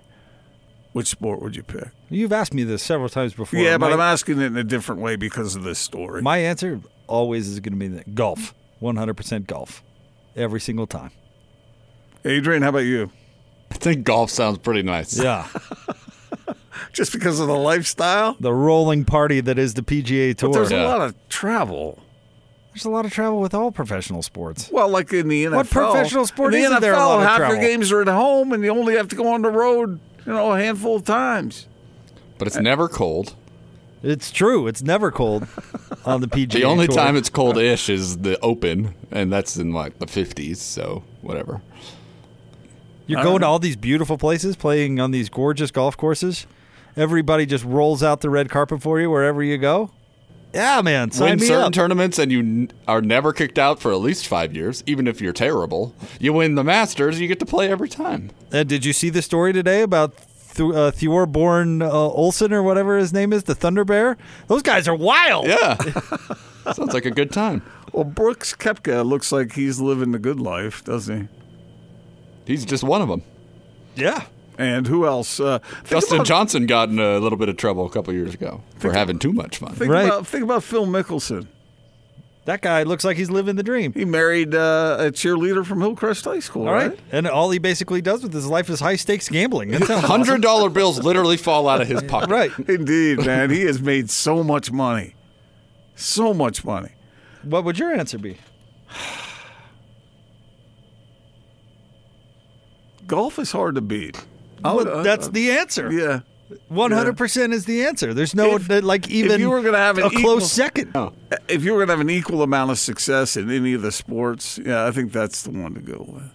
Which 0.94 1.08
sport 1.08 1.42
would 1.42 1.56
you 1.56 1.64
pick? 1.64 1.90
You've 2.10 2.32
asked 2.32 2.54
me 2.54 2.64
this 2.64 2.82
several 2.82 3.10
times 3.10 3.34
before. 3.34 3.60
yeah, 3.60 3.78
but 3.78 3.88
My- 3.90 3.94
I'm 3.94 4.00
asking 4.00 4.40
it 4.40 4.46
in 4.46 4.58
a 4.58 4.64
different 4.64 5.02
way 5.02 5.16
because 5.18 5.56
of 5.56 5.64
this 5.64 5.78
story. 5.80 6.22
My 6.22 6.38
answer 6.38 6.80
always 7.08 7.48
is 7.50 7.60
going 7.60 7.74
to 7.74 7.80
be 7.80 7.88
the 7.88 8.04
golf. 8.12 8.54
100% 8.82 9.46
golf. 9.48 9.84
Every 10.36 10.60
single 10.60 10.88
time. 10.88 11.12
Adrian, 12.24 12.62
how 12.62 12.70
about 12.70 12.80
you? 12.80 13.12
I 13.72 13.76
think 13.76 14.04
golf 14.06 14.30
sounds 14.30 14.58
pretty 14.58 14.84
nice. 14.84 15.18
Yeah. 15.20 15.48
Just 16.94 17.12
because 17.14 17.40
of 17.40 17.48
the 17.48 17.56
lifestyle? 17.58 18.36
The 18.40 18.54
rolling 18.54 19.06
party 19.06 19.42
that 19.42 19.58
is 19.58 19.74
the 19.74 19.82
PGA 19.82 20.36
Tour. 20.36 20.50
But 20.50 20.58
there's 20.58 20.72
a 20.72 20.84
lot 20.84 21.02
of 21.02 21.16
travel. 21.30 22.02
There's 22.76 22.84
a 22.84 22.90
lot 22.90 23.06
of 23.06 23.14
travel 23.14 23.40
with 23.40 23.54
all 23.54 23.72
professional 23.72 24.22
sports. 24.22 24.70
Well, 24.70 24.90
like 24.90 25.14
in 25.14 25.30
the 25.30 25.46
NFL. 25.46 25.56
What 25.56 25.70
professional 25.70 26.26
sport 26.26 26.54
in 26.54 26.60
the 26.60 26.66
isn't 26.66 26.78
NFL, 26.80 26.82
there 26.82 26.94
a 26.94 26.98
lot 26.98 27.20
of 27.22 27.26
half 27.26 27.38
travel? 27.38 27.56
your 27.56 27.64
games 27.64 27.90
are 27.94 28.02
at 28.02 28.10
home, 28.10 28.52
and 28.52 28.62
you 28.66 28.70
only 28.70 28.96
have 28.98 29.08
to 29.08 29.16
go 29.16 29.32
on 29.32 29.44
the 29.44 29.50
road, 29.50 29.98
you 30.26 30.34
know, 30.34 30.52
a 30.52 30.60
handful 30.60 30.98
of 30.98 31.06
times. 31.06 31.68
But 32.38 32.48
it's 32.50 32.58
never 32.58 32.90
cold. 32.90 33.34
It's 34.04 34.30
true. 34.30 34.68
It's 34.68 34.82
never 34.82 35.10
cold 35.10 35.48
on 36.06 36.20
the 36.20 36.28
PGA 36.28 36.52
The 36.52 36.64
only 36.66 36.88
Tour. 36.88 36.98
time 36.98 37.16
it's 37.16 37.30
cold-ish 37.30 37.88
is 37.88 38.18
the 38.18 38.38
Open, 38.42 38.94
and 39.10 39.32
that's 39.32 39.56
in 39.56 39.72
like 39.72 40.00
the 40.00 40.06
50s. 40.06 40.58
So 40.58 41.06
whatever. 41.22 41.62
You're 43.08 43.24
going 43.24 43.40
to 43.40 43.46
all 43.48 43.60
these 43.60 43.78
beautiful 43.78 44.18
places, 44.18 44.58
playing 44.58 45.00
on 45.00 45.12
these 45.12 45.30
gorgeous 45.30 45.72
golf 45.72 45.96
courses. 45.96 46.46
Everybody 46.98 47.46
just 47.46 47.64
rolls 47.64 48.04
out 48.04 48.20
the 48.20 48.30
red 48.30 48.50
carpet 48.50 48.82
for 48.82 49.00
you 49.00 49.10
wherever 49.10 49.42
you 49.42 49.58
go. 49.58 49.92
Yeah, 50.56 50.82
man. 50.82 51.12
Sign 51.12 51.32
win 51.32 51.40
me 51.42 51.46
certain 51.48 51.64
up. 51.66 51.74
tournaments 51.74 52.18
and 52.18 52.32
you 52.32 52.40
n- 52.40 52.72
are 52.88 53.02
never 53.02 53.34
kicked 53.34 53.60
out 53.60 53.80
for 53.80 53.92
at 53.92 54.00
least 54.00 54.26
five 54.28 54.56
years, 54.56 54.84
even 54.88 55.06
if 55.08 55.20
you're 55.22 55.34
terrible. 55.34 55.94
You 56.20 56.34
win 56.34 56.56
the 56.56 56.64
Masters, 56.64 57.20
you 57.20 57.28
get 57.28 57.40
to 57.40 57.46
play 57.46 57.70
every 57.70 57.90
time. 57.90 58.32
Uh, 58.54 58.64
did 58.64 58.86
you 58.86 58.94
see 58.94 59.10
the 59.10 59.22
story 59.22 59.52
today 59.54 59.82
about 59.82 60.16
Th- 60.56 60.72
uh, 60.74 60.92
Thorborn 60.92 61.82
uh, 61.84 61.92
Olsen 61.92 62.54
or 62.54 62.64
whatever 62.64 62.98
his 62.98 63.12
name 63.12 63.34
is, 63.34 63.44
the 63.44 63.54
Thunder 63.56 63.84
Bear? 63.84 64.18
Those 64.48 64.62
guys 64.62 64.88
are 64.88 64.96
wild. 64.96 65.48
Yeah. 65.48 65.76
Sounds 66.74 66.94
like 66.94 67.06
a 67.06 67.12
good 67.12 67.32
time. 67.32 67.62
Well, 67.92 68.06
Brooks 68.06 68.56
Koepka 68.56 69.06
looks 69.06 69.32
like 69.32 69.54
he's 69.54 69.80
living 69.80 70.12
the 70.14 70.20
good 70.20 70.40
life, 70.40 70.84
doesn't 70.84 71.22
he? 71.24 71.28
He's 72.46 72.64
just 72.66 72.84
one 72.84 73.02
of 73.02 73.08
them. 73.10 73.24
Yeah. 73.96 74.26
And 74.58 74.88
who 74.88 75.06
else? 75.06 75.40
Uh, 75.40 75.60
think 75.60 75.90
Dustin 75.90 76.16
about- 76.18 76.28
Johnson 76.28 76.66
got 76.66 76.90
in 76.90 77.00
a 77.00 77.20
little 77.20 77.38
bit 77.38 77.50
of 77.50 77.58
trouble 77.58 77.86
a 77.86 77.90
couple 77.90 78.14
years 78.14 78.34
ago 78.34 78.62
for 78.78 78.94
having 78.94 79.20
too 79.20 79.34
much 79.34 79.58
fun. 79.58 79.74
Think 79.74 79.92
about 79.92 80.26
think 80.28 80.44
about 80.44 80.64
Phil 80.64 80.86
Mickelson. 80.86 81.48
That 82.46 82.62
guy 82.62 82.84
looks 82.84 83.04
like 83.04 83.18
he's 83.18 83.32
living 83.32 83.56
the 83.56 83.64
dream. 83.64 83.92
He 83.92 84.06
married 84.06 84.54
uh, 84.54 84.98
a 85.00 85.04
cheerleader 85.06 85.66
from 85.66 85.82
Hillcrest 85.82 86.26
High 86.26 86.40
School, 86.42 86.68
All 86.68 86.74
right? 86.76 86.92
right. 86.92 87.00
And 87.12 87.26
all 87.28 87.50
he 87.50 87.58
basically 87.58 88.02
does 88.02 88.22
with 88.22 88.34
his 88.34 88.46
life 88.46 88.70
is 88.70 88.80
high 88.80 88.98
stakes 88.98 89.28
gambling. 89.30 89.72
That 89.72 89.86
sounds 89.86 90.06
Hundred 90.06 90.30
awesome. 90.34 90.42
dollar 90.42 90.70
bills 90.70 91.00
literally 91.04 91.38
fall 91.38 91.68
out 91.68 91.82
of 91.82 91.88
his 91.88 92.04
pocket. 92.04 92.30
Right. 92.30 92.52
Indeed, 92.70 93.26
man. 93.26 93.50
he 93.50 93.62
has 93.62 93.82
made 93.82 94.12
so 94.12 94.44
much 94.44 94.72
money. 94.72 95.16
So 95.96 96.36
much 96.36 96.64
money. 96.64 96.92
What 97.42 97.64
would 97.64 97.80
your 97.80 97.92
answer 97.92 98.20
be? 98.20 98.38
Golf 103.08 103.40
is 103.40 103.52
hard 103.52 103.76
to 103.76 103.82
beat. 103.82 104.24
I 104.64 104.68
Well, 104.70 104.76
would- 104.78 104.88
uh, 104.88 105.04
that's 105.04 105.28
uh, 105.28 105.32
the 105.32 105.52
answer. 105.52 105.92
Yeah. 105.92 106.20
One 106.68 106.92
hundred 106.92 107.18
percent 107.18 107.54
is 107.54 107.66
the 107.66 107.86
answer. 107.86 108.14
There's 108.14 108.36
no 108.36 108.56
If- 108.56 108.70
like 108.84 109.10
even 109.10 109.32
if 109.32 109.40
you 109.40 109.50
were 109.50 109.62
going 109.62 109.74
to 109.74 109.80
have 109.80 109.98
an 109.98 110.04
a 110.06 110.08
equal- 110.08 110.22
close 110.22 110.52
second. 110.52 110.96
If 111.48 111.64
you 111.64 111.72
were 111.74 111.80
going 111.80 111.88
to 111.88 111.94
have 111.94 112.00
an 112.02 112.10
equal 112.12 112.44
amount 112.44 112.70
of 112.72 112.78
success 112.78 113.36
in 113.36 113.50
any 113.50 113.74
of 113.74 113.82
the 113.82 113.92
sports, 113.92 114.60
yeah, 114.64 114.86
I 114.86 114.92
think 114.92 115.12
that's 115.12 115.42
the 115.42 115.50
one 115.52 115.74
to 115.74 115.80
go 115.82 116.06
with. 116.08 116.32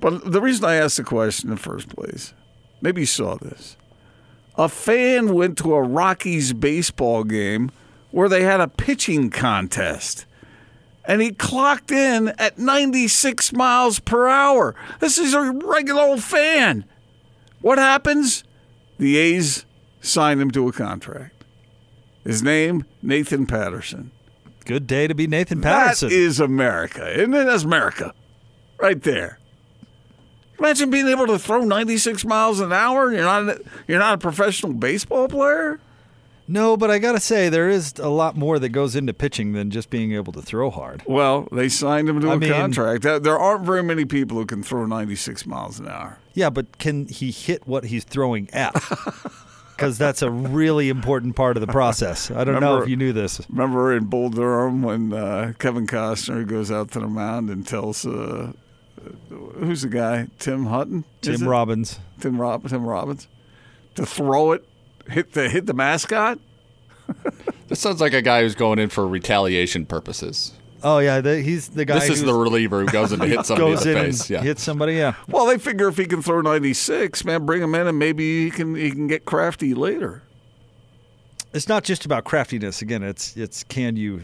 But 0.00 0.32
the 0.32 0.40
reason 0.40 0.64
I 0.64 0.76
asked 0.76 0.96
the 0.96 1.04
question 1.04 1.50
in 1.50 1.56
the 1.56 1.60
first 1.60 1.90
place, 1.94 2.32
maybe 2.80 3.02
you 3.02 3.06
saw 3.06 3.36
this. 3.36 3.76
A 4.56 4.68
fan 4.70 5.34
went 5.34 5.58
to 5.58 5.74
a 5.74 5.82
Rockies 5.82 6.54
baseball 6.54 7.24
game 7.24 7.70
where 8.10 8.28
they 8.28 8.42
had 8.42 8.60
a 8.60 8.68
pitching 8.68 9.28
contest. 9.28 10.24
And 11.04 11.20
he 11.20 11.32
clocked 11.32 11.90
in 11.90 12.28
at 12.38 12.58
96 12.58 13.52
miles 13.52 14.00
per 14.00 14.28
hour. 14.28 14.74
This 15.00 15.18
is 15.18 15.34
a 15.34 15.50
regular 15.52 16.02
old 16.02 16.22
fan. 16.22 16.84
What 17.60 17.78
happens? 17.78 18.44
The 18.98 19.16
A's 19.16 19.64
sign 20.00 20.40
him 20.40 20.50
to 20.52 20.68
a 20.68 20.72
contract. 20.72 21.44
His 22.24 22.42
name, 22.42 22.84
Nathan 23.02 23.46
Patterson. 23.46 24.10
Good 24.64 24.86
day 24.86 25.06
to 25.06 25.14
be 25.14 25.26
Nathan 25.26 25.60
Patterson. 25.60 26.08
That 26.10 26.14
is 26.14 26.38
America, 26.38 27.10
isn't 27.18 27.32
it? 27.34 27.44
That's 27.44 27.64
America. 27.64 28.12
Right 28.78 29.02
there. 29.02 29.38
Imagine 30.58 30.90
being 30.90 31.08
able 31.08 31.26
to 31.26 31.38
throw 31.38 31.62
96 31.64 32.24
miles 32.26 32.60
an 32.60 32.72
hour 32.72 33.06
and 33.08 33.16
you're 33.16 33.24
not 33.24 33.58
you're 33.88 33.98
not 33.98 34.14
a 34.14 34.18
professional 34.18 34.74
baseball 34.74 35.26
player? 35.28 35.80
No, 36.46 36.76
but 36.76 36.90
I 36.90 36.98
got 36.98 37.12
to 37.12 37.20
say 37.20 37.48
there 37.48 37.68
is 37.70 37.94
a 37.98 38.08
lot 38.08 38.36
more 38.36 38.58
that 38.58 38.70
goes 38.70 38.96
into 38.96 39.14
pitching 39.14 39.52
than 39.52 39.70
just 39.70 39.88
being 39.88 40.12
able 40.12 40.32
to 40.32 40.42
throw 40.42 40.68
hard. 40.68 41.02
Well, 41.06 41.46
they 41.52 41.68
signed 41.68 42.08
him 42.08 42.20
to 42.20 42.28
I 42.30 42.34
a 42.34 42.36
mean- 42.38 42.52
contract. 42.52 43.02
There- 43.02 43.20
There 43.20 43.38
aren't 43.38 43.64
very 43.64 43.82
many 43.84 44.04
people 44.04 44.36
who 44.36 44.44
can 44.46 44.62
throw 44.62 44.84
96 44.84 45.46
miles 45.46 45.78
an 45.78 45.86
hour. 45.88 46.18
Yeah, 46.34 46.50
but 46.50 46.78
can 46.78 47.06
he 47.06 47.30
hit 47.30 47.66
what 47.66 47.84
he's 47.84 48.04
throwing 48.04 48.48
at? 48.52 48.74
because 49.76 49.96
that's 49.96 50.20
a 50.20 50.30
really 50.30 50.88
important 50.88 51.34
part 51.36 51.56
of 51.56 51.62
the 51.62 51.66
process. 51.66 52.30
I 52.30 52.44
don't 52.44 52.60
know 52.60 52.82
if 52.82 52.88
you 52.88 52.96
knew 52.96 53.12
this. 53.12 53.40
Remember 53.48 53.96
in 53.96 54.04
Bull 54.04 54.28
Durham 54.28 54.82
when 54.82 55.12
uh, 55.12 55.54
Kevin 55.58 55.86
Costner 55.86 56.46
goes 56.46 56.70
out 56.70 56.90
to 56.92 57.00
the 57.00 57.08
mound 57.08 57.48
and 57.48 57.66
tells 57.66 58.06
uh, 58.06 58.52
who's 59.58 59.82
the 59.82 59.88
guy? 59.88 60.28
Tim 60.38 60.66
Hutton. 60.66 61.04
Tim? 61.22 61.48
Robbins. 61.48 61.98
Tim 62.20 62.40
Rob 62.40 62.68
Tim 62.68 62.84
Robbins 62.84 63.26
to 63.94 64.06
throw 64.06 64.52
it, 64.52 64.66
hit 65.08 65.32
the 65.32 65.48
hit 65.48 65.66
the 65.66 65.74
mascot. 65.74 66.38
This 67.68 67.78
sounds 67.78 68.00
like 68.00 68.14
a 68.14 68.20
guy 68.20 68.42
who's 68.42 68.56
going 68.56 68.80
in 68.80 68.88
for 68.88 69.06
retaliation 69.06 69.86
purposes. 69.86 70.54
Oh 70.82 70.98
yeah, 70.98 71.20
the, 71.20 71.40
he's 71.42 71.68
the 71.68 71.84
guy. 71.84 71.98
This 71.98 72.08
is 72.10 72.22
the 72.22 72.32
reliever 72.34 72.80
who 72.80 72.86
goes 72.86 73.12
in 73.12 73.20
to 73.20 73.26
hit 73.26 73.44
somebody 73.46 73.72
in 73.72 73.78
the 73.78 73.90
in 73.90 73.96
face. 74.06 74.20
and 74.22 74.30
Yeah. 74.30 74.42
hits 74.42 74.62
somebody. 74.62 74.94
Yeah. 74.94 75.14
Well, 75.28 75.46
they 75.46 75.58
figure 75.58 75.88
if 75.88 75.96
he 75.96 76.06
can 76.06 76.22
throw 76.22 76.40
96, 76.40 77.24
man, 77.24 77.44
bring 77.46 77.62
him 77.62 77.74
in 77.74 77.86
and 77.86 77.98
maybe 77.98 78.44
he 78.44 78.50
can 78.50 78.74
he 78.74 78.90
can 78.90 79.06
get 79.06 79.24
crafty 79.24 79.74
later. 79.74 80.22
It's 81.52 81.68
not 81.68 81.84
just 81.84 82.04
about 82.04 82.24
craftiness. 82.24 82.80
Again, 82.82 83.02
it's 83.02 83.36
it's 83.36 83.64
can 83.64 83.96
you, 83.96 84.22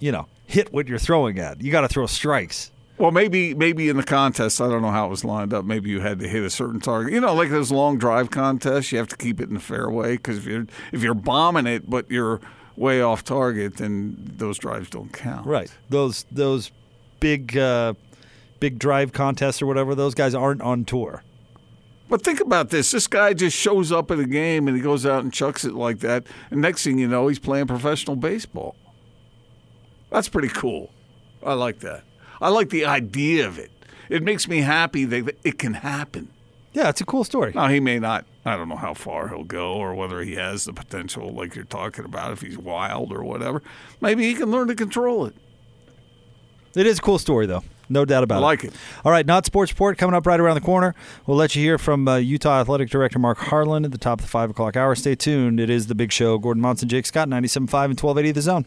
you 0.00 0.12
know, 0.12 0.26
hit 0.46 0.72
what 0.72 0.88
you're 0.88 0.98
throwing 0.98 1.38
at. 1.38 1.60
You 1.62 1.70
got 1.70 1.82
to 1.82 1.88
throw 1.88 2.06
strikes. 2.06 2.70
Well, 2.98 3.10
maybe 3.10 3.54
maybe 3.54 3.88
in 3.88 3.96
the 3.96 4.02
contest, 4.04 4.60
I 4.60 4.68
don't 4.68 4.82
know 4.82 4.90
how 4.90 5.06
it 5.06 5.10
was 5.10 5.24
lined 5.24 5.52
up. 5.54 5.64
Maybe 5.64 5.90
you 5.90 6.00
had 6.00 6.18
to 6.20 6.28
hit 6.28 6.42
a 6.44 6.50
certain 6.50 6.80
target. 6.80 7.12
You 7.12 7.20
know, 7.20 7.34
like 7.34 7.50
those 7.50 7.70
long 7.72 7.98
drive 7.98 8.30
contests, 8.30 8.92
you 8.92 8.98
have 8.98 9.08
to 9.08 9.16
keep 9.16 9.40
it 9.40 9.48
in 9.48 9.54
the 9.54 9.60
fairway 9.60 10.12
because 10.16 10.38
if 10.38 10.44
you're 10.46 10.66
if 10.92 11.02
you're 11.02 11.14
bombing 11.14 11.66
it 11.66 11.88
but 11.88 12.10
you're 12.10 12.40
way 12.76 13.00
off 13.00 13.24
target, 13.24 13.76
then 13.76 14.16
those 14.36 14.58
drives 14.58 14.90
don't 14.90 15.12
count. 15.12 15.46
Right. 15.46 15.70
Those 15.88 16.26
those 16.30 16.70
big 17.20 17.56
uh, 17.56 17.94
big 18.60 18.78
drive 18.78 19.12
contests 19.12 19.62
or 19.62 19.66
whatever. 19.66 19.94
Those 19.94 20.14
guys 20.14 20.34
aren't 20.34 20.62
on 20.62 20.84
tour. 20.84 21.22
But 22.08 22.22
think 22.22 22.40
about 22.40 22.70
this: 22.70 22.90
this 22.90 23.06
guy 23.06 23.32
just 23.34 23.56
shows 23.56 23.90
up 23.92 24.10
at 24.10 24.18
a 24.18 24.26
game 24.26 24.68
and 24.68 24.76
he 24.76 24.82
goes 24.82 25.06
out 25.06 25.22
and 25.22 25.32
chucks 25.32 25.64
it 25.64 25.74
like 25.74 26.00
that, 26.00 26.26
and 26.50 26.60
next 26.60 26.84
thing 26.84 26.98
you 26.98 27.08
know, 27.08 27.28
he's 27.28 27.38
playing 27.38 27.66
professional 27.66 28.16
baseball. 28.16 28.76
That's 30.10 30.28
pretty 30.28 30.48
cool. 30.48 30.92
I 31.42 31.54
like 31.54 31.80
that. 31.80 32.04
I 32.40 32.48
like 32.48 32.70
the 32.70 32.84
idea 32.84 33.46
of 33.46 33.58
it. 33.58 33.70
It 34.08 34.22
makes 34.22 34.46
me 34.48 34.60
happy 34.60 35.04
that 35.06 35.38
it 35.44 35.58
can 35.58 35.74
happen. 35.74 36.28
Yeah, 36.72 36.88
it's 36.88 37.00
a 37.00 37.04
cool 37.06 37.24
story. 37.24 37.52
Now 37.54 37.68
he 37.68 37.80
may 37.80 37.98
not. 37.98 38.26
I 38.44 38.56
don't 38.56 38.68
know 38.68 38.76
how 38.76 38.92
far 38.94 39.28
he'll 39.28 39.44
go 39.44 39.74
or 39.74 39.94
whether 39.94 40.20
he 40.22 40.34
has 40.34 40.64
the 40.64 40.72
potential, 40.72 41.32
like 41.32 41.54
you're 41.54 41.64
talking 41.64 42.04
about, 42.04 42.32
if 42.32 42.42
he's 42.42 42.58
wild 42.58 43.12
or 43.12 43.24
whatever. 43.24 43.62
Maybe 44.00 44.24
he 44.24 44.34
can 44.34 44.50
learn 44.50 44.68
to 44.68 44.74
control 44.74 45.24
it. 45.26 45.34
It 46.74 46.86
is 46.86 46.98
a 46.98 47.02
cool 47.02 47.18
story, 47.18 47.46
though. 47.46 47.62
No 47.88 48.04
doubt 48.04 48.24
about 48.24 48.36
I 48.36 48.38
it. 48.38 48.44
like 48.44 48.64
it. 48.64 48.74
All 49.04 49.12
right, 49.12 49.24
not 49.24 49.46
sports 49.46 49.70
report 49.72 49.96
coming 49.98 50.14
up 50.14 50.26
right 50.26 50.40
around 50.40 50.54
the 50.56 50.60
corner. 50.62 50.94
We'll 51.26 51.36
let 51.36 51.54
you 51.54 51.62
hear 51.62 51.78
from 51.78 52.08
uh, 52.08 52.16
Utah 52.16 52.60
Athletic 52.60 52.90
Director 52.90 53.18
Mark 53.18 53.38
Harlan 53.38 53.84
at 53.84 53.92
the 53.92 53.98
top 53.98 54.20
of 54.20 54.24
the 54.26 54.30
five 54.30 54.50
o'clock 54.50 54.76
hour. 54.76 54.94
Stay 54.94 55.14
tuned. 55.14 55.60
It 55.60 55.70
is 55.70 55.86
the 55.86 55.94
big 55.94 56.10
show. 56.10 56.38
Gordon 56.38 56.62
Monson, 56.62 56.88
Jake 56.88 57.06
Scott, 57.06 57.28
97.5 57.28 57.84
and 57.84 58.00
1280 58.00 58.32
The 58.32 58.42
Zone. 58.42 58.66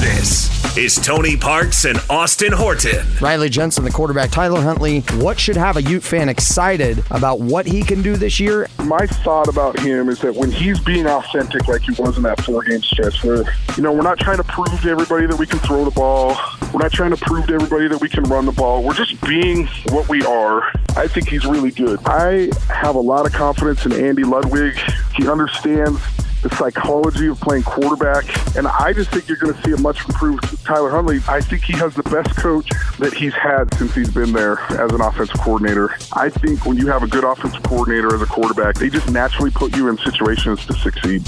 This 0.00 0.48
is 0.78 0.94
Tony 0.94 1.36
Parks 1.36 1.84
and 1.84 1.98
Austin 2.08 2.52
Horton. 2.52 3.04
Riley 3.20 3.48
Jensen, 3.48 3.82
the 3.82 3.90
quarterback, 3.90 4.30
Tyler 4.30 4.60
Huntley. 4.60 5.00
What 5.14 5.36
should 5.36 5.56
have 5.56 5.76
a 5.76 5.82
Ute 5.82 6.04
fan 6.04 6.28
excited 6.28 7.02
about 7.10 7.40
what 7.40 7.66
he 7.66 7.82
can 7.82 8.00
do 8.00 8.14
this 8.14 8.38
year? 8.38 8.68
My 8.84 9.04
thought 9.04 9.48
about 9.48 9.76
him 9.80 10.08
is 10.08 10.20
that 10.20 10.36
when 10.36 10.52
he's 10.52 10.78
being 10.78 11.08
authentic 11.08 11.66
like 11.66 11.82
he 11.82 12.00
was 12.00 12.16
in 12.16 12.22
that 12.22 12.40
four 12.44 12.62
game 12.62 12.80
stretch 12.80 13.24
where, 13.24 13.42
you 13.76 13.82
know, 13.82 13.92
we're 13.92 14.02
not 14.02 14.20
trying 14.20 14.36
to 14.36 14.44
prove 14.44 14.80
to 14.82 14.88
everybody 14.88 15.26
that 15.26 15.36
we 15.36 15.46
can 15.46 15.58
throw 15.58 15.84
the 15.84 15.90
ball. 15.90 16.36
We're 16.72 16.82
not 16.82 16.92
trying 16.92 17.10
to 17.10 17.16
prove 17.16 17.48
to 17.48 17.54
everybody 17.54 17.88
that 17.88 18.00
we 18.00 18.08
can 18.08 18.22
run 18.24 18.46
the 18.46 18.52
ball. 18.52 18.84
We're 18.84 18.94
just 18.94 19.20
being 19.22 19.66
what 19.88 20.08
we 20.08 20.24
are. 20.24 20.62
I 20.96 21.08
think 21.08 21.28
he's 21.28 21.44
really 21.44 21.72
good. 21.72 21.98
I 22.04 22.50
have 22.68 22.94
a 22.94 23.00
lot 23.00 23.26
of 23.26 23.32
confidence 23.32 23.84
in 23.84 23.92
Andy 23.92 24.22
Ludwig. 24.22 24.78
He 25.16 25.28
understands 25.28 26.00
the 26.48 26.56
psychology 26.56 27.26
of 27.26 27.40
playing 27.40 27.62
quarterback. 27.62 28.24
And 28.56 28.66
I 28.66 28.92
just 28.92 29.10
think 29.10 29.28
you're 29.28 29.38
going 29.38 29.54
to 29.54 29.62
see 29.62 29.72
a 29.72 29.76
much 29.76 30.04
improved 30.06 30.64
Tyler 30.64 30.90
Huntley. 30.90 31.20
I 31.28 31.40
think 31.40 31.64
he 31.64 31.72
has 31.74 31.94
the 31.94 32.02
best 32.04 32.36
coach 32.36 32.68
that 32.98 33.12
he's 33.14 33.34
had 33.34 33.72
since 33.74 33.94
he's 33.94 34.10
been 34.10 34.32
there 34.32 34.60
as 34.72 34.92
an 34.92 35.00
offensive 35.00 35.40
coordinator. 35.40 35.94
I 36.12 36.28
think 36.30 36.66
when 36.66 36.76
you 36.76 36.86
have 36.88 37.02
a 37.02 37.06
good 37.06 37.24
offensive 37.24 37.62
coordinator 37.62 38.14
as 38.14 38.22
a 38.22 38.26
quarterback, 38.26 38.76
they 38.76 38.88
just 38.88 39.10
naturally 39.10 39.50
put 39.50 39.76
you 39.76 39.88
in 39.88 39.98
situations 39.98 40.64
to 40.66 40.74
succeed. 40.74 41.24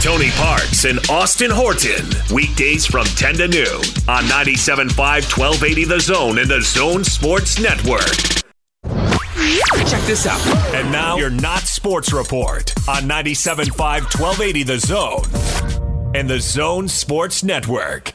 Tony 0.00 0.30
Parks 0.32 0.84
and 0.84 0.98
Austin 1.08 1.50
Horton. 1.50 2.06
Weekdays 2.34 2.86
from 2.86 3.06
10 3.06 3.34
to 3.36 3.48
noon 3.48 3.82
on 4.08 4.24
97.5 4.24 4.96
1280 4.96 5.84
The 5.84 6.00
Zone 6.00 6.38
and 6.38 6.50
The 6.50 6.60
Zone 6.60 7.04
Sports 7.04 7.60
Network. 7.60 8.45
Check 9.88 10.02
this 10.04 10.26
out. 10.26 10.44
And 10.74 10.90
now 10.90 11.16
your 11.16 11.30
Not 11.30 11.60
Sports 11.60 12.12
Report 12.12 12.72
on 12.88 13.02
97.5 13.04 13.76
1280 14.18 14.62
The 14.64 14.78
Zone 14.78 16.14
and 16.14 16.28
The 16.28 16.40
Zone 16.40 16.88
Sports 16.88 17.42
Network. 17.44 18.12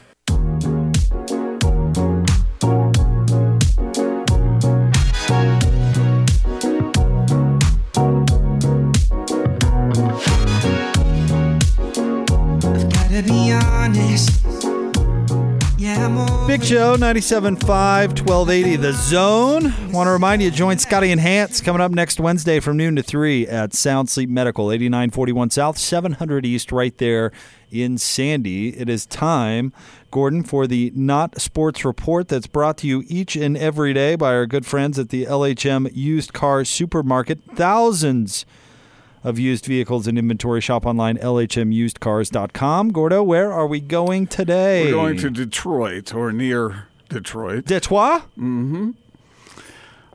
Big 16.62 16.68
Show, 16.68 16.96
97.5, 16.96 17.58
1280 18.20 18.76
The 18.76 18.92
Zone. 18.92 19.64
Want 19.92 20.06
to 20.06 20.12
remind 20.12 20.42
you, 20.42 20.50
join 20.52 20.78
Scotty 20.78 21.10
and 21.10 21.20
Hans 21.20 21.60
coming 21.60 21.82
up 21.82 21.90
next 21.90 22.20
Wednesday 22.20 22.60
from 22.60 22.76
noon 22.76 22.94
to 22.94 23.02
3 23.02 23.48
at 23.48 23.74
Sound 23.74 24.08
Sleep 24.08 24.30
Medical, 24.30 24.70
8941 24.70 25.50
South, 25.50 25.76
700 25.76 26.46
East, 26.46 26.70
right 26.70 26.96
there 26.98 27.32
in 27.72 27.98
Sandy. 27.98 28.78
It 28.78 28.88
is 28.88 29.06
time, 29.06 29.72
Gordon, 30.12 30.44
for 30.44 30.68
the 30.68 30.92
Not 30.94 31.40
Sports 31.40 31.84
Report 31.84 32.28
that's 32.28 32.46
brought 32.46 32.76
to 32.78 32.86
you 32.86 33.02
each 33.08 33.34
and 33.34 33.56
every 33.56 33.92
day 33.92 34.14
by 34.14 34.32
our 34.32 34.46
good 34.46 34.64
friends 34.64 35.00
at 35.00 35.08
the 35.08 35.24
LHM 35.24 35.90
Used 35.92 36.32
Car 36.32 36.64
Supermarket. 36.64 37.40
Thousands 37.56 38.46
of 39.24 39.38
used 39.38 39.66
vehicles 39.66 40.06
in 40.06 40.18
inventory. 40.18 40.60
Shop 40.60 40.86
online, 40.86 41.16
lhmusedcars.com. 41.18 42.92
Gordo, 42.92 43.22
where 43.22 43.52
are 43.52 43.66
we 43.66 43.80
going 43.80 44.26
today? 44.26 44.86
We're 44.86 44.92
going 44.92 45.16
to 45.18 45.30
Detroit 45.30 46.14
or 46.14 46.32
near 46.32 46.88
Detroit. 47.08 47.66
Detroit? 47.66 48.22
Mm-hmm. 48.38 48.90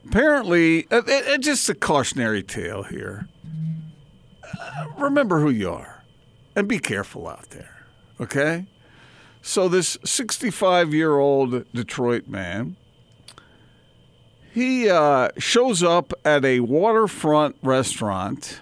Apparently, 0.06 0.86
uh, 0.90 1.02
uh, 1.06 1.34
uh, 1.34 1.38
just 1.38 1.68
a 1.68 1.74
cautionary 1.74 2.42
tale 2.42 2.82
here. 2.84 3.28
Uh, 4.42 4.86
remember 4.98 5.40
who 5.40 5.50
you 5.50 5.70
are 5.70 6.02
and 6.56 6.66
be 6.66 6.78
careful 6.78 7.28
out 7.28 7.50
there, 7.50 7.84
okay? 8.20 8.66
So, 9.42 9.68
this 9.68 9.98
65 10.04 10.94
year 10.94 11.18
old 11.18 11.70
Detroit 11.72 12.26
man, 12.26 12.76
he 14.52 14.88
uh, 14.88 15.28
shows 15.38 15.82
up 15.82 16.12
at 16.24 16.44
a 16.44 16.60
waterfront 16.60 17.56
restaurant 17.62 18.60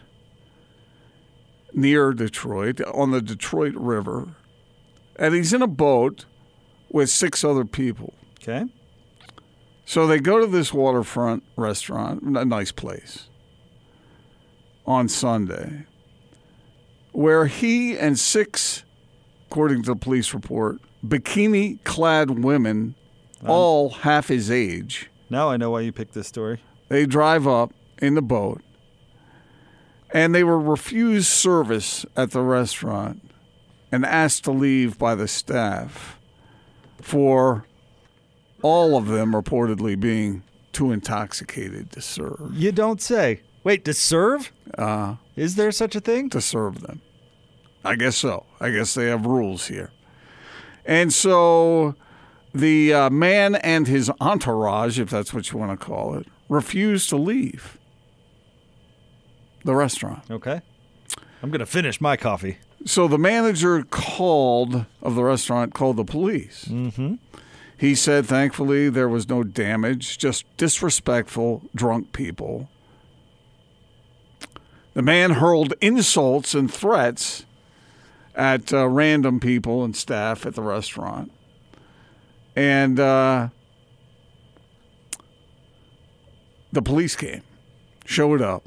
near 1.77 2.13
Detroit 2.13 2.81
on 2.93 3.11
the 3.13 3.21
Detroit 3.21 3.75
River, 3.75 4.29
and 5.17 5.35
he's 5.35 5.53
in 5.53 5.63
a 5.63 5.67
boat 5.69 6.25
with 6.91 7.11
six 7.11 7.45
other 7.45 7.65
people. 7.65 8.15
Okay. 8.41 8.65
So 9.85 10.07
they 10.07 10.19
go 10.19 10.41
to 10.41 10.47
this 10.47 10.73
waterfront 10.73 11.45
restaurant, 11.55 12.23
a 12.23 12.45
nice 12.45 12.73
place, 12.73 13.29
on 14.85 15.09
Sunday, 15.09 15.85
where 17.13 17.47
he 17.47 17.97
and 17.97 18.19
six, 18.19 18.83
according 19.49 19.83
to 19.83 19.91
the 19.93 19.97
police 19.97 20.35
report, 20.35 20.79
bikini 21.07 21.83
clad 21.85 22.43
women, 22.43 22.95
all 23.47 23.91
half 23.91 24.27
his 24.29 24.51
age, 24.51 25.09
Now 25.31 25.51
I 25.51 25.57
know 25.57 25.71
why 25.71 25.81
you 25.81 25.93
picked 25.93 26.15
this 26.15 26.27
story. 26.27 26.61
they 26.89 27.07
drive 27.07 27.47
up 27.47 27.73
in 28.03 28.15
the 28.15 28.23
boat 28.23 28.63
and 30.17 30.35
they 30.35 30.43
were 30.43 30.59
refused 30.59 31.27
service 31.27 32.07
at 32.17 32.31
the 32.31 32.41
restaurant 32.41 33.21
and 33.93 34.03
asked 34.03 34.45
to 34.45 34.51
leave 34.51 34.97
by 34.97 35.15
the 35.15 35.29
staff 35.29 36.19
for 37.03 37.67
all 38.63 38.97
of 38.97 39.09
them 39.09 39.35
reportedly 39.35 40.01
being 40.01 40.43
too 40.73 40.91
intoxicated 40.91 41.93
to 41.93 42.01
serve. 42.01 42.51
You 42.55 42.73
don't 42.73 43.03
say. 43.03 43.43
Wait, 43.63 43.85
to 43.85 43.93
serve? 43.93 44.53
Uh, 44.79 45.17
Is 45.37 45.57
there 45.57 45.71
such 45.71 45.95
a 45.95 46.01
thing? 46.01 46.31
To 46.31 46.41
serve 46.41 46.81
them. 46.81 47.03
I 47.85 47.95
guess 47.95 48.17
so. 48.17 48.47
I 48.59 48.71
guess 48.71 48.95
they 48.95 49.09
have 49.09 49.27
rules 49.27 49.67
here. 49.67 49.91
And 50.87 51.13
so 51.13 51.95
the 52.55 52.95
uh, 52.95 53.11
man 53.11 53.57
and 53.57 53.87
his 53.87 54.11
entourage, 54.19 54.99
if 54.99 55.11
that's 55.11 55.35
what 55.35 55.53
you 55.53 55.59
want 55.59 55.79
to 55.79 55.87
call 55.87 56.15
it, 56.15 56.27
refused 56.49 57.11
to 57.11 57.17
leave 57.17 57.77
the 59.67 59.75
restaurant. 59.75 60.23
Okay. 60.31 60.63
I'm 61.43 61.51
going 61.51 61.61
to 61.61 61.67
finish 61.67 62.01
my 62.01 62.17
coffee. 62.17 62.59
So 62.87 63.09
the 63.09 63.19
manager 63.19 63.83
called 63.83 64.87
of 65.03 65.15
the 65.15 65.25
restaurant 65.25 65.75
called 65.75 65.97
the 65.97 66.05
police. 66.05 66.67
Mm-hmm. 66.67 67.17
He 67.79 67.95
said, 67.95 68.25
thankfully, 68.25 68.89
there 68.89 69.09
was 69.09 69.29
no 69.29 69.43
damage, 69.43 70.17
just 70.17 70.45
disrespectful, 70.57 71.63
drunk 71.75 72.13
people. 72.13 72.71
The 74.95 75.03
man 75.03 75.33
hurled 75.33 75.75
insults 75.83 76.55
and 76.55 76.73
threats 76.73 77.45
at 78.35 78.73
uh, 78.73 78.89
random 78.89 79.41
people 79.41 79.85
and 79.85 79.95
staff 79.95 80.47
at 80.47 80.55
the 80.55 80.63
restaurant. 80.63 81.33
And 82.55 82.99
uh, 82.99 83.49
the 86.73 86.81
police 86.81 87.15
came, 87.15 87.43
showed 88.07 88.41
up, 88.41 88.65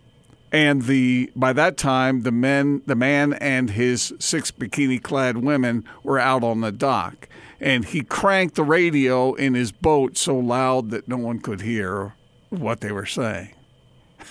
and 0.51 0.83
the 0.83 1.31
by 1.35 1.53
that 1.53 1.77
time 1.77 2.21
the 2.21 2.31
men, 2.31 2.81
the 2.85 2.95
man 2.95 3.33
and 3.33 3.71
his 3.71 4.13
six 4.19 4.51
bikini-clad 4.51 5.37
women 5.37 5.85
were 6.03 6.19
out 6.19 6.43
on 6.43 6.61
the 6.61 6.71
dock, 6.71 7.27
and 7.59 7.85
he 7.85 8.01
cranked 8.01 8.55
the 8.55 8.63
radio 8.63 9.33
in 9.35 9.53
his 9.53 9.71
boat 9.71 10.17
so 10.17 10.37
loud 10.37 10.89
that 10.89 11.07
no 11.07 11.17
one 11.17 11.39
could 11.39 11.61
hear 11.61 12.15
what 12.49 12.81
they 12.81 12.91
were 12.91 13.05
saying. 13.05 13.53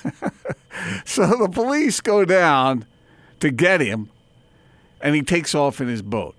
so 1.05 1.27
the 1.27 1.49
police 1.53 2.01
go 2.01 2.25
down 2.25 2.85
to 3.41 3.51
get 3.51 3.81
him, 3.81 4.11
and 5.01 5.15
he 5.15 5.23
takes 5.23 5.55
off 5.55 5.81
in 5.81 5.89
his 5.89 6.03
boat. 6.03 6.35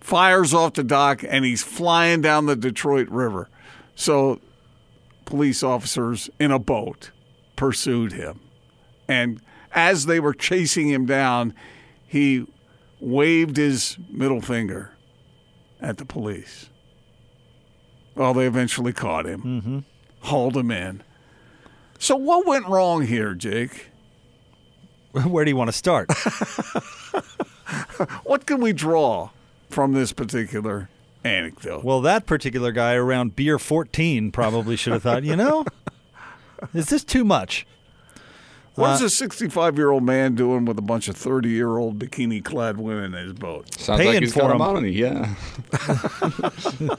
Fires 0.00 0.54
off 0.54 0.72
the 0.72 0.84
dock, 0.84 1.22
and 1.22 1.44
he's 1.44 1.62
flying 1.62 2.22
down 2.22 2.46
the 2.46 2.56
Detroit 2.56 3.08
River. 3.08 3.48
So, 3.94 4.40
police 5.26 5.62
officers 5.62 6.30
in 6.38 6.50
a 6.50 6.58
boat 6.58 7.10
pursued 7.58 8.12
him. 8.12 8.40
And 9.08 9.40
as 9.72 10.06
they 10.06 10.20
were 10.20 10.32
chasing 10.32 10.88
him 10.88 11.04
down, 11.06 11.54
he 12.06 12.46
waved 13.00 13.56
his 13.56 13.98
middle 14.10 14.40
finger 14.40 14.92
at 15.80 15.98
the 15.98 16.04
police. 16.04 16.70
Well, 18.14 18.32
they 18.34 18.46
eventually 18.46 18.92
caught 18.92 19.26
him, 19.26 19.42
Mm-hmm. 19.42 19.78
hauled 20.20 20.56
him 20.56 20.70
in. 20.70 21.02
So, 21.98 22.16
what 22.16 22.46
went 22.46 22.66
wrong 22.66 23.02
here, 23.06 23.34
Jake? 23.34 23.88
Where 25.12 25.44
do 25.44 25.50
you 25.50 25.56
want 25.56 25.68
to 25.68 25.76
start? 25.76 26.10
What 28.24 28.46
can 28.46 28.60
we 28.62 28.72
draw 28.72 29.30
from 29.68 29.92
this 29.92 30.12
particular 30.12 30.88
anecdote? 31.24 31.84
Well, 31.84 32.00
that 32.02 32.24
particular 32.26 32.72
guy 32.72 32.94
around 32.94 33.36
beer 33.36 33.58
14 33.58 34.32
probably 34.32 34.76
should 34.76 34.94
have 34.94 35.02
thought, 35.02 35.24
you 35.24 35.36
know, 35.36 35.64
is 36.74 36.86
this 36.86 37.04
too 37.04 37.24
much? 37.24 37.66
What 38.74 38.90
Uh, 38.90 38.94
is 38.94 39.00
a 39.02 39.10
65 39.10 39.76
year 39.76 39.90
old 39.90 40.04
man 40.04 40.34
doing 40.36 40.64
with 40.64 40.78
a 40.78 40.82
bunch 40.82 41.08
of 41.08 41.16
30 41.16 41.48
year 41.48 41.78
old 41.78 41.98
bikini 41.98 42.44
clad 42.44 42.76
women 42.78 43.12
in 43.14 43.24
his 43.24 43.32
boat? 43.32 43.74
Sounds 43.78 44.04
like 44.04 44.20
he's 44.20 44.32
got 44.32 44.52
a 44.52 44.58
money, 44.58 44.90
yeah. 44.90 45.34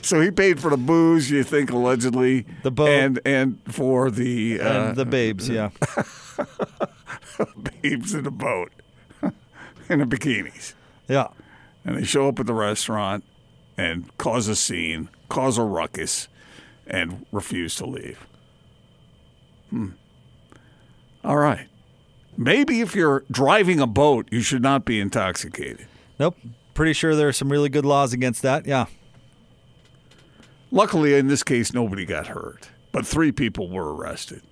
So 0.00 0.20
he 0.20 0.30
paid 0.30 0.60
for 0.60 0.70
the 0.70 0.76
booze, 0.78 1.30
you 1.30 1.42
think 1.44 1.70
allegedly, 1.70 2.46
the 2.62 2.70
boat, 2.70 2.88
and 2.88 3.20
and 3.24 3.58
for 3.68 4.10
the 4.10 4.60
uh, 4.60 4.88
And 4.88 4.96
the 4.96 5.04
babes, 5.04 5.48
yeah. 5.48 5.70
babes 7.82 8.14
in 8.14 8.24
the 8.24 8.30
boat, 8.30 8.72
in 9.90 9.98
the 9.98 10.06
bikinis. 10.06 10.72
Yeah, 11.08 11.28
and 11.84 11.96
they 11.98 12.04
show 12.04 12.28
up 12.28 12.40
at 12.40 12.46
the 12.46 12.54
restaurant 12.54 13.24
and 13.76 14.16
cause 14.18 14.48
a 14.48 14.56
scene, 14.56 15.08
cause 15.28 15.58
a 15.58 15.62
ruckus, 15.62 16.28
and 16.86 17.26
refuse 17.32 17.74
to 17.76 17.86
leave. 17.86 18.26
Hmm. 19.70 19.90
All 21.24 21.36
right. 21.36 21.68
Maybe 22.36 22.80
if 22.80 22.94
you're 22.94 23.24
driving 23.30 23.80
a 23.80 23.86
boat, 23.86 24.28
you 24.30 24.40
should 24.40 24.62
not 24.62 24.84
be 24.84 25.00
intoxicated. 25.00 25.86
Nope. 26.18 26.36
Pretty 26.74 26.92
sure 26.94 27.14
there 27.14 27.28
are 27.28 27.32
some 27.32 27.50
really 27.50 27.68
good 27.68 27.84
laws 27.84 28.12
against 28.12 28.42
that. 28.42 28.66
Yeah. 28.66 28.86
Luckily, 30.70 31.14
in 31.14 31.28
this 31.28 31.42
case, 31.42 31.74
nobody 31.74 32.06
got 32.06 32.28
hurt, 32.28 32.70
but 32.92 33.06
three 33.06 33.30
people 33.30 33.68
were 33.68 33.94
arrested. 33.94 34.42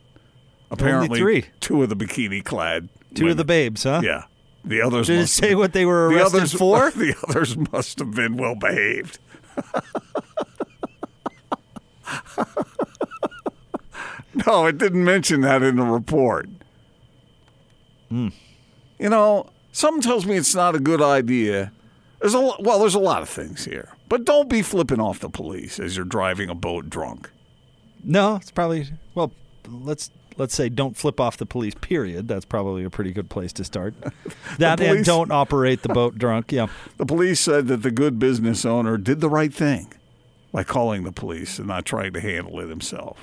Apparently, 0.71 1.19
three? 1.19 1.47
two 1.61 1.83
of 1.83 1.89
the 1.89 1.97
bikini-clad, 1.97 2.91
Two 3.15 3.29
of 3.29 3.37
the 3.37 3.45
babes, 3.45 3.83
huh? 3.83 4.03
Yeah, 4.05 4.25
the 4.65 4.83
others. 4.83 5.09
Did 5.09 5.17
it 5.17 5.21
must 5.23 5.35
say 5.35 5.55
what 5.55 5.73
they 5.73 5.85
were 5.85 6.11
the 6.11 6.21
arrested 6.21 6.37
others, 6.37 6.53
for? 6.53 6.91
The 6.95 7.15
others 7.27 7.57
must 7.73 7.99
have 7.99 8.15
been 8.15 8.37
well 8.37 8.55
behaved. 8.55 9.19
no, 14.47 14.67
it 14.67 14.79
didn't 14.79 15.05
mention 15.05 15.41
that 15.43 15.63
in 15.63 15.77
the 15.77 15.85
report. 15.85 16.49
Hmm. 18.09 18.29
You 18.99 19.09
know, 19.09 19.51
something 19.73 20.03
tells 20.03 20.27
me 20.27 20.37
it's 20.37 20.55
not 20.55 20.75
a 20.75 20.81
good 20.81 21.03
idea. 21.03 21.73
There's 22.21 22.35
a 22.35 22.41
well, 22.41 22.79
there's 22.79 22.95
a 22.95 23.01
lot 23.01 23.23
of 23.23 23.29
things 23.29 23.65
here, 23.65 23.89
but 24.09 24.25
don't 24.25 24.49
be 24.49 24.63
flipping 24.63 25.01
off 25.01 25.21
the 25.21 25.31
police 25.31 25.81
as 25.81 25.97
you're 25.97 26.05
driving 26.05 26.51
a 26.51 26.55
boat 26.55 26.91
drunk. 26.91 27.31
No, 28.05 28.37
it's 28.37 28.51
probably 28.51 28.89
well. 29.15 29.33
Let's 29.69 30.11
let's 30.37 30.55
say 30.55 30.69
don't 30.69 30.97
flip 30.97 31.19
off 31.19 31.39
the 31.39 31.47
police. 31.47 31.75
Period. 31.81 32.29
That's 32.29 32.45
probably 32.45 32.85
a 32.85 32.91
pretty 32.91 33.13
good 33.13 33.31
place 33.31 33.53
to 33.55 33.65
start. 33.65 33.95
That 34.59 34.81
and 34.81 35.05
don't 35.05 35.31
operate 35.31 35.83
the 35.83 35.89
boat 35.89 36.19
drunk. 36.19 36.53
Yeah. 36.53 36.67
The 36.99 37.07
police 37.07 37.41
said 37.41 37.69
that 37.69 37.79
the 37.79 37.91
good 37.91 38.19
business 38.19 38.67
owner 38.67 38.99
did 38.99 39.21
the 39.21 39.31
right 39.31 39.55
thing 39.55 39.91
by 40.53 40.65
calling 40.65 41.05
the 41.05 41.13
police 41.13 41.59
and 41.59 41.69
not 41.69 41.85
trying 41.85 42.13
to 42.13 42.21
handle 42.21 42.59
it 42.61 42.69
himself. 42.69 43.19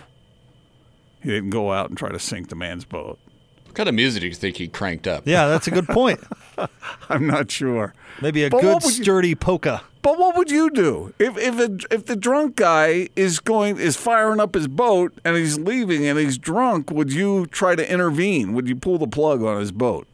He 1.22 1.30
didn't 1.30 1.50
go 1.50 1.72
out 1.74 1.90
and 1.90 1.98
try 1.98 2.10
to 2.10 2.20
sink 2.20 2.50
the 2.50 2.56
man's 2.56 2.86
boat. 2.86 3.20
What 3.66 3.76
kind 3.76 3.90
of 3.90 3.96
music 3.96 4.22
do 4.22 4.28
you 4.28 4.34
think 4.34 4.58
he 4.58 4.68
cranked 4.68 5.08
up? 5.08 5.24
Yeah, 5.28 5.48
that's 5.48 5.68
a 5.68 5.72
good 5.72 5.88
point. 5.88 6.20
I'm 7.10 7.28
not 7.28 7.52
sure. 7.52 7.94
Maybe 8.22 8.44
a 8.44 8.50
But 8.50 8.62
good 8.62 8.74
what 8.76 8.84
would 8.84 8.98
you- 8.98 9.04
sturdy 9.04 9.36
polka. 9.36 9.82
But 10.04 10.18
what 10.18 10.38
would 10.38 10.50
you 10.50 10.70
do 10.70 11.14
if 11.20 11.36
if 11.38 11.60
a, 11.60 11.94
if 11.94 12.06
the 12.06 12.16
drunk 12.16 12.56
guy 12.56 13.10
is 13.18 13.40
going 13.40 13.78
is 13.78 13.98
firing 13.98 14.40
up 14.40 14.54
his 14.56 14.70
boat 14.70 15.12
and 15.26 15.36
he's 15.36 15.60
leaving 15.60 16.06
and 16.06 16.18
he's 16.18 16.38
drunk? 16.38 16.90
Would 16.92 17.12
you 17.12 17.46
try 17.48 17.76
to 17.76 17.92
intervene? 17.92 18.54
Would 18.54 18.70
you 18.70 18.78
pull 18.78 19.00
the 19.00 19.08
plug 19.08 19.44
on 19.44 19.60
his 19.60 19.74
boat? 19.74 20.08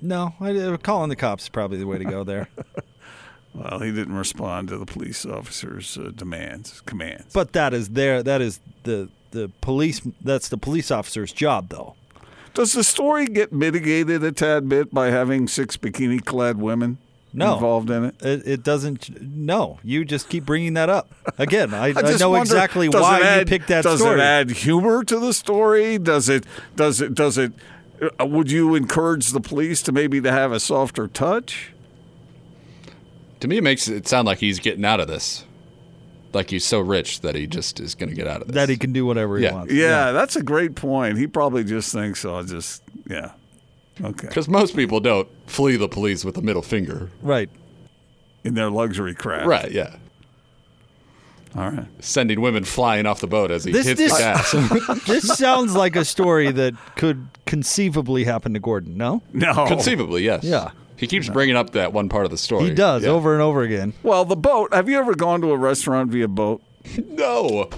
No, 0.00 0.34
I, 0.40 0.50
uh, 0.56 0.76
calling 0.76 1.08
the 1.08 1.14
cops 1.14 1.44
is 1.44 1.48
probably 1.50 1.78
the 1.78 1.86
way 1.86 1.98
to 1.98 2.04
go 2.04 2.24
there. 2.24 2.48
Well, 3.54 3.80
he 3.80 3.92
didn't 3.92 4.16
respond 4.16 4.68
to 4.68 4.78
the 4.78 4.86
police 4.86 5.26
officer's 5.26 5.98
uh, 5.98 6.10
demands, 6.14 6.80
commands. 6.86 7.32
but 7.34 7.52
that 7.52 7.74
is 7.74 7.90
there. 7.90 8.22
That 8.22 8.40
is 8.40 8.60
the 8.84 9.08
the 9.32 9.50
police. 9.60 10.00
That's 10.22 10.48
the 10.48 10.56
police 10.58 10.90
officer's 10.90 11.32
job, 11.32 11.68
though. 11.68 11.94
Does 12.54 12.72
the 12.74 12.84
story 12.84 13.26
get 13.26 13.52
mitigated 13.52 14.22
a 14.24 14.32
tad 14.32 14.68
bit 14.68 14.92
by 14.92 15.06
having 15.10 15.48
six 15.48 15.76
bikini-clad 15.78 16.58
women 16.58 16.98
No. 17.32 17.54
involved 17.54 17.88
in 17.88 18.04
it? 18.04 18.22
It, 18.22 18.46
it 18.46 18.62
doesn't. 18.62 19.22
No, 19.22 19.78
you 19.82 20.04
just 20.04 20.28
keep 20.28 20.44
bringing 20.44 20.74
that 20.74 20.90
up 20.90 21.10
again. 21.38 21.72
I, 21.72 21.84
I, 21.88 21.92
just 21.92 22.20
know 22.20 22.30
wonder, 22.30 22.42
exactly 22.42 22.88
why 22.90 23.20
add, 23.20 23.40
you 23.40 23.44
picked 23.46 23.68
that 23.68 23.82
story. 23.84 23.92
does 23.94 24.00
story. 24.00 24.20
it 24.20 24.22
add 24.22 24.50
humor 24.50 25.02
to 25.04 25.18
the 25.18 25.32
story? 25.32 25.96
Does 25.98 26.28
it? 26.28 26.44
Does 26.76 27.00
it? 27.00 27.14
Does 27.14 27.38
it? 27.38 27.52
uh, 28.20 28.26
Would 28.26 28.50
you 28.50 28.74
encourage 28.74 29.28
the 29.30 29.40
police 29.40 29.80
to 29.82 29.92
maybe 29.92 30.20
to 30.22 30.30
have 30.32 30.52
a 30.52 30.60
softer 30.60 31.08
touch? 31.08 31.71
To 33.42 33.48
me, 33.48 33.56
it 33.56 33.62
makes 33.64 33.88
it 33.88 34.06
sound 34.06 34.26
like 34.26 34.38
he's 34.38 34.60
getting 34.60 34.84
out 34.84 35.00
of 35.00 35.08
this. 35.08 35.44
Like 36.32 36.48
he's 36.48 36.64
so 36.64 36.78
rich 36.80 37.20
that 37.22 37.34
he 37.34 37.46
just 37.48 37.80
is 37.80 37.94
going 37.96 38.08
to 38.08 38.14
get 38.14 38.26
out 38.28 38.40
of 38.40 38.46
this. 38.46 38.54
that 38.54 38.68
he 38.68 38.76
can 38.76 38.92
do 38.92 39.04
whatever 39.04 39.36
he 39.36 39.44
Yeah. 39.44 39.52
wants. 39.52 39.72
Yeah, 39.72 40.12
that's 40.12 40.36
a 40.36 40.42
great 40.42 40.76
point. 40.76 41.18
He 41.18 41.26
probably 41.26 41.64
just 41.64 41.92
thinks, 41.92 42.24
oh, 42.24 42.36
"I'll 42.36 42.44
just 42.44 42.82
yeah, 43.10 43.32
okay." 44.02 44.28
Because 44.28 44.48
most 44.48 44.74
people 44.76 45.00
don't 45.00 45.28
flee 45.46 45.76
the 45.76 45.88
police 45.88 46.24
with 46.24 46.38
a 46.38 46.42
middle 46.42 46.62
finger. 46.62 47.10
Right. 47.20 47.50
In 48.44 48.54
their 48.54 48.70
luxury 48.70 49.14
craft, 49.14 49.46
Right, 49.46 49.70
yeah. 49.72 49.96
All 51.56 51.68
right. 51.70 51.86
Sending 52.00 52.40
women 52.40 52.64
flying 52.64 53.06
off 53.06 53.20
the 53.20 53.26
boat 53.26 53.50
as 53.50 53.64
he 53.64 53.72
This 53.72 53.86
hits 53.86 53.98
this 54.00 54.12
the 54.12 54.18
gas. 54.18 55.04
this 55.06 55.24
sounds 55.36 55.74
like 55.74 55.96
a 55.96 56.04
story 56.04 56.50
that 56.50 56.74
could 56.96 57.26
conceivably 57.44 58.24
happen 58.24 58.54
to 58.54 58.60
Gordon. 58.60 58.96
No. 58.96 59.20
No. 59.32 59.66
Conceivably, 59.66 60.22
yes. 60.22 60.44
Yeah. 60.44 60.70
He 61.02 61.08
keeps 61.08 61.28
bringing 61.28 61.56
up 61.56 61.70
that 61.70 61.92
one 61.92 62.08
part 62.08 62.24
of 62.24 62.30
the 62.30 62.38
story. 62.38 62.66
He 62.66 62.74
does 62.74 63.02
Yeah. 63.02 63.10
over 63.10 63.32
and 63.32 63.42
over 63.42 63.62
again. 63.62 63.92
Well, 64.04 64.24
the 64.24 64.36
boat. 64.36 64.72
Have 64.72 64.88
you 64.88 64.96
ever 64.98 65.16
gone 65.16 65.40
to 65.40 65.50
a 65.50 65.56
restaurant 65.56 66.12
via 66.12 66.28
boat? 66.28 66.62
no. 67.08 67.68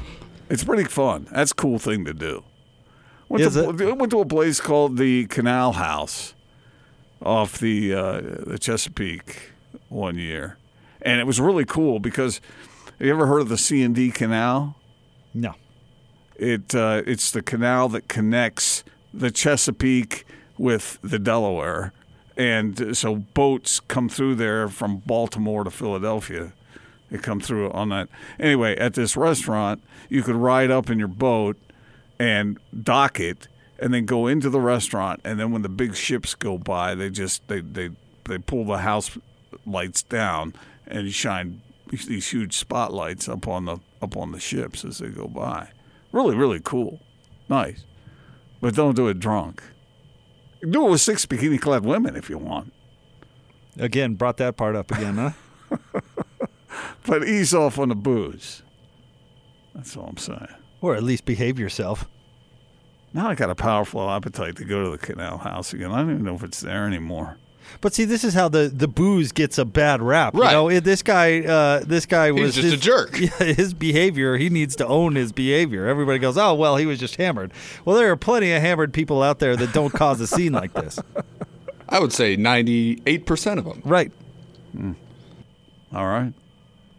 It's 0.51 0.62
pretty 0.62 0.85
fun. 0.85 1.27
That's 1.33 1.53
a 1.53 1.55
cool 1.55 1.79
thing 1.79 2.05
to 2.05 2.12
do. 2.12 2.45
Went 3.31 3.43
Is 3.45 3.55
to, 3.55 3.70
it? 3.70 3.97
Went 3.97 4.11
to 4.12 4.20
a 4.20 4.27
place 4.27 4.61
called 4.61 4.99
the 4.99 5.25
Canal 5.27 5.72
House 5.72 6.35
off 7.22 7.59
the 7.59 7.95
uh, 7.95 8.20
the 8.47 8.59
Chesapeake 8.59 9.53
one 9.89 10.18
year, 10.18 10.59
and 11.01 11.18
it 11.18 11.27
was 11.27 11.41
really 11.41 11.64
cool 11.64 11.99
because 12.01 12.43
have 12.99 13.07
you 13.07 13.11
ever 13.11 13.27
heard 13.27 13.41
of 13.41 13.49
the 13.49 13.57
C 13.57 13.83
and 13.83 13.95
D 13.95 14.11
Canal? 14.11 14.77
No. 15.33 15.55
It 16.37 16.75
uh, 16.75 17.01
it's 17.07 17.31
the 17.31 17.41
canal 17.41 17.89
that 17.89 18.09
connects 18.09 18.85
the 19.14 19.31
Chesapeake 19.31 20.27
with 20.59 20.99
the 21.03 21.18
Delaware, 21.18 21.95
and 22.37 22.97
so 22.97 23.16
boats 23.16 23.80
come 23.80 24.09
through 24.09 24.37
there 24.37 24.68
from 24.68 24.99
Baltimore 24.99 25.64
to 25.64 25.70
Philadelphia. 25.70 26.53
They 27.11 27.18
come 27.18 27.41
through 27.41 27.70
on 27.70 27.91
that. 27.91 28.09
Anyway, 28.41 28.76
at 28.76 28.95
this 28.95 29.16
restaurant, 29.16 29.82
you 30.09 30.22
could 30.22 30.35
ride 30.35 30.70
up 30.70 30.91
in 30.91 30.99
your 30.99 31.09
boat 31.09 31.57
and 32.18 32.59
dock 32.82 33.20
it, 33.20 33.49
and 33.78 33.93
then 33.93 34.05
go 34.07 34.26
into 34.26 34.51
the 34.51 34.61
restaurant. 34.61 35.20
And 35.24 35.39
then 35.39 35.53
when 35.53 35.62
the 35.62 35.68
big 35.68 35.95
ships 35.95 36.35
go 36.35 36.59
by, 36.59 36.95
they 36.95 37.11
just 37.11 37.47
they 37.49 37.61
they 37.61 37.91
they 38.24 38.39
pull 38.39 38.64
the 38.64 38.78
house 38.78 39.16
lights 39.66 40.03
down 40.03 40.55
and 40.87 41.12
shine 41.12 41.61
these 41.91 42.30
huge 42.30 42.55
spotlights 42.55 43.28
up 43.28 43.47
on 43.47 43.66
the 43.66 43.78
up 44.03 44.16
on 44.16 44.32
the 44.32 44.41
ships 44.41 44.85
as 44.85 44.99
they 44.99 45.09
go 45.09 45.26
by. 45.26 45.68
Really, 46.12 46.37
really 46.37 46.61
cool, 46.62 47.01
nice. 47.49 47.85
but 48.61 48.74
don't 48.74 48.95
do 48.95 49.09
it 49.09 49.18
drunk. 49.18 49.62
Do 50.69 50.87
it 50.87 50.91
with 50.91 51.01
six 51.01 51.27
bikini 51.27 51.61
clad 51.61 51.85
women 51.85 52.17
if 52.17 52.31
you 52.31 52.39
want. 52.39 52.73
Again, 53.79 54.15
brought 54.15 54.37
that 54.39 54.57
part 54.57 54.77
up 54.77 54.91
again, 54.91 55.17
huh? 55.17 55.77
But 57.07 57.29
ease 57.29 57.53
off 57.55 57.79
on 57.79 57.91
the 57.91 57.95
booze. 57.95 58.62
That's 59.75 59.97
all 59.97 60.07
I'm 60.07 60.17
saying. 60.17 60.49
Or 60.81 60.95
at 60.95 61.03
least 61.03 61.25
behave 61.25 61.59
yourself. 61.59 62.09
Now 63.12 63.29
I 63.29 63.35
got 63.35 63.51
a 63.51 63.55
powerful 63.55 64.11
appetite 64.11 64.57
to 64.57 64.65
go 64.65 64.85
to 64.85 64.91
the 64.91 64.99
canal 64.99 65.39
house 65.39 65.73
again. 65.73 65.93
I 65.93 65.99
don't 65.99 66.11
even 66.12 66.25
know 66.25 66.35
if 66.35 66.43
it's 66.43 66.61
there 66.61 66.87
anymore. 66.87 67.37
But 67.81 67.95
see, 67.95 68.05
this 68.05 68.25
is 68.25 68.35
how 68.35 68.49
the, 68.49 68.71
the 68.73 68.89
booze 68.89 69.33
gets 69.33 69.59
a 69.59 69.65
bad 69.65 70.03
rap. 70.03 70.35
Right. 70.35 70.51
You 70.51 70.57
know, 70.57 70.81
this 70.81 71.03
guy, 71.03 71.41
uh, 71.41 71.81
this 71.81 72.07
guy 72.07 72.33
He's 72.33 72.41
was 72.41 72.55
just 72.55 72.75
a 72.75 72.77
jerk. 72.79 73.15
His 73.39 73.75
behavior. 73.75 74.37
He 74.37 74.49
needs 74.51 74.77
to 74.77 74.87
own 74.87 75.15
his 75.15 75.33
behavior. 75.33 75.87
Everybody 75.87 76.19
goes, 76.19 76.39
"Oh, 76.39 76.55
well, 76.55 76.77
he 76.77 76.87
was 76.87 76.99
just 76.99 77.17
hammered." 77.17 77.53
Well, 77.85 77.97
there 77.97 78.11
are 78.11 78.17
plenty 78.17 78.53
of 78.53 78.62
hammered 78.62 78.93
people 78.93 79.23
out 79.23 79.39
there 79.39 79.57
that 79.57 79.73
don't 79.73 79.93
cause 79.93 80.21
a 80.21 80.27
scene 80.27 80.53
like 80.53 80.73
this. 80.73 80.99
I 81.89 82.01
would 82.01 82.12
say 82.12 82.37
98% 82.37 83.59
of 83.59 83.65
them. 83.65 83.83
Right. 83.85 84.11
All 85.95 86.07
right. 86.07 86.33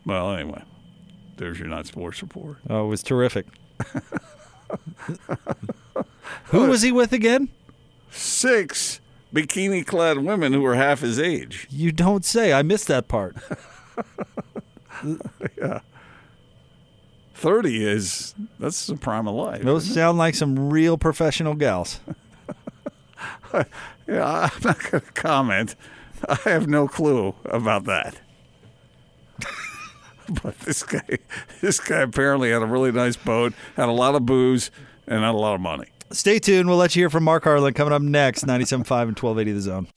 Well, 0.05 0.31
anyway, 0.33 0.61
there's 1.37 1.59
your 1.59 1.67
not 1.67 1.87
sports 1.87 2.21
report. 2.21 2.57
Oh, 2.69 2.85
it 2.85 2.89
was 2.89 3.03
terrific. 3.03 3.47
Who 6.45 6.67
was 6.67 6.81
he 6.81 6.91
with 6.91 7.11
again? 7.11 7.49
Six 8.11 9.01
bikini 9.35 9.85
clad 9.85 10.19
women 10.19 10.53
who 10.53 10.61
were 10.61 10.75
half 10.75 11.01
his 11.01 11.19
age. 11.19 11.67
You 11.69 11.91
don't 11.91 12.23
say. 12.25 12.53
I 12.53 12.61
missed 12.61 12.87
that 12.87 13.07
part. 13.07 13.35
yeah. 15.57 15.79
30 17.35 17.85
is, 17.85 18.33
that's 18.59 18.87
the 18.87 18.95
prime 18.95 19.27
of 19.27 19.35
life. 19.35 19.61
Those 19.61 19.85
sound 19.85 20.17
like 20.17 20.35
some 20.35 20.69
real 20.69 20.97
professional 20.97 21.53
gals. 21.53 21.99
Yeah, 24.07 24.49
I'm 24.53 24.61
not 24.63 24.91
going 24.91 25.03
to 25.03 25.11
comment. 25.13 25.75
I 26.29 26.35
have 26.43 26.67
no 26.67 26.87
clue 26.87 27.33
about 27.45 27.85
that. 27.85 28.19
but 30.43 30.59
this 30.59 30.83
guy, 30.83 31.19
this 31.61 31.79
guy 31.79 32.01
apparently 32.01 32.51
had 32.51 32.61
a 32.61 32.67
really 32.67 32.91
nice 32.91 33.15
boat, 33.15 33.53
had 33.75 33.89
a 33.89 33.93
lot 33.93 34.13
of 34.15 34.25
booze, 34.25 34.69
and 35.07 35.23
had 35.23 35.33
a 35.33 35.37
lot 35.37 35.55
of 35.55 35.61
money. 35.61 35.87
Stay 36.11 36.39
tuned. 36.39 36.69
We'll 36.69 36.77
let 36.77 36.95
you 36.95 37.01
hear 37.01 37.09
from 37.09 37.23
Mark 37.23 37.43
Harlan 37.43 37.73
coming 37.73 37.93
up 37.93 38.01
next. 38.01 38.45
97.5 38.45 38.73
and 38.79 39.19
1280 39.19 39.51
The 39.53 39.61
Zone. 39.61 39.87